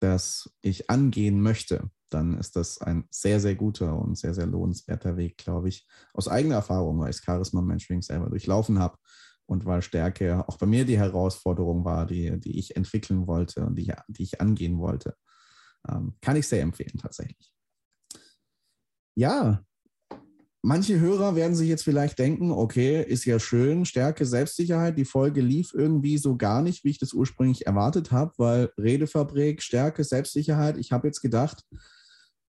das 0.00 0.50
ich 0.62 0.88
angehen 0.90 1.40
möchte, 1.40 1.90
dann 2.10 2.38
ist 2.38 2.56
das 2.56 2.80
ein 2.80 3.06
sehr, 3.10 3.40
sehr 3.40 3.54
guter 3.54 3.98
und 3.98 4.16
sehr, 4.16 4.34
sehr 4.34 4.46
lohnenswerter 4.46 5.16
Weg, 5.16 5.36
glaube 5.36 5.68
ich, 5.68 5.86
aus 6.14 6.28
eigener 6.28 6.56
Erfahrung, 6.56 6.98
weil 7.00 7.10
ich 7.10 7.18
Charisma 7.18 7.60
Mentoring 7.60 8.02
selber 8.02 8.30
durchlaufen 8.30 8.78
habe 8.78 8.96
und 9.46 9.64
weil 9.64 9.82
Stärke 9.82 10.46
auch 10.48 10.56
bei 10.56 10.66
mir 10.66 10.84
die 10.84 10.98
Herausforderung 10.98 11.84
war, 11.84 12.06
die, 12.06 12.38
die 12.38 12.58
ich 12.58 12.76
entwickeln 12.76 13.26
wollte 13.26 13.66
und 13.66 13.76
die, 13.76 13.92
die 14.08 14.22
ich 14.22 14.40
angehen 14.40 14.78
wollte. 14.78 15.16
Ähm, 15.88 16.16
kann 16.20 16.36
ich 16.36 16.46
sehr 16.46 16.62
empfehlen, 16.62 16.98
tatsächlich. 16.98 17.52
Ja, 19.16 19.64
manche 20.62 21.00
Hörer 21.00 21.36
werden 21.36 21.54
sich 21.54 21.68
jetzt 21.68 21.84
vielleicht 21.84 22.18
denken, 22.18 22.50
okay, 22.50 23.02
ist 23.02 23.24
ja 23.24 23.38
schön, 23.38 23.84
Stärke, 23.84 24.26
Selbstsicherheit. 24.26 24.98
Die 24.98 25.04
Folge 25.04 25.40
lief 25.40 25.72
irgendwie 25.74 26.18
so 26.18 26.36
gar 26.36 26.62
nicht, 26.62 26.84
wie 26.84 26.90
ich 26.90 26.98
das 26.98 27.12
ursprünglich 27.12 27.66
erwartet 27.66 28.12
habe, 28.12 28.32
weil 28.36 28.70
Redefabrik, 28.78 29.62
Stärke, 29.62 30.04
Selbstsicherheit. 30.04 30.78
Ich 30.78 30.92
habe 30.92 31.06
jetzt 31.06 31.20
gedacht, 31.20 31.64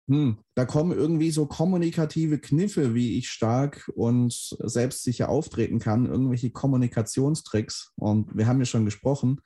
hm, 0.08 0.38
da 0.54 0.64
kommen 0.64 0.96
irgendwie 0.96 1.32
so 1.32 1.46
kommunikative 1.46 2.38
Kniffe, 2.38 2.94
wie 2.94 3.18
ich 3.18 3.28
stark 3.28 3.90
und 3.94 4.32
selbstsicher 4.60 5.28
auftreten 5.28 5.80
kann, 5.80 6.06
irgendwelche 6.06 6.50
Kommunikationstricks. 6.50 7.92
Und 7.96 8.36
wir 8.36 8.46
haben 8.46 8.60
ja 8.60 8.66
schon 8.66 8.84
gesprochen, 8.84 9.40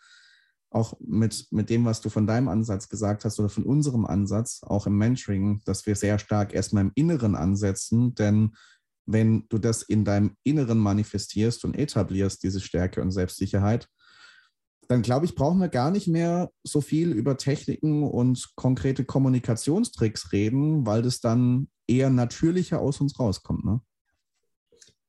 auch 0.71 0.95
mit, 1.01 1.49
mit 1.51 1.68
dem, 1.68 1.85
was 1.85 2.01
du 2.01 2.09
von 2.09 2.27
deinem 2.27 2.49
Ansatz 2.49 2.89
gesagt 2.89 3.25
hast 3.25 3.39
oder 3.41 3.49
von 3.49 3.64
unserem 3.64 4.07
Ansatz, 4.07 4.61
auch 4.62 4.87
im 4.87 4.97
Mentoring, 4.97 5.61
dass 5.64 5.85
wir 5.87 5.97
sehr 5.97 6.18
stark 6.18 6.55
erstmal 6.55 6.85
im 6.85 6.93
Inneren 6.95 7.35
ansetzen. 7.35 8.14
Denn 8.14 8.53
wenn 9.07 9.47
du 9.49 9.59
das 9.59 9.83
in 9.83 10.05
deinem 10.05 10.37
Inneren 10.45 10.79
manifestierst 10.79 11.64
und 11.64 11.75
etablierst, 11.75 12.43
diese 12.43 12.61
Stärke 12.61 13.03
und 13.03 13.11
Selbstsicherheit, 13.11 13.89
dann 14.87 15.03
glaube 15.03 15.27
ich, 15.27 15.35
brauchen 15.35 15.61
wir 15.61 15.68
gar 15.68 15.91
nicht 15.91 16.09
mehr 16.09 16.51
so 16.64 16.81
viel 16.81 17.12
über 17.12 17.37
Techniken 17.37 18.03
und 18.03 18.51
konkrete 18.57 19.05
Kommunikationstricks 19.05 20.33
reden, 20.33 20.85
weil 20.87 21.03
das 21.03 21.21
dann 21.21 21.68
eher 21.87 22.11
natürlicher 22.11 22.81
aus 22.81 23.01
uns 23.01 23.18
rauskommt. 23.18 23.64
Ne? 23.64 23.81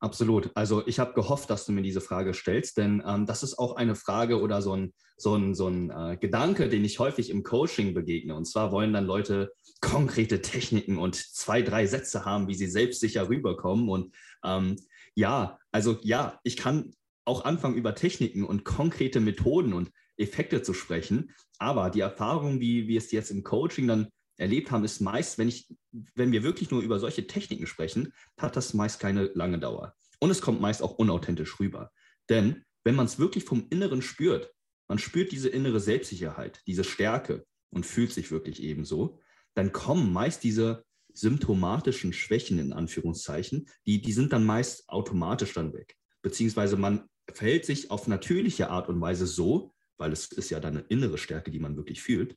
Absolut. 0.01 0.49
Also 0.55 0.85
ich 0.87 0.97
habe 0.97 1.13
gehofft, 1.13 1.51
dass 1.51 1.67
du 1.67 1.71
mir 1.71 1.83
diese 1.83 2.01
Frage 2.01 2.33
stellst, 2.33 2.77
denn 2.77 3.03
ähm, 3.05 3.27
das 3.27 3.43
ist 3.43 3.59
auch 3.59 3.75
eine 3.75 3.93
Frage 3.93 4.41
oder 4.41 4.63
so 4.63 4.75
ein, 4.75 4.93
so 5.15 5.35
ein, 5.35 5.53
so 5.53 5.67
ein 5.67 5.91
äh, 5.91 6.17
Gedanke, 6.17 6.69
den 6.69 6.83
ich 6.83 6.97
häufig 6.97 7.29
im 7.29 7.43
Coaching 7.43 7.93
begegne. 7.93 8.35
Und 8.35 8.45
zwar 8.45 8.71
wollen 8.71 8.93
dann 8.93 9.05
Leute 9.05 9.53
konkrete 9.79 10.41
Techniken 10.41 10.97
und 10.97 11.15
zwei, 11.15 11.61
drei 11.61 11.85
Sätze 11.85 12.25
haben, 12.25 12.47
wie 12.47 12.55
sie 12.55 12.65
selbstsicher 12.65 13.29
rüberkommen. 13.29 13.89
Und 13.89 14.15
ähm, 14.43 14.75
ja, 15.13 15.59
also 15.71 15.99
ja, 16.01 16.39
ich 16.43 16.57
kann 16.57 16.95
auch 17.23 17.45
anfangen, 17.45 17.75
über 17.75 17.93
Techniken 17.93 18.43
und 18.43 18.65
konkrete 18.65 19.19
Methoden 19.19 19.73
und 19.73 19.91
Effekte 20.17 20.63
zu 20.63 20.73
sprechen. 20.73 21.29
Aber 21.59 21.91
die 21.91 21.99
Erfahrung, 21.99 22.59
wie 22.59 22.87
wir 22.87 22.97
es 22.97 23.11
jetzt 23.11 23.29
im 23.29 23.43
Coaching 23.43 23.87
dann 23.87 24.07
erlebt 24.41 24.71
haben, 24.71 24.83
ist 24.83 24.99
meist, 24.99 25.37
wenn, 25.37 25.47
ich, 25.47 25.67
wenn 26.15 26.31
wir 26.31 26.43
wirklich 26.43 26.71
nur 26.71 26.81
über 26.81 26.99
solche 26.99 27.27
Techniken 27.27 27.67
sprechen, 27.67 28.13
hat 28.37 28.55
das 28.55 28.73
meist 28.73 28.99
keine 28.99 29.25
lange 29.35 29.59
Dauer. 29.59 29.95
Und 30.19 30.31
es 30.31 30.41
kommt 30.41 30.59
meist 30.59 30.81
auch 30.81 30.97
unauthentisch 30.97 31.59
rüber. 31.59 31.91
Denn 32.29 32.63
wenn 32.83 32.95
man 32.95 33.05
es 33.05 33.19
wirklich 33.19 33.45
vom 33.45 33.67
Inneren 33.69 34.01
spürt, 34.01 34.53
man 34.87 34.99
spürt 34.99 35.31
diese 35.31 35.49
innere 35.49 35.79
Selbstsicherheit, 35.79 36.61
diese 36.67 36.83
Stärke 36.83 37.45
und 37.69 37.85
fühlt 37.85 38.11
sich 38.11 38.31
wirklich 38.31 38.61
ebenso, 38.61 39.19
dann 39.53 39.71
kommen 39.71 40.11
meist 40.11 40.43
diese 40.43 40.83
symptomatischen 41.13 42.13
Schwächen 42.13 42.57
in 42.57 42.73
Anführungszeichen, 42.73 43.67
die, 43.85 44.01
die 44.01 44.13
sind 44.13 44.33
dann 44.33 44.45
meist 44.45 44.89
automatisch 44.89 45.53
dann 45.53 45.73
weg. 45.73 45.95
Beziehungsweise 46.21 46.77
man 46.77 47.07
verhält 47.31 47.65
sich 47.65 47.91
auf 47.91 48.07
natürliche 48.07 48.69
Art 48.69 48.89
und 48.89 48.99
Weise 49.01 49.27
so, 49.27 49.73
weil 49.97 50.11
es 50.11 50.31
ist 50.31 50.49
ja 50.49 50.59
dann 50.59 50.77
eine 50.77 50.85
innere 50.87 51.17
Stärke, 51.17 51.51
die 51.51 51.59
man 51.59 51.77
wirklich 51.77 52.01
fühlt, 52.01 52.35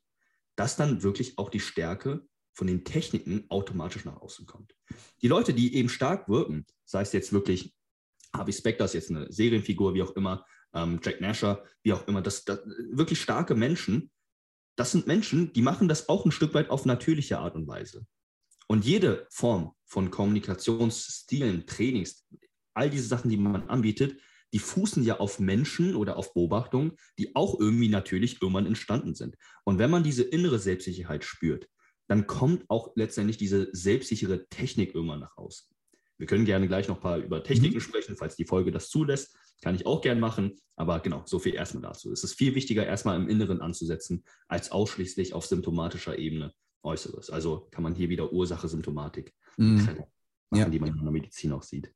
dass 0.55 0.75
dann 0.75 1.03
wirklich 1.03 1.37
auch 1.37 1.49
die 1.49 1.59
Stärke 1.59 2.25
von 2.53 2.67
den 2.67 2.85
Techniken 2.85 3.45
automatisch 3.49 4.05
nach 4.05 4.21
außen 4.21 4.45
kommt. 4.45 4.73
Die 5.21 5.27
Leute, 5.27 5.53
die 5.53 5.75
eben 5.75 5.89
stark 5.89 6.29
wirken, 6.29 6.65
sei 6.85 7.01
es 7.01 7.11
jetzt 7.11 7.33
wirklich 7.33 7.75
Harvey 8.33 8.53
Specter, 8.53 8.85
ist 8.85 8.93
jetzt 8.93 9.11
eine 9.11 9.31
Serienfigur, 9.31 9.93
wie 9.93 10.03
auch 10.03 10.15
immer, 10.15 10.45
ähm, 10.73 10.99
Jack 11.03 11.21
Nasher, 11.21 11.63
wie 11.83 11.93
auch 11.93 12.07
immer, 12.07 12.21
das, 12.21 12.45
das, 12.45 12.59
wirklich 12.91 13.21
starke 13.21 13.55
Menschen, 13.55 14.11
das 14.77 14.91
sind 14.91 15.07
Menschen, 15.07 15.53
die 15.53 15.61
machen 15.61 15.87
das 15.87 16.09
auch 16.09 16.25
ein 16.25 16.31
Stück 16.31 16.53
weit 16.53 16.69
auf 16.69 16.85
natürliche 16.85 17.39
Art 17.39 17.55
und 17.55 17.67
Weise. 17.67 18.05
Und 18.67 18.83
jede 18.83 19.27
Form 19.29 19.73
von 19.85 20.11
Kommunikationsstilen, 20.11 21.65
Trainings, 21.65 22.27
all 22.73 22.89
diese 22.89 23.07
Sachen, 23.07 23.29
die 23.29 23.37
man 23.37 23.69
anbietet, 23.69 24.19
die 24.55 24.59
fußen 24.59 25.03
ja 25.03 25.19
auf 25.19 25.41
Menschen 25.41 25.97
oder 25.97 26.15
auf 26.15 26.33
Beobachtungen, 26.33 26.93
die 27.19 27.35
auch 27.35 27.59
irgendwie 27.59 27.89
natürlich 27.89 28.41
irgendwann 28.41 28.65
entstanden 28.65 29.13
sind. 29.13 29.35
Und 29.65 29.79
wenn 29.79 29.89
man 29.89 30.01
diese 30.01 30.23
innere 30.23 30.59
Selbstsicherheit 30.59 31.25
spürt, 31.25 31.67
dann 32.07 32.25
kommt 32.25 32.63
auch 32.69 32.93
letztendlich 32.95 33.35
diese 33.35 33.67
selbstsichere 33.73 34.47
Technik 34.47 34.95
irgendwann 34.95 35.19
nach 35.19 35.35
außen. 35.35 35.67
Wir 36.17 36.25
können 36.25 36.45
gerne 36.45 36.69
gleich 36.69 36.87
noch 36.87 36.95
ein 36.95 37.01
paar 37.01 37.17
über 37.17 37.43
Techniken 37.43 37.75
mhm. 37.75 37.81
sprechen, 37.81 38.15
falls 38.15 38.37
die 38.37 38.45
Folge 38.45 38.71
das 38.71 38.87
zulässt. 38.87 39.35
Kann 39.61 39.75
ich 39.75 39.85
auch 39.85 39.99
gern 39.99 40.21
machen. 40.21 40.55
Aber 40.77 41.01
genau, 41.01 41.23
so 41.25 41.37
viel 41.37 41.53
erstmal 41.53 41.83
dazu. 41.83 42.13
Es 42.13 42.23
ist 42.23 42.35
viel 42.35 42.55
wichtiger, 42.55 42.85
erstmal 42.85 43.19
im 43.19 43.27
Inneren 43.27 43.59
anzusetzen, 43.59 44.23
als 44.47 44.71
ausschließlich 44.71 45.33
auf 45.33 45.45
symptomatischer 45.45 46.17
Ebene 46.17 46.53
Äußeres. 46.81 47.29
Also 47.29 47.67
kann 47.71 47.83
man 47.83 47.93
hier 47.93 48.07
wieder 48.07 48.31
Ursache, 48.31 48.69
Symptomatik 48.69 49.33
mhm. 49.57 49.83
trennen, 49.83 50.03
ja. 50.53 50.69
die 50.69 50.79
man 50.79 50.97
in 50.97 51.03
der 51.03 51.11
Medizin 51.11 51.51
auch 51.51 51.63
sieht. 51.63 51.91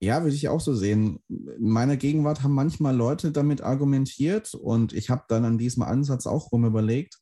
Ja, 0.00 0.22
würde 0.22 0.36
ich 0.36 0.48
auch 0.48 0.60
so 0.60 0.74
sehen. 0.74 1.18
In 1.28 1.70
meiner 1.70 1.96
Gegenwart 1.96 2.42
haben 2.42 2.54
manchmal 2.54 2.94
Leute 2.94 3.32
damit 3.32 3.62
argumentiert 3.62 4.54
und 4.54 4.92
ich 4.92 5.10
habe 5.10 5.24
dann 5.28 5.44
an 5.44 5.58
diesem 5.58 5.82
Ansatz 5.82 6.26
auch 6.26 6.52
rum 6.52 6.64
überlegt, 6.64 7.18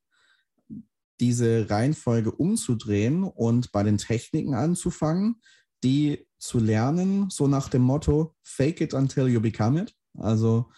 diese 1.21 1.71
Reihenfolge 1.71 2.31
umzudrehen 2.31 3.25
und 3.25 3.73
bei 3.73 3.83
den 3.83 3.97
Techniken 3.97 4.55
anzufangen, 4.55 5.41
die 5.83 6.27
zu 6.39 6.59
lernen, 6.59 7.31
so 7.31 7.49
nach 7.49 7.71
dem 7.71 7.83
Motto, 7.83 8.35
fake 8.43 8.83
it 8.83 8.93
until 8.93 9.27
you 9.27 9.41
become 9.41 9.81
it. 9.81 9.95
Also 10.19 10.71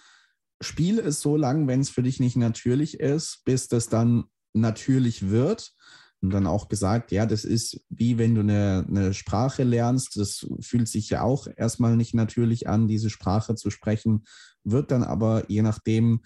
spiel 0.60 1.00
es 1.00 1.20
so 1.20 1.36
lang, 1.36 1.66
wenn 1.66 1.80
es 1.80 1.90
für 1.90 2.04
dich 2.04 2.20
nicht 2.20 2.36
natürlich 2.36 3.00
ist, 3.00 3.42
bis 3.44 3.66
das 3.66 3.88
dann 3.88 4.24
natürlich 4.52 5.30
wird 5.30 5.72
und 6.20 6.30
dann 6.30 6.46
auch 6.46 6.68
gesagt, 6.68 7.12
ja, 7.12 7.26
das 7.26 7.44
ist 7.44 7.80
wie 7.88 8.18
wenn 8.18 8.34
du 8.34 8.40
eine, 8.40 8.84
eine 8.88 9.14
Sprache 9.14 9.62
lernst. 9.62 10.16
Das 10.16 10.46
fühlt 10.60 10.88
sich 10.88 11.10
ja 11.10 11.22
auch 11.22 11.46
erstmal 11.56 11.96
nicht 11.96 12.14
natürlich 12.14 12.68
an, 12.68 12.88
diese 12.88 13.10
Sprache 13.10 13.54
zu 13.54 13.70
sprechen, 13.70 14.24
wird 14.64 14.90
dann 14.90 15.04
aber 15.04 15.48
je 15.48 15.62
nachdem, 15.62 16.22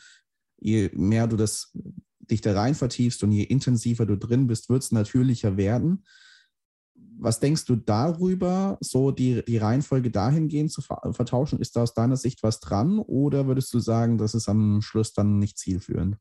je 0.58 0.90
mehr 0.94 1.26
du 1.26 1.36
das 1.36 1.72
dich 2.20 2.40
da 2.40 2.54
rein 2.54 2.74
vertiefst 2.74 3.22
und 3.22 3.32
je 3.32 3.42
intensiver 3.42 4.06
du 4.06 4.16
drin 4.16 4.46
bist, 4.46 4.70
wird 4.70 4.82
es 4.82 4.92
natürlicher 4.92 5.56
werden. 5.56 6.04
Was 7.18 7.40
denkst 7.40 7.66
du 7.66 7.76
darüber, 7.76 8.78
so 8.80 9.10
die, 9.10 9.44
die 9.44 9.58
Reihenfolge 9.58 10.10
dahingehend 10.10 10.72
zu 10.72 10.80
vertauschen? 10.80 11.60
Ist 11.60 11.76
da 11.76 11.82
aus 11.82 11.94
deiner 11.94 12.16
Sicht 12.16 12.42
was 12.42 12.60
dran 12.60 12.98
oder 12.98 13.46
würdest 13.46 13.72
du 13.74 13.80
sagen, 13.80 14.18
das 14.18 14.34
ist 14.34 14.48
am 14.48 14.80
Schluss 14.80 15.12
dann 15.12 15.38
nicht 15.38 15.58
zielführend? 15.58 16.16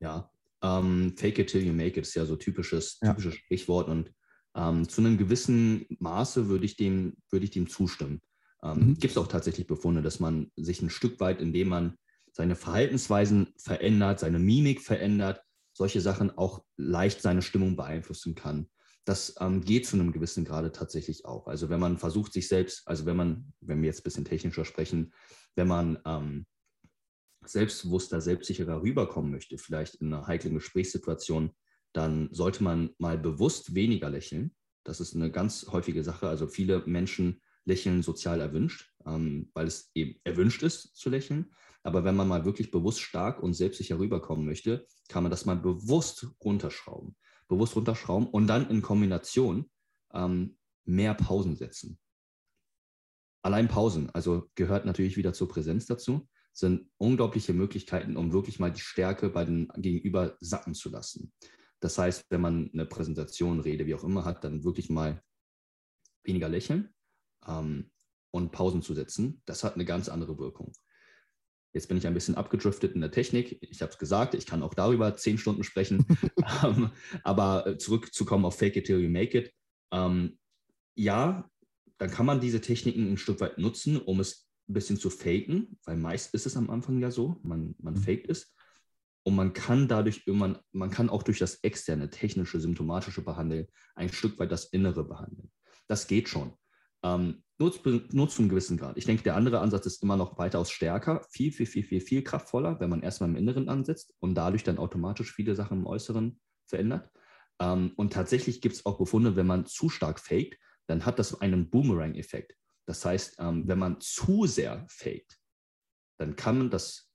Ja, 0.00 0.30
ähm, 0.62 1.14
fake 1.16 1.38
it 1.38 1.48
till 1.48 1.64
you 1.64 1.72
make 1.72 1.98
it 1.98 2.06
ist 2.06 2.14
ja 2.14 2.26
so 2.26 2.36
typisches, 2.36 2.98
ja. 3.02 3.10
typisches 3.10 3.34
Sprichwort 3.36 3.88
und 3.88 4.12
ähm, 4.56 4.88
zu 4.88 5.00
einem 5.00 5.18
gewissen 5.18 5.86
Maße 5.98 6.48
würde 6.48 6.64
ich 6.64 6.76
dem, 6.76 7.14
würde 7.30 7.44
ich 7.44 7.50
dem 7.50 7.68
zustimmen. 7.68 8.20
Ähm, 8.62 8.78
mhm. 8.78 8.94
Gibt 8.94 9.12
es 9.12 9.18
auch 9.18 9.28
tatsächlich 9.28 9.66
Befunde, 9.66 10.02
dass 10.02 10.20
man 10.20 10.50
sich 10.56 10.82
ein 10.82 10.90
Stück 10.90 11.20
weit, 11.20 11.40
indem 11.40 11.68
man 11.68 11.94
seine 12.32 12.56
Verhaltensweisen 12.56 13.52
verändert, 13.56 14.20
seine 14.20 14.38
Mimik 14.38 14.80
verändert, 14.80 15.42
solche 15.72 16.00
Sachen 16.00 16.36
auch 16.36 16.64
leicht 16.76 17.22
seine 17.22 17.42
Stimmung 17.42 17.76
beeinflussen 17.76 18.34
kann. 18.34 18.68
Das 19.04 19.36
ähm, 19.40 19.62
geht 19.62 19.86
zu 19.86 19.96
einem 19.96 20.12
gewissen 20.12 20.44
Grade 20.44 20.72
tatsächlich 20.72 21.24
auch. 21.24 21.46
Also 21.46 21.70
wenn 21.70 21.80
man 21.80 21.96
versucht, 21.96 22.32
sich 22.32 22.48
selbst, 22.48 22.86
also 22.86 23.06
wenn 23.06 23.16
man, 23.16 23.52
wenn 23.60 23.80
wir 23.80 23.86
jetzt 23.86 24.00
ein 24.00 24.04
bisschen 24.04 24.24
technischer 24.24 24.64
sprechen, 24.64 25.12
wenn 25.54 25.68
man 25.68 25.98
ähm, 26.04 26.46
selbstbewusster, 27.48 28.20
selbstsicherer 28.20 28.82
rüberkommen 28.82 29.30
möchte, 29.30 29.58
vielleicht 29.58 29.96
in 29.96 30.12
einer 30.12 30.26
heiklen 30.26 30.54
Gesprächssituation, 30.54 31.52
dann 31.92 32.28
sollte 32.32 32.62
man 32.62 32.90
mal 32.98 33.18
bewusst 33.18 33.74
weniger 33.74 34.10
lächeln. 34.10 34.54
Das 34.84 35.00
ist 35.00 35.14
eine 35.14 35.30
ganz 35.30 35.66
häufige 35.70 36.04
Sache. 36.04 36.28
Also 36.28 36.46
viele 36.46 36.80
Menschen 36.86 37.40
lächeln 37.64 38.02
sozial 38.02 38.40
erwünscht, 38.40 38.92
ähm, 39.06 39.50
weil 39.54 39.66
es 39.66 39.90
eben 39.94 40.20
erwünscht 40.24 40.62
ist 40.62 40.96
zu 40.96 41.10
lächeln. 41.10 41.52
Aber 41.82 42.04
wenn 42.04 42.16
man 42.16 42.28
mal 42.28 42.44
wirklich 42.44 42.70
bewusst 42.70 43.00
stark 43.00 43.42
und 43.42 43.54
selbstsicher 43.54 43.98
rüberkommen 43.98 44.44
möchte, 44.44 44.86
kann 45.08 45.22
man 45.22 45.30
das 45.30 45.44
mal 45.44 45.56
bewusst 45.56 46.26
runterschrauben. 46.42 47.16
Bewusst 47.48 47.76
runterschrauben 47.76 48.28
und 48.28 48.46
dann 48.46 48.68
in 48.68 48.82
Kombination 48.82 49.70
ähm, 50.12 50.56
mehr 50.84 51.14
Pausen 51.14 51.56
setzen. 51.56 51.98
Allein 53.42 53.68
Pausen, 53.68 54.10
also 54.10 54.50
gehört 54.54 54.84
natürlich 54.84 55.16
wieder 55.16 55.32
zur 55.32 55.48
Präsenz 55.48 55.86
dazu 55.86 56.28
sind 56.58 56.90
unglaubliche 56.96 57.52
Möglichkeiten, 57.52 58.16
um 58.16 58.32
wirklich 58.32 58.58
mal 58.58 58.72
die 58.72 58.80
Stärke 58.80 59.28
bei 59.30 59.44
den 59.44 59.68
Gegenüber 59.76 60.36
sacken 60.40 60.74
zu 60.74 60.90
lassen. 60.90 61.32
Das 61.78 61.96
heißt, 61.98 62.24
wenn 62.30 62.40
man 62.40 62.70
eine 62.72 62.84
Präsentation, 62.84 63.60
Rede, 63.60 63.86
wie 63.86 63.94
auch 63.94 64.02
immer 64.02 64.24
hat, 64.24 64.42
dann 64.42 64.64
wirklich 64.64 64.90
mal 64.90 65.22
weniger 66.24 66.48
lächeln 66.48 66.92
ähm, 67.46 67.92
und 68.32 68.50
Pausen 68.50 68.82
zu 68.82 68.94
setzen. 68.94 69.40
Das 69.46 69.62
hat 69.62 69.74
eine 69.74 69.84
ganz 69.84 70.08
andere 70.08 70.36
Wirkung. 70.38 70.72
Jetzt 71.72 71.86
bin 71.86 71.96
ich 71.96 72.08
ein 72.08 72.14
bisschen 72.14 72.34
abgedriftet 72.34 72.92
in 72.94 73.02
der 73.02 73.12
Technik. 73.12 73.58
Ich 73.60 73.80
habe 73.80 73.92
es 73.92 73.98
gesagt, 73.98 74.34
ich 74.34 74.44
kann 74.44 74.64
auch 74.64 74.74
darüber 74.74 75.16
zehn 75.16 75.38
Stunden 75.38 75.62
sprechen. 75.62 76.06
ähm, 76.64 76.90
aber 77.22 77.68
äh, 77.68 77.78
zurückzukommen 77.78 78.44
auf 78.44 78.58
Fake 78.58 78.74
it 78.74 78.86
till 78.86 78.98
you 78.98 79.10
make 79.10 79.38
it. 79.38 79.54
Ähm, 79.92 80.40
ja, 80.96 81.48
dann 81.98 82.10
kann 82.10 82.26
man 82.26 82.40
diese 82.40 82.60
Techniken 82.60 83.12
ein 83.12 83.16
Stück 83.16 83.40
weit 83.40 83.58
nutzen, 83.58 83.96
um 83.96 84.18
es 84.18 84.47
ein 84.68 84.74
bisschen 84.74 84.96
zu 84.96 85.10
faken, 85.10 85.78
weil 85.84 85.96
meist 85.96 86.34
ist 86.34 86.46
es 86.46 86.56
am 86.56 86.70
Anfang 86.70 86.98
ja 87.00 87.10
so, 87.10 87.40
man, 87.42 87.74
man 87.78 87.94
mhm. 87.94 87.98
faked 87.98 88.28
es. 88.28 88.54
Und 89.24 89.34
man 89.34 89.52
kann 89.52 89.88
dadurch 89.88 90.22
irgendwann, 90.26 90.58
man 90.72 90.90
kann 90.90 91.10
auch 91.10 91.22
durch 91.22 91.38
das 91.38 91.56
externe, 91.56 92.08
technische, 92.08 92.60
symptomatische 92.60 93.22
behandeln, 93.22 93.66
ein 93.94 94.10
Stück 94.10 94.38
weit 94.38 94.52
das 94.52 94.66
Innere 94.66 95.04
behandeln. 95.04 95.50
Das 95.86 96.06
geht 96.06 96.28
schon. 96.28 96.54
Ähm, 97.02 97.42
nur, 97.58 97.72
zu, 97.72 98.02
nur 98.12 98.28
zu 98.28 98.42
einem 98.42 98.48
gewissen 98.48 98.76
Grad. 98.76 98.96
Ich 98.96 99.04
denke, 99.04 99.22
der 99.22 99.36
andere 99.36 99.60
Ansatz 99.60 99.86
ist 99.86 100.02
immer 100.02 100.16
noch 100.16 100.38
weitaus 100.38 100.70
stärker, 100.70 101.26
viel, 101.30 101.52
viel, 101.52 101.66
viel, 101.66 101.82
viel, 101.82 102.00
viel 102.00 102.22
kraftvoller, 102.22 102.80
wenn 102.80 102.90
man 102.90 103.02
erstmal 103.02 103.28
im 103.28 103.36
Inneren 103.36 103.68
ansetzt 103.68 104.14
und 104.20 104.34
dadurch 104.34 104.64
dann 104.64 104.78
automatisch 104.78 105.32
viele 105.32 105.54
Sachen 105.54 105.80
im 105.80 105.86
Äußeren 105.86 106.40
verändert. 106.66 107.10
Ähm, 107.60 107.92
und 107.96 108.12
tatsächlich 108.12 108.60
gibt 108.60 108.76
es 108.76 108.86
auch 108.86 108.98
Befunde, 108.98 109.36
wenn 109.36 109.46
man 109.46 109.66
zu 109.66 109.88
stark 109.88 110.20
faked, 110.20 110.58
dann 110.86 111.04
hat 111.04 111.18
das 111.18 111.40
einen 111.40 111.70
Boomerang-Effekt. 111.70 112.54
Das 112.88 113.04
heißt, 113.04 113.36
ähm, 113.38 113.68
wenn 113.68 113.78
man 113.78 114.00
zu 114.00 114.46
sehr 114.46 114.86
faked, 114.88 115.38
dann 116.16 116.36
kann 116.36 116.56
man 116.56 116.70
das 116.70 117.12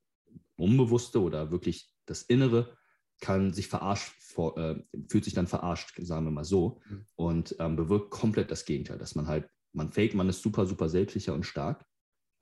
Unbewusste 0.56 1.20
oder 1.20 1.50
wirklich 1.50 1.92
das 2.06 2.22
Innere 2.22 2.78
kann 3.20 3.54
sich 3.54 3.70
verarscht, 3.70 4.14
äh, 4.38 4.76
fühlt 5.10 5.24
sich 5.24 5.34
dann 5.34 5.48
verarscht, 5.48 5.96
sagen 5.98 6.26
wir 6.26 6.32
mal 6.32 6.44
so, 6.44 6.80
mhm. 6.88 7.08
und 7.16 7.56
ähm, 7.58 7.76
bewirkt 7.76 8.12
komplett 8.12 8.52
das 8.52 8.66
Gegenteil, 8.66 9.00
dass 9.00 9.16
man 9.16 9.28
halt, 9.28 9.50
man 9.72 9.92
fake, 9.92 10.14
man 10.14 10.30
ist 10.30 10.44
super, 10.44 10.68
super 10.68 10.90
selbstsicher 10.90 11.34
und 11.34 11.44
stark, 11.44 11.84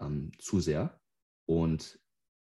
ähm, 0.02 0.32
zu 0.38 0.60
sehr 0.60 1.00
und 1.46 2.02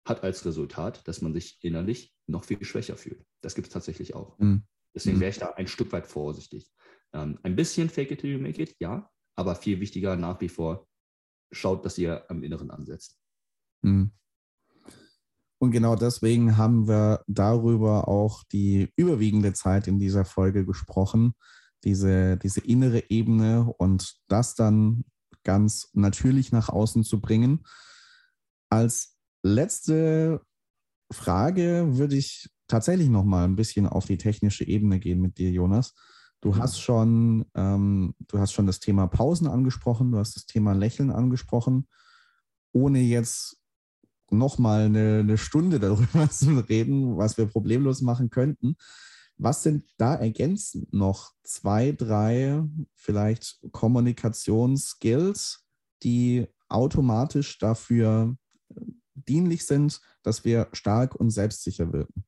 hat 0.04 0.22
als 0.22 0.44
Resultat, 0.44 1.08
dass 1.08 1.22
man 1.22 1.32
sich 1.32 1.56
innerlich 1.62 2.14
noch 2.26 2.44
viel 2.44 2.62
schwächer 2.62 2.98
fühlt. 2.98 3.24
Das 3.40 3.54
gibt 3.54 3.68
es 3.68 3.72
tatsächlich 3.72 4.14
auch. 4.14 4.38
Mhm. 4.38 4.64
Deswegen 4.94 5.16
mhm. 5.16 5.20
wäre 5.22 5.30
ich 5.30 5.38
da 5.38 5.50
ein 5.52 5.66
Stück 5.66 5.92
weit 5.92 6.06
vorsichtig. 6.06 6.70
Ähm, 7.14 7.38
ein 7.42 7.56
bisschen 7.56 7.88
fake 7.88 8.10
it 8.10 8.20
till 8.20 8.32
you 8.32 8.38
make 8.38 8.60
it, 8.60 8.76
ja, 8.80 9.10
aber 9.36 9.54
viel 9.54 9.80
wichtiger 9.80 10.16
nach 10.16 10.40
wie 10.40 10.48
vor, 10.48 10.86
schaut, 11.52 11.84
dass 11.84 11.98
ihr 11.98 12.28
am 12.30 12.42
Inneren 12.42 12.70
ansetzt. 12.70 13.18
Mhm. 13.82 14.12
Und 15.58 15.70
genau 15.70 15.96
deswegen 15.96 16.56
haben 16.56 16.88
wir 16.88 17.24
darüber 17.26 18.08
auch 18.08 18.44
die 18.44 18.92
überwiegende 18.96 19.52
Zeit 19.52 19.88
in 19.88 19.98
dieser 19.98 20.24
Folge 20.24 20.66
gesprochen, 20.66 21.34
diese, 21.84 22.36
diese 22.36 22.60
innere 22.60 23.10
Ebene 23.10 23.72
und 23.78 24.16
das 24.28 24.54
dann 24.54 25.04
ganz 25.42 25.90
natürlich 25.92 26.52
nach 26.52 26.68
außen 26.68 27.04
zu 27.04 27.20
bringen. 27.20 27.64
Als 28.68 29.16
letzte 29.42 30.42
Frage 31.10 31.96
würde 31.96 32.16
ich 32.16 32.50
tatsächlich 32.66 33.08
noch 33.08 33.24
mal 33.24 33.44
ein 33.44 33.56
bisschen 33.56 33.86
auf 33.86 34.06
die 34.06 34.18
technische 34.18 34.64
Ebene 34.66 34.98
gehen 34.98 35.20
mit 35.20 35.38
dir, 35.38 35.50
Jonas. 35.50 35.94
Du 36.44 36.58
hast 36.58 36.78
schon, 36.78 37.46
ähm, 37.54 38.14
du 38.28 38.38
hast 38.38 38.52
schon 38.52 38.66
das 38.66 38.78
Thema 38.78 39.06
Pausen 39.06 39.46
angesprochen, 39.46 40.12
du 40.12 40.18
hast 40.18 40.36
das 40.36 40.44
Thema 40.44 40.74
Lächeln 40.74 41.10
angesprochen, 41.10 41.88
ohne 42.70 43.00
jetzt 43.00 43.56
noch 44.28 44.58
mal 44.58 44.84
eine, 44.84 45.20
eine 45.20 45.38
Stunde 45.38 45.80
darüber 45.80 46.28
zu 46.28 46.58
reden, 46.58 47.16
was 47.16 47.38
wir 47.38 47.46
problemlos 47.46 48.02
machen 48.02 48.28
könnten. 48.28 48.76
Was 49.38 49.62
sind 49.62 49.86
da 49.96 50.16
ergänzend 50.16 50.92
noch 50.92 51.32
zwei, 51.44 51.92
drei 51.92 52.62
vielleicht 52.92 53.64
Kommunikationsskills, 53.72 55.64
die 56.02 56.46
automatisch 56.68 57.56
dafür 57.56 58.36
dienlich 59.14 59.64
sind, 59.64 59.98
dass 60.22 60.44
wir 60.44 60.68
stark 60.74 61.14
und 61.14 61.30
selbstsicher 61.30 61.90
wirken? 61.90 62.26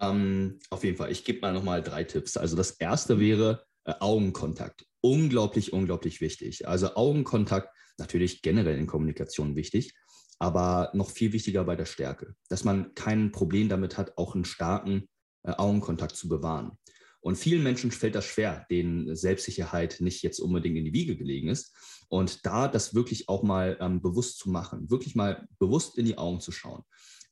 Ähm, 0.00 0.58
auf 0.70 0.84
jeden 0.84 0.96
Fall, 0.96 1.10
ich 1.10 1.24
gebe 1.24 1.40
mal 1.40 1.52
nochmal 1.52 1.82
drei 1.82 2.04
Tipps. 2.04 2.36
Also 2.36 2.56
das 2.56 2.72
erste 2.72 3.18
wäre 3.18 3.64
äh, 3.84 3.94
Augenkontakt. 4.00 4.86
Unglaublich, 5.00 5.72
unglaublich 5.72 6.20
wichtig. 6.20 6.68
Also 6.68 6.94
Augenkontakt 6.94 7.70
natürlich 7.98 8.42
generell 8.42 8.78
in 8.78 8.86
Kommunikation 8.86 9.56
wichtig, 9.56 9.94
aber 10.38 10.90
noch 10.94 11.10
viel 11.10 11.32
wichtiger 11.32 11.64
bei 11.64 11.76
der 11.76 11.86
Stärke, 11.86 12.34
dass 12.48 12.64
man 12.64 12.94
kein 12.94 13.32
Problem 13.32 13.68
damit 13.68 13.96
hat, 13.96 14.16
auch 14.16 14.34
einen 14.34 14.44
starken 14.44 15.08
äh, 15.42 15.52
Augenkontakt 15.52 16.16
zu 16.16 16.28
bewahren. 16.28 16.78
Und 17.20 17.36
vielen 17.36 17.64
Menschen 17.64 17.90
fällt 17.90 18.14
das 18.14 18.24
schwer, 18.24 18.66
denen 18.70 19.16
Selbstsicherheit 19.16 19.96
nicht 20.00 20.22
jetzt 20.22 20.38
unbedingt 20.38 20.76
in 20.76 20.84
die 20.84 20.92
Wiege 20.92 21.16
gelegen 21.16 21.48
ist. 21.48 21.74
Und 22.08 22.46
da 22.46 22.68
das 22.68 22.94
wirklich 22.94 23.28
auch 23.28 23.42
mal 23.42 23.76
ähm, 23.80 24.00
bewusst 24.00 24.38
zu 24.38 24.50
machen, 24.50 24.90
wirklich 24.90 25.14
mal 25.14 25.46
bewusst 25.58 25.98
in 25.98 26.06
die 26.06 26.16
Augen 26.16 26.40
zu 26.40 26.52
schauen. 26.52 26.84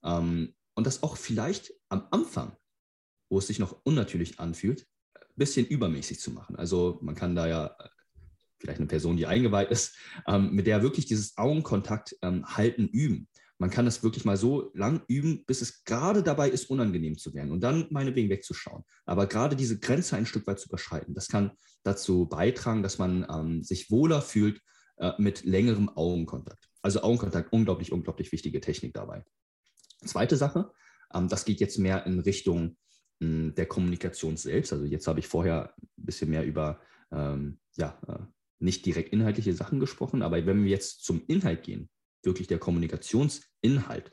Ähm, 0.05 0.55
und 0.75 0.87
das 0.87 1.03
auch 1.03 1.17
vielleicht 1.17 1.73
am 1.89 2.07
Anfang, 2.11 2.57
wo 3.29 3.39
es 3.39 3.47
sich 3.47 3.59
noch 3.59 3.81
unnatürlich 3.85 4.41
anfühlt, 4.41 4.87
ein 5.15 5.37
bisschen 5.37 5.67
übermäßig 5.67 6.21
zu 6.21 6.31
machen. 6.31 6.57
Also 6.57 6.99
man 7.03 7.15
kann 7.15 7.35
da 7.35 7.47
ja 7.47 7.67
äh, 7.67 7.89
vielleicht 8.59 8.79
eine 8.79 8.89
Person, 8.89 9.17
die 9.17 9.27
eingeweiht 9.27 9.71
ist, 9.71 9.97
ähm, 10.27 10.53
mit 10.53 10.67
der 10.67 10.83
wirklich 10.83 11.07
dieses 11.07 11.37
Augenkontakt 11.37 12.17
ähm, 12.23 12.45
halten 12.47 12.89
üben. 12.89 13.29
Man 13.59 13.71
kann 13.71 13.87
das 13.87 14.03
wirklich 14.03 14.27
mal 14.27 14.37
so 14.37 14.71
lang 14.75 15.03
üben, 15.09 15.45
bis 15.47 15.63
es 15.63 15.83
gerade 15.85 16.23
dabei 16.23 16.51
ist, 16.51 16.69
unangenehm 16.69 17.17
zu 17.17 17.33
werden 17.33 17.53
und 17.53 17.63
dann 17.63 17.87
meinetwegen 17.91 18.29
wegzuschauen. 18.29 18.85
Aber 19.07 19.27
gerade 19.27 19.57
diese 19.57 19.79
Grenze 19.79 20.17
ein 20.17 20.27
Stück 20.27 20.47
weit 20.47 20.61
zu 20.61 20.69
überschreiten, 20.69 21.15
das 21.15 21.29
kann 21.29 21.53
dazu 21.83 22.27
beitragen, 22.27 22.83
dass 22.83 22.99
man 22.99 23.27
ähm, 23.31 23.63
sich 23.63 23.91
wohler 23.91 24.21
fühlt 24.21 24.61
äh, 24.99 25.13
mit 25.17 25.45
längerem 25.45 25.89
Augenkontakt. 25.89 26.69
Also 26.83 27.03
Augenkontakt, 27.03 27.53
unglaublich, 27.53 27.93
unglaublich 27.93 28.31
wichtige 28.31 28.61
Technik 28.61 28.93
dabei. 28.93 29.25
Zweite 30.05 30.37
Sache, 30.37 30.71
das 31.23 31.45
geht 31.45 31.61
jetzt 31.61 31.79
mehr 31.79 32.07
in 32.07 32.21
Richtung 32.21 32.77
hm, 33.21 33.55
der 33.55 33.67
Kommunikation 33.67 34.37
selbst. 34.37 34.73
Also 34.73 34.85
jetzt 34.85 35.07
habe 35.07 35.21
ich 35.21 35.29
vorher 35.29 35.75
ein 35.79 35.89
bisschen 35.97 36.31
mehr 36.31 36.45
über 36.45 36.81
ähm, 37.13 37.59
ja, 37.77 37.99
äh, 38.09 38.25
nicht 38.59 38.87
direkt 38.87 39.13
inhaltliche 39.13 39.53
Sachen 39.53 39.81
gesprochen, 39.81 40.23
aber 40.23 40.45
wenn 40.47 40.65
wir 40.65 40.71
jetzt 40.71 41.05
zum 41.05 41.23
Inhalt 41.27 41.63
gehen, 41.63 41.91
wirklich 42.23 42.49
der 42.49 42.59
Kommunikationsinhalt, 42.59 44.13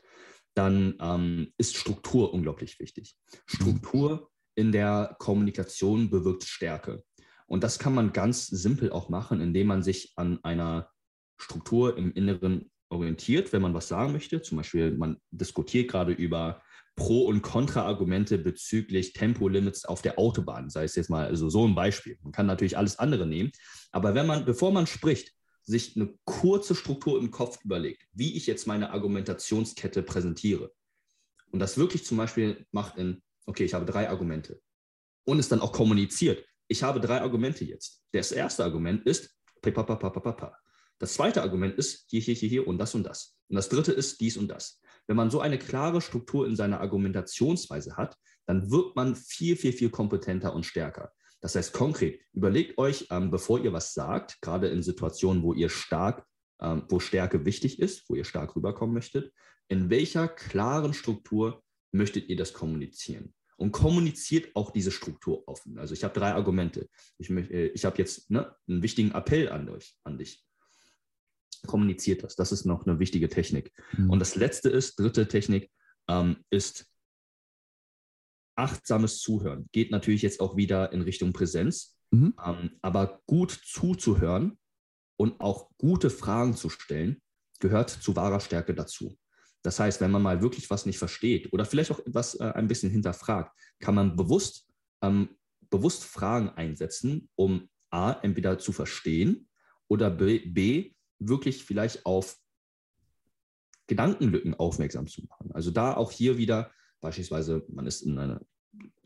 dann 0.54 0.94
ähm, 1.00 1.52
ist 1.58 1.76
Struktur 1.76 2.32
unglaublich 2.32 2.78
wichtig. 2.78 3.16
Struktur 3.46 4.30
in 4.54 4.70
der 4.70 5.16
Kommunikation 5.18 6.10
bewirkt 6.10 6.44
Stärke. 6.44 7.02
Und 7.46 7.64
das 7.64 7.78
kann 7.78 7.94
man 7.94 8.12
ganz 8.12 8.46
simpel 8.46 8.90
auch 8.90 9.08
machen, 9.08 9.40
indem 9.40 9.66
man 9.66 9.82
sich 9.82 10.12
an 10.16 10.42
einer 10.44 10.90
Struktur 11.38 11.98
im 11.98 12.12
Inneren 12.12 12.70
orientiert, 12.88 13.52
wenn 13.52 13.62
man 13.62 13.74
was 13.74 13.88
sagen 13.88 14.12
möchte. 14.12 14.40
Zum 14.42 14.58
Beispiel, 14.58 14.96
man 14.96 15.20
diskutiert 15.30 15.90
gerade 15.90 16.12
über 16.12 16.62
Pro- 16.96 17.26
und 17.26 17.42
Kontra-Argumente 17.42 18.38
bezüglich 18.38 19.12
Tempolimits 19.12 19.84
auf 19.84 20.02
der 20.02 20.18
Autobahn, 20.18 20.70
sei 20.70 20.84
es 20.84 20.94
jetzt 20.94 21.10
mal 21.10 21.26
also 21.26 21.48
so 21.48 21.66
ein 21.66 21.74
Beispiel. 21.74 22.18
Man 22.22 22.32
kann 22.32 22.46
natürlich 22.46 22.78
alles 22.78 22.98
andere 22.98 23.26
nehmen, 23.26 23.50
aber 23.90 24.14
wenn 24.14 24.26
man, 24.26 24.44
bevor 24.44 24.72
man 24.72 24.86
spricht, 24.86 25.32
sich 25.62 25.96
eine 25.96 26.14
kurze 26.24 26.74
Struktur 26.74 27.18
im 27.18 27.30
Kopf 27.30 27.64
überlegt, 27.64 28.06
wie 28.12 28.36
ich 28.36 28.46
jetzt 28.46 28.66
meine 28.66 28.90
Argumentationskette 28.90 30.02
präsentiere 30.02 30.72
und 31.50 31.58
das 31.58 31.78
wirklich 31.78 32.04
zum 32.04 32.18
Beispiel 32.18 32.66
macht 32.70 32.96
in, 32.98 33.22
okay, 33.46 33.64
ich 33.64 33.74
habe 33.74 33.86
drei 33.86 34.08
Argumente 34.08 34.60
und 35.24 35.38
es 35.38 35.48
dann 35.48 35.60
auch 35.60 35.72
kommuniziert. 35.72 36.44
Ich 36.68 36.82
habe 36.82 37.00
drei 37.00 37.20
Argumente 37.20 37.64
jetzt. 37.64 38.02
Das 38.12 38.32
erste 38.32 38.64
Argument 38.64 39.06
ist, 39.06 39.34
das 40.98 41.14
zweite 41.14 41.42
Argument 41.42 41.74
ist 41.76 42.04
hier, 42.08 42.20
hier, 42.20 42.34
hier, 42.34 42.48
hier 42.48 42.66
und 42.68 42.78
das 42.78 42.94
und 42.94 43.04
das. 43.04 43.36
Und 43.48 43.56
das 43.56 43.68
dritte 43.68 43.92
ist 43.92 44.20
dies 44.20 44.36
und 44.36 44.48
das. 44.48 44.80
Wenn 45.06 45.16
man 45.16 45.30
so 45.30 45.40
eine 45.40 45.58
klare 45.58 46.00
Struktur 46.00 46.46
in 46.46 46.56
seiner 46.56 46.80
Argumentationsweise 46.80 47.96
hat, 47.96 48.16
dann 48.46 48.70
wird 48.70 48.96
man 48.96 49.16
viel, 49.16 49.56
viel, 49.56 49.72
viel 49.72 49.90
kompetenter 49.90 50.54
und 50.54 50.64
stärker. 50.64 51.12
Das 51.40 51.54
heißt 51.54 51.72
konkret, 51.74 52.20
überlegt 52.32 52.78
euch, 52.78 53.06
ähm, 53.10 53.30
bevor 53.30 53.60
ihr 53.60 53.72
was 53.72 53.92
sagt, 53.92 54.40
gerade 54.40 54.68
in 54.68 54.82
Situationen, 54.82 55.42
wo 55.42 55.52
ihr 55.52 55.68
stark, 55.68 56.24
ähm, 56.60 56.84
wo 56.88 57.00
Stärke 57.00 57.44
wichtig 57.44 57.78
ist, 57.78 58.08
wo 58.08 58.14
ihr 58.14 58.24
stark 58.24 58.56
rüberkommen 58.56 58.94
möchtet, 58.94 59.32
in 59.68 59.90
welcher 59.90 60.28
klaren 60.28 60.94
Struktur 60.94 61.62
möchtet 61.92 62.28
ihr 62.28 62.36
das 62.36 62.52
kommunizieren? 62.52 63.34
Und 63.56 63.72
kommuniziert 63.72 64.56
auch 64.56 64.72
diese 64.72 64.90
Struktur 64.90 65.46
offen. 65.46 65.78
Also 65.78 65.94
ich 65.94 66.02
habe 66.02 66.18
drei 66.18 66.32
Argumente. 66.32 66.88
Ich, 67.18 67.30
äh, 67.30 67.66
ich 67.68 67.84
habe 67.84 67.98
jetzt 67.98 68.30
ne, 68.30 68.54
einen 68.66 68.82
wichtigen 68.82 69.12
Appell 69.12 69.48
an, 69.48 69.68
euch, 69.68 69.96
an 70.02 70.18
dich 70.18 70.44
kommuniziert 71.66 72.22
das. 72.22 72.36
Das 72.36 72.52
ist 72.52 72.64
noch 72.64 72.86
eine 72.86 72.98
wichtige 72.98 73.28
Technik. 73.28 73.72
Mhm. 73.96 74.10
Und 74.10 74.18
das 74.18 74.36
letzte 74.36 74.68
ist, 74.68 74.98
dritte 74.98 75.28
Technik, 75.28 75.70
ähm, 76.08 76.36
ist 76.50 76.86
achtsames 78.56 79.20
Zuhören. 79.20 79.68
Geht 79.72 79.90
natürlich 79.90 80.22
jetzt 80.22 80.40
auch 80.40 80.56
wieder 80.56 80.92
in 80.92 81.02
Richtung 81.02 81.32
Präsenz, 81.32 81.96
mhm. 82.10 82.34
ähm, 82.44 82.70
aber 82.82 83.20
gut 83.26 83.50
zuzuhören 83.50 84.58
und 85.16 85.40
auch 85.40 85.70
gute 85.78 86.10
Fragen 86.10 86.54
zu 86.56 86.68
stellen, 86.68 87.20
gehört 87.60 87.90
zu 87.90 88.16
wahrer 88.16 88.40
Stärke 88.40 88.74
dazu. 88.74 89.18
Das 89.62 89.80
heißt, 89.80 90.00
wenn 90.00 90.10
man 90.10 90.22
mal 90.22 90.42
wirklich 90.42 90.68
was 90.68 90.84
nicht 90.84 90.98
versteht 90.98 91.52
oder 91.52 91.64
vielleicht 91.64 91.90
auch 91.90 92.00
etwas 92.00 92.34
äh, 92.34 92.44
ein 92.54 92.68
bisschen 92.68 92.90
hinterfragt, 92.90 93.58
kann 93.80 93.94
man 93.94 94.14
bewusst, 94.14 94.68
ähm, 95.02 95.30
bewusst 95.70 96.04
Fragen 96.04 96.50
einsetzen, 96.50 97.30
um 97.34 97.68
A, 97.90 98.12
entweder 98.22 98.58
zu 98.58 98.72
verstehen 98.72 99.48
oder 99.88 100.10
B, 100.10 100.40
B 100.40 100.93
wirklich 101.28 101.64
vielleicht 101.64 102.06
auf 102.06 102.36
Gedankenlücken 103.86 104.54
aufmerksam 104.54 105.06
zu 105.06 105.22
machen. 105.24 105.52
Also 105.52 105.70
da 105.70 105.94
auch 105.96 106.10
hier 106.10 106.38
wieder 106.38 106.70
beispielsweise, 107.00 107.64
man 107.68 107.86
ist 107.86 108.02
in 108.02 108.18
einer 108.18 108.40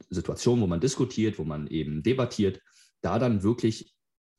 Situation, 0.08 0.60
wo 0.60 0.66
man 0.66 0.80
diskutiert, 0.80 1.38
wo 1.38 1.44
man 1.44 1.66
eben 1.66 2.02
debattiert, 2.02 2.62
da 3.00 3.18
dann 3.18 3.42
wirklich 3.42 3.94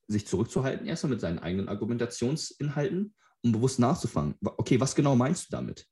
sich 0.07 0.25
zurückzuhalten, 0.25 0.87
erstmal 0.87 1.11
mit 1.11 1.21
seinen 1.21 1.39
eigenen 1.39 1.69
Argumentationsinhalten, 1.69 3.13
um 3.43 3.51
bewusst 3.51 3.79
nachzufangen. 3.79 4.35
Okay, 4.41 4.79
was 4.79 4.95
genau 4.95 5.15
meinst 5.15 5.47
du 5.47 5.51
damit? 5.51 5.85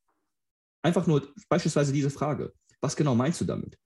Einfach 0.82 1.06
nur 1.08 1.28
beispielsweise 1.50 1.94
diese 1.94 2.10
Frage. 2.10 2.54
Was 2.82 2.96
genau 2.96 3.16
meinst 3.16 3.42
du 3.42 3.46
damit? 3.46 3.78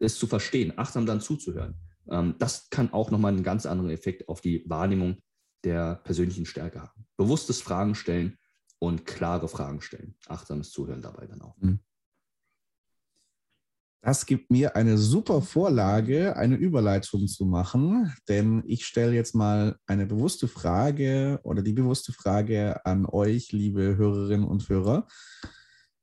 Es 0.00 0.18
zu 0.18 0.26
verstehen, 0.26 0.72
achtsam 0.76 1.06
dann 1.06 1.20
zuzuhören. 1.20 1.76
Ähm, 2.10 2.34
das 2.38 2.68
kann 2.70 2.92
auch 2.92 3.10
nochmal 3.10 3.32
einen 3.32 3.42
ganz 3.42 3.66
anderen 3.66 3.90
Effekt 3.90 4.28
auf 4.28 4.40
die 4.40 4.64
Wahrnehmung 4.68 5.22
der 5.64 5.96
persönlichen 5.96 6.46
Stärke 6.46 6.80
haben. 6.80 7.06
Bewusstes 7.16 7.60
Fragen 7.60 7.94
stellen 7.94 8.38
und 8.78 9.06
klare 9.06 9.48
Fragen 9.48 9.80
stellen. 9.80 10.14
Achtsames 10.26 10.70
Zuhören 10.70 11.02
dabei 11.02 11.26
dann 11.26 11.42
auch. 11.42 11.56
Mhm. 11.58 11.80
Das 14.02 14.24
gibt 14.24 14.50
mir 14.50 14.76
eine 14.76 14.96
super 14.96 15.42
Vorlage, 15.42 16.34
eine 16.34 16.56
Überleitung 16.56 17.28
zu 17.28 17.44
machen, 17.44 18.14
denn 18.28 18.62
ich 18.66 18.86
stelle 18.86 19.12
jetzt 19.12 19.34
mal 19.34 19.76
eine 19.86 20.06
bewusste 20.06 20.48
Frage 20.48 21.38
oder 21.42 21.60
die 21.60 21.74
bewusste 21.74 22.14
Frage 22.14 22.84
an 22.86 23.04
euch, 23.04 23.52
liebe 23.52 23.98
Hörerinnen 23.98 24.46
und 24.46 24.66
Hörer. 24.70 25.06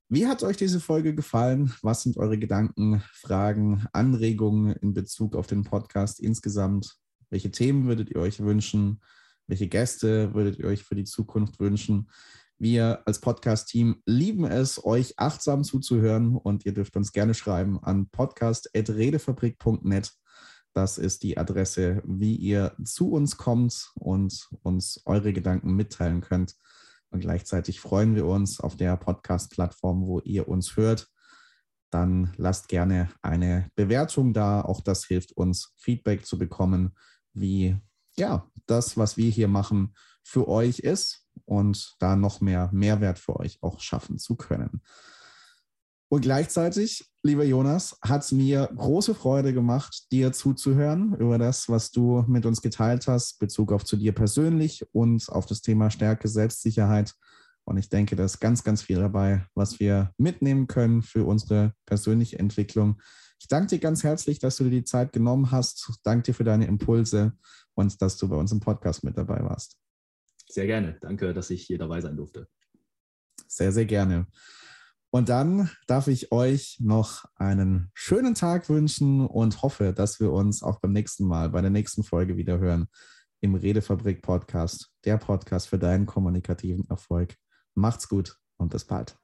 Wie 0.09 0.27
hat 0.27 0.43
euch 0.43 0.57
diese 0.57 0.79
Folge 0.79 1.15
gefallen? 1.15 1.73
Was 1.81 2.03
sind 2.03 2.17
eure 2.17 2.37
Gedanken, 2.37 3.01
Fragen, 3.13 3.87
Anregungen 3.93 4.73
in 4.75 4.93
Bezug 4.93 5.35
auf 5.35 5.47
den 5.47 5.63
Podcast 5.63 6.19
insgesamt? 6.19 6.97
Welche 7.31 7.49
Themen 7.49 7.87
würdet 7.87 8.11
ihr 8.11 8.17
euch 8.17 8.39
wünschen? 8.39 9.01
Welche 9.47 9.67
Gäste 9.69 10.33
würdet 10.33 10.59
ihr 10.59 10.65
euch 10.65 10.83
für 10.83 10.95
die 10.95 11.05
Zukunft 11.05 11.61
wünschen? 11.61 12.09
Wir 12.57 13.01
als 13.05 13.21
Podcast-Team 13.21 14.01
lieben 14.05 14.43
es, 14.43 14.83
euch 14.83 15.17
achtsam 15.17 15.63
zuzuhören 15.63 16.35
und 16.35 16.65
ihr 16.65 16.73
dürft 16.73 16.97
uns 16.97 17.13
gerne 17.13 17.33
schreiben 17.33 17.81
an 17.81 18.09
podcast.redefabrik.net. 18.09 20.11
Das 20.73 20.97
ist 20.97 21.23
die 21.23 21.37
Adresse, 21.37 22.03
wie 22.05 22.35
ihr 22.35 22.75
zu 22.83 23.09
uns 23.11 23.37
kommt 23.37 23.93
und 23.95 24.49
uns 24.63 25.01
eure 25.05 25.31
Gedanken 25.31 25.77
mitteilen 25.77 26.19
könnt. 26.19 26.57
Und 27.09 27.21
gleichzeitig 27.21 27.79
freuen 27.79 28.15
wir 28.15 28.25
uns 28.25 28.59
auf 28.59 28.75
der 28.75 28.97
Podcast-Plattform, 28.97 30.07
wo 30.07 30.19
ihr 30.19 30.49
uns 30.49 30.75
hört. 30.75 31.07
Dann 31.89 32.33
lasst 32.35 32.67
gerne 32.67 33.07
eine 33.21 33.71
Bewertung 33.75 34.33
da. 34.33 34.59
Auch 34.59 34.81
das 34.81 35.05
hilft 35.05 35.31
uns, 35.31 35.73
Feedback 35.77 36.25
zu 36.25 36.37
bekommen, 36.37 36.97
wie 37.33 37.77
ja, 38.17 38.45
das, 38.69 38.97
was 38.97 39.17
wir 39.17 39.29
hier 39.29 39.47
machen, 39.47 39.93
für 40.23 40.47
euch 40.47 40.79
ist 40.79 41.25
und 41.45 41.95
da 41.99 42.15
noch 42.15 42.41
mehr 42.41 42.69
Mehrwert 42.73 43.19
für 43.19 43.39
euch 43.39 43.59
auch 43.61 43.79
schaffen 43.79 44.17
zu 44.17 44.35
können. 44.35 44.81
Und 46.09 46.21
gleichzeitig, 46.21 47.09
lieber 47.21 47.43
Jonas, 47.43 47.97
hat 48.01 48.23
es 48.23 48.31
mir 48.31 48.69
große 48.75 49.13
Freude 49.13 49.53
gemacht, 49.53 50.05
dir 50.11 50.31
zuzuhören 50.31 51.15
über 51.15 51.37
das, 51.37 51.67
was 51.67 51.91
du 51.91 52.23
mit 52.27 52.45
uns 52.45 52.61
geteilt 52.61 53.07
hast, 53.07 53.39
Bezug 53.39 53.73
auf 53.73 53.83
zu 53.83 53.97
dir 53.97 54.13
persönlich 54.13 54.85
und 54.93 55.27
auf 55.29 55.45
das 55.45 55.61
Thema 55.61 55.89
Stärke, 55.89 56.29
Selbstsicherheit. 56.29 57.13
Und 57.65 57.77
ich 57.77 57.89
denke, 57.89 58.15
da 58.15 58.23
ist 58.23 58.39
ganz, 58.39 58.63
ganz 58.63 58.81
viel 58.81 58.99
dabei, 58.99 59.45
was 59.53 59.81
wir 59.81 60.11
mitnehmen 60.17 60.67
können 60.67 61.01
für 61.01 61.25
unsere 61.25 61.73
persönliche 61.85 62.39
Entwicklung. 62.39 63.01
Ich 63.41 63.49
danke 63.49 63.67
dir 63.67 63.79
ganz 63.79 64.03
herzlich, 64.03 64.39
dass 64.39 64.55
du 64.55 64.63
dir 64.63 64.69
die 64.69 64.83
Zeit 64.85 65.11
genommen 65.11 65.51
hast. 65.51 65.91
Danke 66.03 66.23
dir 66.23 66.33
für 66.33 66.45
deine 66.45 66.67
Impulse 66.67 67.33
und 67.77 68.01
dass 68.01 68.17
du 68.17 68.27
bei 68.27 68.35
uns 68.35 68.51
im 68.51 68.59
Podcast 68.59 69.03
mit 69.03 69.17
dabei 69.17 69.43
warst. 69.43 69.77
Sehr 70.49 70.65
gerne. 70.65 70.97
Danke, 70.99 71.33
dass 71.33 71.49
ich 71.49 71.63
hier 71.63 71.77
dabei 71.77 72.01
sein 72.01 72.17
durfte. 72.17 72.47
Sehr, 73.47 73.71
sehr 73.71 73.85
gerne. 73.85 74.27
Und 75.09 75.29
dann 75.29 75.69
darf 75.85 76.07
ich 76.07 76.31
euch 76.31 76.77
noch 76.79 77.25
einen 77.35 77.91
schönen 77.93 78.35
Tag 78.35 78.67
wünschen 78.67 79.25
und 79.25 79.61
hoffe, 79.61 79.93
dass 79.93 80.19
wir 80.19 80.31
uns 80.31 80.63
auch 80.63 80.79
beim 80.79 80.91
nächsten 80.91 81.25
Mal, 81.25 81.49
bei 81.49 81.61
der 81.61 81.69
nächsten 81.69 82.03
Folge 82.03 82.35
wieder 82.35 82.59
hören 82.59 82.87
im 83.39 83.55
Redefabrik 83.55 84.21
Podcast, 84.21 84.91
der 85.05 85.17
Podcast 85.17 85.69
für 85.69 85.79
deinen 85.79 86.07
kommunikativen 86.07 86.89
Erfolg. 86.89 87.35
Macht's 87.75 88.09
gut 88.09 88.37
und 88.57 88.69
bis 88.69 88.85
bald. 88.85 89.17